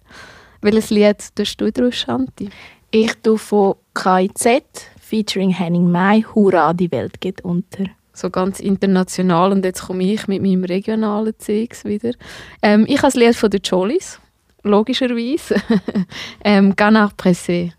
Welches 0.60 0.90
Lied 0.90 1.34
tust 1.34 1.60
du 1.60 1.70
draus, 1.70 1.96
Shanti? 1.96 2.50
Ich 2.90 3.14
tue 3.22 3.38
von 3.38 3.74
KIZ 3.94 4.62
featuring 5.00 5.50
Henning 5.50 5.90
May 5.90 6.22
«Hurra, 6.22 6.72
die 6.72 6.90
Welt 6.90 7.20
geht 7.20 7.42
unter» 7.44 7.84
so 8.12 8.30
ganz 8.30 8.60
international 8.60 9.52
und 9.52 9.64
jetzt 9.64 9.82
komme 9.86 10.04
ich 10.04 10.28
mit 10.28 10.42
meinem 10.42 10.64
regionalen 10.64 11.34
Zeugs 11.38 11.84
wieder. 11.84 12.12
Ähm, 12.60 12.84
ich 12.86 12.98
habe 12.98 13.08
das 13.08 13.14
Lied 13.14 13.34
von 13.34 13.50
den 13.50 13.60
Jollies, 13.62 14.20
logischerweise. 14.62 15.56
ähm, 16.44 16.76
Canard 16.76 17.14
Pressé 17.18 17.72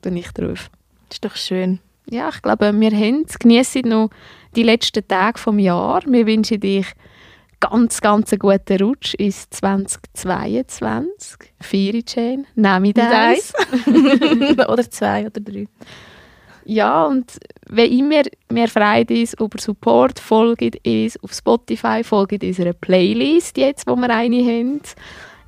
bin 0.00 0.16
ich 0.16 0.30
drauf. 0.30 0.70
Das 1.08 1.16
ist 1.16 1.24
doch 1.24 1.36
schön. 1.36 1.80
Ja, 2.08 2.28
ich 2.28 2.42
glaube, 2.42 2.72
wir 2.72 2.90
haben 2.90 3.24
es. 3.28 3.38
Geniessen 3.38 3.88
noch 3.88 4.10
die 4.56 4.62
letzten 4.62 5.06
Tage 5.06 5.38
vom 5.38 5.58
Jahr. 5.58 6.02
Wir 6.06 6.26
wünschen 6.26 6.60
dich 6.60 6.86
ganz, 7.62 8.00
ganz 8.00 8.32
einen 8.32 8.40
guten 8.40 8.82
Rutsch 8.82 9.14
ins 9.14 9.48
2022. 9.50 11.38
Vieri 11.60 12.04
Jane, 12.06 12.44
nehme 12.54 12.88
ich 12.88 12.98
eins. 12.98 13.52
oder 14.68 14.90
zwei 14.90 15.26
oder 15.26 15.40
drei. 15.40 15.66
Ja, 16.64 17.06
und 17.06 17.38
wenn 17.68 17.90
immer 17.90 18.22
mehr 18.50 18.68
freut 18.68 19.10
uns 19.10 19.34
über 19.34 19.58
Support, 19.58 20.18
folgt 20.20 20.86
uns 20.86 21.22
auf 21.22 21.32
Spotify, 21.32 22.04
folgt 22.04 22.44
unserer 22.44 22.72
Playlist 22.72 23.56
jetzt, 23.56 23.86
wo 23.86 23.96
wir 23.96 24.10
eine 24.10 24.44
haben. 24.44 24.80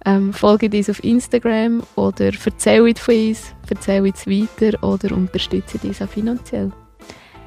Ähm, 0.06 0.32
folgt 0.32 0.74
uns 0.74 0.90
auf 0.90 1.02
Instagram 1.02 1.82
oder 1.96 2.26
erzählt 2.26 2.98
von 2.98 3.14
uns, 3.14 3.54
erzählt 3.68 4.14
es 4.14 4.26
weiter 4.26 4.82
oder 4.82 5.14
unterstützt 5.14 5.82
uns 5.82 6.02
auch 6.02 6.08
finanziell. 6.08 6.72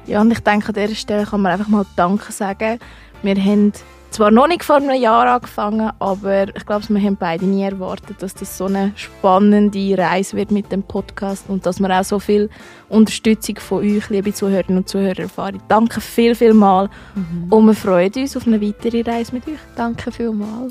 Ja, 0.06 0.22
und 0.22 0.30
ich 0.30 0.40
denke, 0.40 0.68
an 0.68 0.74
dieser 0.74 0.94
Stelle 0.94 1.26
kann 1.26 1.42
man 1.42 1.52
einfach 1.52 1.68
mal 1.68 1.86
Danke 1.94 2.32
sagen. 2.32 2.78
Wir 3.22 3.36
haben 3.36 3.72
zwar 4.10 4.30
noch 4.30 4.48
nicht 4.48 4.64
vor 4.64 4.76
einem 4.76 5.00
Jahr 5.00 5.26
angefangen, 5.26 5.90
aber 5.98 6.48
ich 6.54 6.66
glaube, 6.66 6.84
wir 6.88 7.00
haben 7.00 7.16
beide 7.16 7.44
nie 7.44 7.62
erwartet, 7.62 8.22
dass 8.22 8.34
das 8.34 8.56
so 8.56 8.66
eine 8.66 8.92
spannende 8.96 9.96
Reise 9.96 10.36
wird 10.36 10.50
mit 10.50 10.72
dem 10.72 10.82
Podcast 10.82 11.44
und 11.48 11.66
dass 11.66 11.80
wir 11.80 11.90
auch 11.90 12.04
so 12.04 12.18
viel 12.18 12.50
Unterstützung 12.88 13.56
von 13.56 13.78
euch, 13.78 14.08
liebe 14.10 14.32
Zuhörerinnen 14.32 14.78
und 14.78 14.88
Zuhörer, 14.88 15.20
erfahren. 15.20 15.62
Danke 15.68 16.00
viel, 16.00 16.34
viel 16.34 16.54
mal 16.54 16.88
mhm. 17.14 17.52
und 17.52 17.66
wir 17.66 17.74
freuen 17.74 18.12
uns 18.14 18.36
auf 18.36 18.46
eine 18.46 18.60
weitere 18.60 19.02
Reise 19.02 19.34
mit 19.34 19.46
euch. 19.46 19.58
Danke 19.76 20.10
viel 20.10 20.30
mal. 20.30 20.68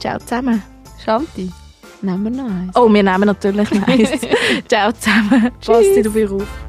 Ciao 0.00 0.18
zusammen. 0.18 0.62
Shanti, 1.04 1.50
nehmen 2.02 2.24
wir 2.24 2.42
noch 2.42 2.50
eins. 2.50 2.76
Oh, 2.76 2.92
wir 2.92 3.02
nehmen 3.02 3.26
natürlich 3.26 3.70
noch 3.70 3.86
eins. 3.86 4.10
Ciao 4.68 4.92
zusammen. 4.92 5.50
Passt 5.64 5.96
dir 5.96 6.32
auf. 6.32 6.67